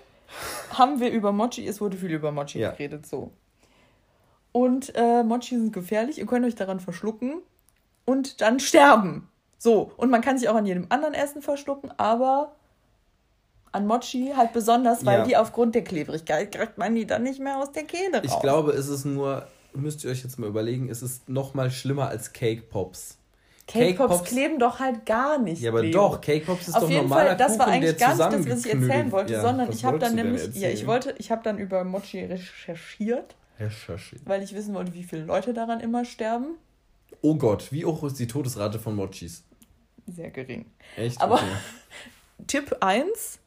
haben 0.71 0.99
wir 0.99 1.11
über 1.11 1.31
Mochi, 1.31 1.67
es 1.67 1.79
wurde 1.79 1.97
viel 1.97 2.11
über 2.11 2.31
Mochi 2.31 2.59
Ja. 2.59 2.71
geredet, 2.71 3.05
so. 3.05 3.31
Und 4.51 4.93
äh, 4.95 5.21
Mochi 5.23 5.55
sind 5.55 5.71
gefährlich, 5.73 6.17
ihr 6.17 6.25
könnt 6.25 6.45
euch 6.45 6.55
daran 6.55 6.79
verschlucken 6.79 7.35
und 8.05 8.41
dann 8.41 8.59
sterben. 8.59 9.29
So, 9.57 9.91
und 9.97 10.09
man 10.11 10.21
kann 10.21 10.37
sich 10.37 10.49
auch 10.49 10.55
an 10.55 10.65
jedem 10.65 10.85
anderen 10.89 11.13
Essen 11.13 11.41
verschlucken, 11.41 11.91
aber 11.97 12.51
an 13.71 13.87
Mochi 13.87 14.33
halt 14.35 14.53
besonders, 14.53 15.05
weil 15.05 15.19
Ja. 15.19 15.25
die 15.25 15.37
aufgrund 15.37 15.75
der 15.75 15.83
Klebrigkeit 15.83 16.51
kriegt 16.53 16.77
man 16.77 16.95
die 16.95 17.05
dann 17.05 17.23
nicht 17.23 17.39
mehr 17.39 17.57
aus 17.57 17.71
der 17.71 17.83
Kehle 17.83 18.17
raus. 18.17 18.23
Ich 18.25 18.39
glaube, 18.39 18.71
es 18.71 18.87
ist 18.87 19.05
nur, 19.05 19.47
müsst 19.73 20.03
ihr 20.03 20.11
euch 20.11 20.23
jetzt 20.23 20.39
mal 20.39 20.47
überlegen, 20.47 20.89
es 20.89 21.01
ist 21.01 21.27
noch 21.27 21.53
mal 21.53 21.69
schlimmer 21.71 22.07
als 22.09 22.31
Cake 22.31 22.61
Pops. 22.63 23.17
Cake 23.67 23.95
Pops 23.95 23.97
Cake 23.97 24.19
Pops- 24.19 24.29
kleben 24.29 24.59
doch 24.59 24.79
halt 24.79 25.05
gar 25.07 25.39
nicht. 25.39 25.61
Ja, 25.61 25.71
aber 25.71 25.81
Leo. 25.81 25.91
doch, 25.91 26.21
Cake 26.21 26.45
Pops 26.45 26.67
ist 26.67 26.75
Auf 26.75 26.83
doch 26.83 26.89
jeden 26.89 27.03
normaler 27.03 27.29
Fall, 27.29 27.37
das 27.37 27.57
war 27.57 27.65
Kuchen, 27.65 27.73
eigentlich 27.77 27.97
der 27.97 28.07
gar 28.07 28.29
nicht 28.29 28.49
das, 28.49 28.57
was 28.57 28.65
ich 28.65 28.73
erzählen 28.73 29.11
wollte, 29.11 29.33
Ja, 29.33 29.41
sondern 29.41 29.71
ich 29.71 29.83
habe 29.83 29.97
dann 29.99 30.15
nämlich, 30.15 30.55
ja, 30.55 30.69
ich 30.69 30.85
wollte, 30.85 31.15
ich 31.17 31.31
habe 31.31 31.41
dann 31.43 31.57
über 31.57 31.83
Mochi 31.83 32.23
recherchiert, 32.25 33.35
Recherche. 33.59 34.17
weil 34.25 34.43
ich 34.43 34.53
wissen 34.53 34.73
wollte, 34.75 34.93
wie 34.93 35.03
viele 35.03 35.23
Leute 35.25 35.53
daran 35.53 35.79
immer 35.79 36.05
sterben. 36.05 36.57
Oh 37.21 37.35
Gott, 37.35 37.71
wie 37.71 37.85
hoch 37.85 38.03
ist 38.03 38.19
die 38.19 38.27
Todesrate 38.27 38.79
von 38.79 38.95
Mochis? 38.95 39.43
Sehr 40.07 40.29
gering. 40.31 40.65
Echt? 40.97 41.19
Aber- 41.21 41.35
Okay. 41.35 41.45
Tipp 42.47 42.75
1, 42.81 43.39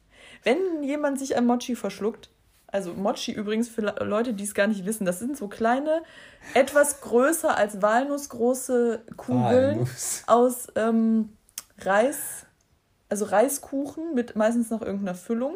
wenn 0.43 0.83
jemand 0.83 1.19
sich 1.19 1.35
ein 1.37 1.45
Mochi 1.45 1.75
verschluckt, 1.75 2.29
also 2.67 2.93
Mochi 2.93 3.31
übrigens 3.31 3.69
für 3.69 3.81
Le- 3.81 3.95
Leute, 4.03 4.33
die 4.33 4.43
es 4.43 4.53
gar 4.53 4.67
nicht 4.67 4.85
wissen, 4.85 5.05
das 5.05 5.19
sind 5.19 5.37
so 5.37 5.47
kleine, 5.47 6.01
etwas 6.53 7.01
größer 7.01 7.55
als 7.55 7.81
Walnuss 7.81 8.29
große 8.29 9.03
Kugeln 9.15 9.43
Walnuss. 9.79 10.23
aus 10.27 10.67
ähm, 10.75 11.29
Reis, 11.79 12.45
also 13.09 13.25
Reiskuchen 13.25 14.13
mit 14.15 14.35
meistens 14.35 14.69
noch 14.69 14.81
irgendeiner 14.81 15.15
Füllung. 15.15 15.55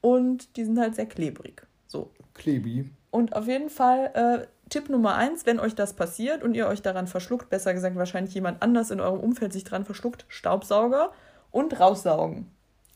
Und 0.00 0.56
die 0.56 0.64
sind 0.64 0.78
halt 0.78 0.94
sehr 0.96 1.06
klebrig. 1.06 1.62
So. 1.86 2.10
Klebi. 2.34 2.90
Und 3.10 3.36
auf 3.36 3.46
jeden 3.46 3.70
Fall 3.70 4.10
äh, 4.14 4.61
Tipp 4.72 4.88
Nummer 4.88 5.16
eins, 5.16 5.44
wenn 5.44 5.60
euch 5.60 5.74
das 5.74 5.92
passiert 5.92 6.42
und 6.42 6.54
ihr 6.54 6.66
euch 6.66 6.80
daran 6.80 7.06
verschluckt, 7.06 7.50
besser 7.50 7.74
gesagt 7.74 7.94
wahrscheinlich 7.94 8.32
jemand 8.32 8.62
anders 8.62 8.90
in 8.90 9.00
eurem 9.00 9.20
Umfeld 9.20 9.52
sich 9.52 9.64
daran 9.64 9.84
verschluckt, 9.84 10.24
Staubsauger 10.28 11.12
und 11.50 11.78
raussaugen. 11.78 12.46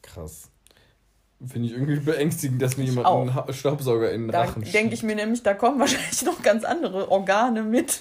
Krass. 0.03 0.49
Finde 1.47 1.69
ich 1.69 1.75
irgendwie 1.75 2.01
beängstigend, 2.01 2.63
dass 2.63 2.79
mir 2.79 2.85
Ich 2.85 2.91
jemand 2.91 3.07
auch. 3.07 3.21
einen 3.21 3.53
Staubsauger 3.53 4.11
in 4.11 4.23
den 4.23 4.31
Da 4.31 4.45
Rachen 4.45 4.63
denke 4.63 4.95
ich 4.95 5.03
mir 5.03 5.15
nämlich, 5.17 5.43
da 5.43 5.53
kommen 5.53 5.79
wahrscheinlich 5.81 6.25
noch 6.25 6.41
ganz 6.43 6.65
andere 6.65 7.11
Organe 7.11 7.63
mit, 7.63 8.01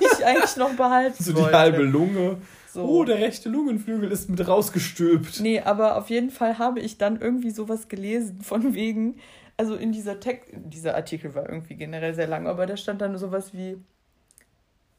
die 0.00 0.04
ich 0.18 0.26
eigentlich 0.26 0.56
noch 0.56 0.74
behalten 0.74 1.16
So 1.24 1.32
die 1.32 1.40
wollte. 1.40 1.56
halbe 1.58 1.82
Lunge. 1.82 2.36
So. 2.74 2.82
Oh, 2.82 3.04
der 3.04 3.20
rechte 3.20 3.48
Lungenflügel 3.48 4.10
ist 4.12 4.28
mit 4.28 4.46
rausgestülpt. 4.46 5.40
Nee, 5.40 5.60
aber 5.60 5.96
auf 5.96 6.10
jeden 6.10 6.30
Fall 6.30 6.58
habe 6.58 6.80
ich 6.80 6.98
dann 6.98 7.18
irgendwie 7.22 7.52
sowas 7.52 7.88
gelesen, 7.88 8.42
von 8.42 8.74
wegen, 8.74 9.16
also 9.56 9.74
in 9.76 9.92
dieser 9.92 10.20
Text, 10.20 10.50
dieser 10.54 10.94
Artikel 10.94 11.34
war 11.34 11.48
irgendwie 11.48 11.74
generell 11.76 12.14
sehr 12.14 12.26
lang, 12.26 12.46
aber 12.46 12.66
da 12.66 12.76
stand 12.76 13.00
dann 13.00 13.16
sowas 13.18 13.52
wie 13.52 13.76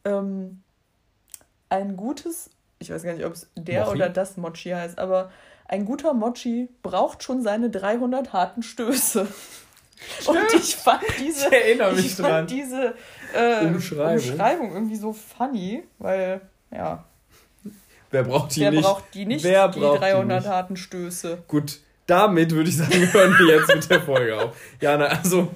ähm, 0.05 0.61
ein 1.69 1.97
gutes, 1.97 2.49
ich 2.79 2.89
weiß 2.91 3.03
gar 3.03 3.13
nicht, 3.13 3.25
ob 3.25 3.33
es 3.33 3.49
der 3.55 3.85
Mochi? 3.85 3.95
oder 3.95 4.09
das 4.09 4.37
Mochi 4.37 4.69
heißt, 4.71 4.97
aber 4.99 5.31
ein 5.67 5.85
guter 5.85 6.13
Mochi 6.13 6.69
braucht 6.83 7.23
schon 7.23 7.41
seine 7.41 7.69
300 7.69 8.33
harten 8.33 8.61
Stöße. 8.63 9.27
Und 10.27 10.37
ich 10.53 10.75
fand 10.75 11.01
diese, 11.19 11.47
Ich 11.47 11.53
erinnere 11.53 11.93
mich 11.93 12.05
ich 12.07 12.15
fand 12.15 12.27
dran. 12.29 12.47
diese 12.47 12.95
äh, 13.33 13.65
Umschreibung. 13.65 14.13
Umschreibung 14.13 14.73
irgendwie 14.73 14.95
so 14.97 15.13
funny, 15.13 15.83
weil, 15.99 16.41
ja, 16.71 17.05
Wer 18.11 18.23
braucht 18.23 18.55
die 18.55 18.61
wer 18.61 18.71
nicht? 18.71 18.83
braucht 18.83 19.13
die 19.13 19.25
nicht, 19.25 19.43
Wer 19.43 19.67
die 19.69 19.79
braucht 19.79 19.95
die 19.97 19.99
300 20.01 20.41
nicht? 20.43 20.51
harten 20.51 20.77
Stöße? 20.77 21.43
Gut, 21.47 21.79
damit 22.07 22.51
würde 22.51 22.69
ich 22.69 22.77
sagen, 22.77 22.91
hören 23.13 23.33
wir 23.39 23.55
jetzt 23.57 23.73
mit 23.73 23.89
der 23.89 24.01
Folge 24.01 24.37
auf. 24.39 24.57
Jana, 24.81 25.05
also. 25.05 25.49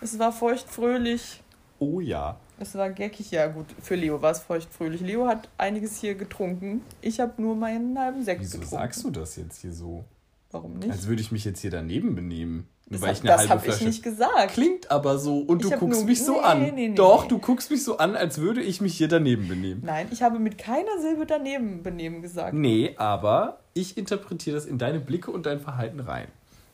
Es 0.00 0.18
war 0.18 0.32
feuchtfröhlich. 0.32 1.40
Oh 1.78 2.00
ja. 2.00 2.38
Es 2.58 2.74
war 2.76 2.90
geckig. 2.90 3.30
Ja, 3.30 3.46
gut, 3.48 3.66
für 3.82 3.94
Leo 3.96 4.20
war 4.22 4.30
es 4.30 4.40
feuchtfröhlich. 4.40 5.00
Leo 5.00 5.26
hat 5.26 5.48
einiges 5.58 5.98
hier 6.00 6.14
getrunken. 6.14 6.82
Ich 7.00 7.20
habe 7.20 7.40
nur 7.42 7.56
meinen 7.56 7.98
halben 7.98 8.22
Sekt 8.22 8.40
Wieso 8.40 8.58
getrunken. 8.58 8.76
sagst 8.82 9.04
du 9.04 9.10
das 9.10 9.36
jetzt 9.36 9.60
hier 9.60 9.72
so? 9.72 10.04
Warum 10.52 10.74
nicht? 10.78 10.90
Als 10.90 11.08
würde 11.08 11.20
ich 11.20 11.32
mich 11.32 11.44
jetzt 11.44 11.60
hier 11.60 11.70
daneben 11.72 12.14
benehmen. 12.14 12.68
Das 12.86 13.00
weil 13.00 13.08
hab- 13.08 13.14
ich 13.16 13.20
eine 13.22 13.30
das 13.30 13.40
halbe 13.40 13.50
hab 13.54 13.58
ich 13.60 13.64
Flasche. 13.64 13.84
nicht 13.86 14.02
gesagt. 14.02 14.52
Klingt 14.52 14.90
aber 14.90 15.18
so 15.18 15.38
und 15.40 15.64
Ich 15.64 15.70
du 15.70 15.78
guckst 15.78 16.00
nur- 16.00 16.06
mich 16.08 16.22
so 16.22 16.32
Nee, 16.34 16.38
an. 16.40 16.62
nee, 16.62 16.70
nee, 16.72 16.94
Doch, 16.94 17.22
nee. 17.22 17.28
du 17.30 17.38
guckst 17.38 17.70
mich 17.70 17.82
so 17.82 17.96
an, 17.98 18.14
als 18.14 18.38
würde 18.38 18.60
ich 18.62 18.80
mich 18.80 18.96
hier 18.96 19.08
daneben 19.08 19.48
benehmen. 19.48 19.82
Nein, 19.84 20.06
ich 20.12 20.22
habe 20.22 20.38
mit 20.38 20.58
keiner 20.58 21.00
Silbe 21.00 21.24
daneben 21.26 21.82
benehmen 21.82 22.20
gesagt. 22.22 22.52
Nee, 22.54 22.94
aber 22.98 23.58
ich 23.74 23.96
interpretiere 23.98 24.56
das 24.56 24.64
in 24.66 24.78
deine 24.78 25.00
Blicke 25.00 25.30
und 25.30 25.46
dein 25.46 25.60
Verhalten 25.60 26.00
rein. 26.00 26.28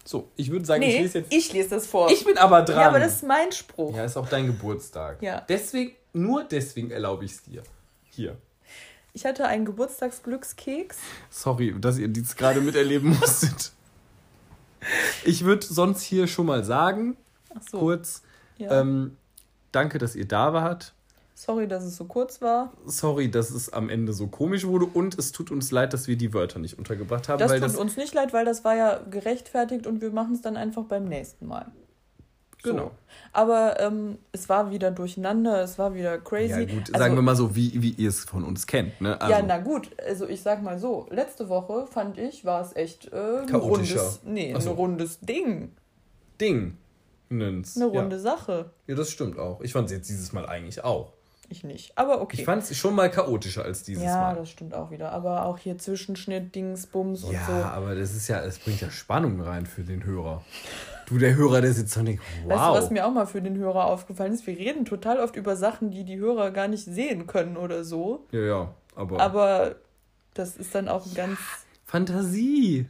So, 0.05 0.31
ich 0.37 0.51
würde 0.51 0.65
sagen, 0.65 0.83
ich 0.83 0.95
Nee, 0.95 1.03
lese 1.03 1.19
jetzt. 1.19 1.33
ich 1.33 1.53
lese 1.53 1.71
das 1.71 1.87
vor. 1.87 2.11
Ich 2.11 2.25
bin 2.25 2.39
aber 2.39 2.63
dran. 2.63 2.81
ja, 2.81 2.89
aber 2.89 3.01
das 3.01 3.17
ist 3.17 3.25
mein 3.27 3.53
Spruch. 3.53 3.95
Ja, 3.97 4.05
ist 4.05 4.17
auch 4.17 4.29
dein 4.29 4.47
Geburtstag. 4.47 5.23
Ja. 5.23 5.43
Deswegen, 5.49 5.93
nur 6.13 6.45
deswegen 6.45 6.91
erlaube 6.91 7.25
ich 7.25 7.33
es 7.33 7.43
dir. 7.43 7.63
Hier. 8.11 8.37
Ich 9.13 9.25
hatte 9.27 9.47
einen 9.47 9.65
Geburtstagsglückskeks. 9.65 10.97
Sorry, 11.31 11.75
dass 11.81 11.99
ihr 11.99 12.09
dies 12.09 12.37
gerade 12.37 12.61
miterleben 12.61 13.11
musstet. 13.21 13.73
Ich 15.25 15.45
würde 15.45 15.67
sonst 15.67 16.03
hier 16.03 16.27
schon 16.27 16.47
mal 16.47 16.65
sagen, 16.65 17.17
Ach 17.55 17.61
so. 17.71 17.79
kurz, 17.81 18.23
ja. 18.57 18.81
ähm, 18.81 19.17
danke, 19.73 19.99
dass 19.99 20.17
ihr 20.17 20.27
da 20.27 20.53
wart. 20.53 20.95
Sorry, 21.41 21.67
dass 21.67 21.85
es 21.85 21.97
so 21.97 22.05
kurz 22.05 22.43
war. 22.43 22.71
Sorry, 22.85 23.31
dass 23.31 23.51
es 23.51 23.73
am 23.73 23.89
Ende 23.89 24.13
so 24.13 24.27
komisch 24.27 24.67
wurde 24.67 24.85
und 24.85 25.19
es 25.19 25.33
tut 25.33 25.51
uns 25.51 25.71
leid, 25.71 25.95
dass 25.95 26.07
wir 26.07 26.17
die 26.17 26.35
Wörter 26.35 26.59
nicht 26.59 26.77
untergebracht 26.77 27.31
haben, 27.31 27.39
Das 27.39 27.51
tut 27.51 27.63
das 27.63 27.77
uns 27.77 27.97
nicht 27.97 28.13
leid, 28.13 28.35
weil 28.35 28.45
das 28.45 28.63
war 28.63 28.77
ja 28.77 29.01
gerechtfertigt 29.11 29.87
und 29.87 30.03
wir 30.03 30.11
machen 30.11 30.35
es 30.35 30.43
dann 30.43 30.59
einfach 30.59 30.85
beim 30.85 31.07
nächsten 31.07 31.47
Mal. 31.47 31.73
So. 32.63 32.73
Genau. 32.73 32.91
Aber 33.33 33.81
ähm, 33.81 34.19
es 34.33 34.51
war 34.51 34.71
wieder 34.71 34.91
durcheinander, 34.91 35.63
es 35.63 35.79
war 35.79 35.95
wieder 35.95 36.19
crazy. 36.19 36.61
Ja, 36.61 36.65
gut, 36.67 36.89
Also- 36.89 36.99
sagen 36.99 37.15
wir 37.15 37.23
mal 37.23 37.37
so, 37.37 37.57
wie, 37.57 37.81
wie 37.81 37.93
ihr 37.93 38.11
es 38.11 38.21
von 38.21 38.45
uns 38.45 38.67
kennt. 38.67 39.01
Ne? 39.01 39.19
Also, 39.19 39.33
ja, 39.33 39.41
na 39.43 39.57
gut, 39.61 39.89
also 40.07 40.29
ich 40.29 40.43
sag 40.43 40.63
mal 40.63 40.79
so, 40.79 41.07
letzte 41.09 41.49
Woche 41.49 41.87
fand 41.87 42.19
ich, 42.19 42.45
war 42.45 42.61
es 42.61 42.77
echt 42.77 43.11
äh, 43.15 43.39
ein 43.49 43.55
rundes, 43.55 44.21
nee, 44.27 44.55
so. 44.59 44.73
ein 44.73 44.77
rundes 44.77 45.21
Ding, 45.21 45.73
Ding. 46.39 46.77
Nenn's. 47.31 47.77
eine 47.77 47.87
runde 47.87 48.17
ja. 48.17 48.23
Sache. 48.23 48.73
ja, 48.87 48.95
das 48.95 49.11
stimmt 49.11 49.39
auch. 49.39 49.63
Ich 49.63 49.73
fand 49.73 49.87
es 49.87 49.93
jetzt 49.93 50.11
dieses 50.11 50.35
Mal 50.35 50.45
eigentlich 50.45 50.85
auch. 50.85 51.15
Ich 51.53 51.65
nicht, 51.65 51.99
aber 51.99 52.21
okay. 52.21 52.37
Ich 52.39 52.45
fand 52.45 52.63
es 52.63 52.77
schon 52.77 52.95
mal 52.95 53.11
chaotischer 53.11 53.65
als 53.65 53.83
dieses 53.83 54.05
ja, 54.05 54.21
Mal. 54.21 54.37
das 54.37 54.51
stimmt 54.51 54.73
auch 54.73 54.93
wieder. 54.93 55.11
Aber 55.11 55.47
auch 55.47 55.59
hier 55.59 55.77
Zwischenschnitt, 55.79 56.55
Dings, 56.55 56.87
Bums 56.87 57.25
und 57.25 57.33
Ja, 57.33 57.45
so. 57.45 57.53
aber 57.53 57.97
das 57.97 58.15
ist 58.15 58.29
ja, 58.29 58.41
es 58.45 58.61
bringt 58.61 58.81
ja 58.81 58.89
Spannung 58.89 59.41
rein 59.41 59.67
für 59.67 59.83
den 59.83 60.05
Hörer. 60.05 60.45
Du, 61.07 61.19
der 61.19 61.35
Hörer, 61.35 61.61
der 61.61 61.73
sitzt 61.73 61.97
und 61.97 62.05
denkt, 62.05 62.23
wow. 62.45 62.53
Weißt 62.53 62.69
du, 62.69 62.73
was 62.85 62.91
mir 62.91 63.05
auch 63.05 63.11
mal 63.11 63.27
für 63.27 63.43
den 63.43 63.57
Hörer 63.59 63.87
aufgefallen 63.87 64.33
ist? 64.33 64.47
Wir 64.47 64.57
reden 64.57 64.85
total 64.85 65.19
oft 65.19 65.35
über 65.35 65.57
Sachen, 65.57 65.91
die 65.91 66.05
die 66.05 66.19
Hörer 66.19 66.53
gar 66.53 66.69
nicht 66.69 66.85
sehen 66.85 67.27
können 67.27 67.57
oder 67.57 67.83
so. 67.83 68.27
ja, 68.31 68.41
ja, 68.41 68.75
aber, 68.95 69.21
Aber 69.21 69.75
das 70.35 70.57
ist 70.57 70.73
dann 70.73 70.89
auch 70.89 71.05
ein 71.05 71.15
ganz 71.15 71.39
Fantasie. 71.85 72.87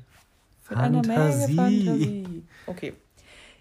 Menge 0.68 1.02
Fantasie. 1.02 2.44
Okay. 2.66 2.92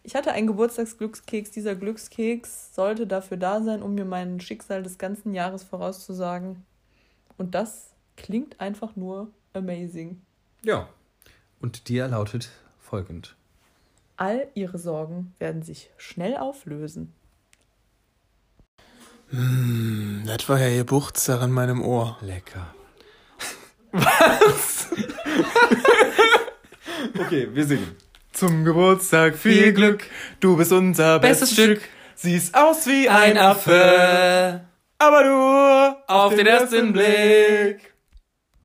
Ich 0.10 0.16
hatte 0.16 0.32
einen 0.32 0.48
Geburtstagsglückskeks. 0.48 1.52
Dieser 1.52 1.76
Glückskeks 1.76 2.74
sollte 2.74 3.06
dafür 3.06 3.38
da 3.38 3.62
sein, 3.62 3.84
um 3.84 3.94
mir 3.94 4.06
mein 4.06 4.40
Schicksal 4.40 4.82
des 4.82 4.98
ganzen 4.98 5.36
Jahres 5.36 5.64
vorauszusagen. 5.64 6.66
Und 7.38 7.54
das 7.54 7.92
klingt 8.18 8.60
einfach 8.60 8.96
nur 8.96 9.32
amazing. 9.54 10.20
Ja. 10.64 10.90
Und 11.60 11.90
der 11.90 12.08
lautet 12.08 12.50
folgend. 12.80 13.36
All 14.18 14.48
ihre 14.56 14.80
Sorgen 14.80 15.36
werden 15.38 15.62
sich 15.62 15.92
schnell 15.98 16.38
auflösen. 16.38 17.14
Das 19.30 20.50
war 20.50 20.60
ja 20.60 20.70
ihr 20.70 20.88
Buchzer 20.88 21.40
in 21.44 21.52
meinem 21.52 21.84
Ohr. 21.84 22.18
Lecker. 22.22 22.74
Was? 23.92 24.88
okay, 27.20 27.48
wir 27.54 27.64
singen. 27.68 28.09
Zum 28.32 28.64
Geburtstag 28.64 29.36
viel 29.36 29.74
Glück, 29.74 30.04
du 30.40 30.56
bist 30.56 30.72
unser 30.72 31.20
bestes, 31.20 31.50
Bestes 31.50 31.64
Stück. 31.64 31.82
Siehst 32.16 32.56
aus 32.56 32.86
wie 32.88 33.10
Ein 33.10 33.32
ein 33.32 33.38
Affe, 33.38 33.72
Affe. 33.72 34.62
Aber 34.98 35.24
nur 35.24 35.98
auf 36.08 36.36
den 36.36 36.46
ersten 36.46 36.94
Blick. 36.94 37.89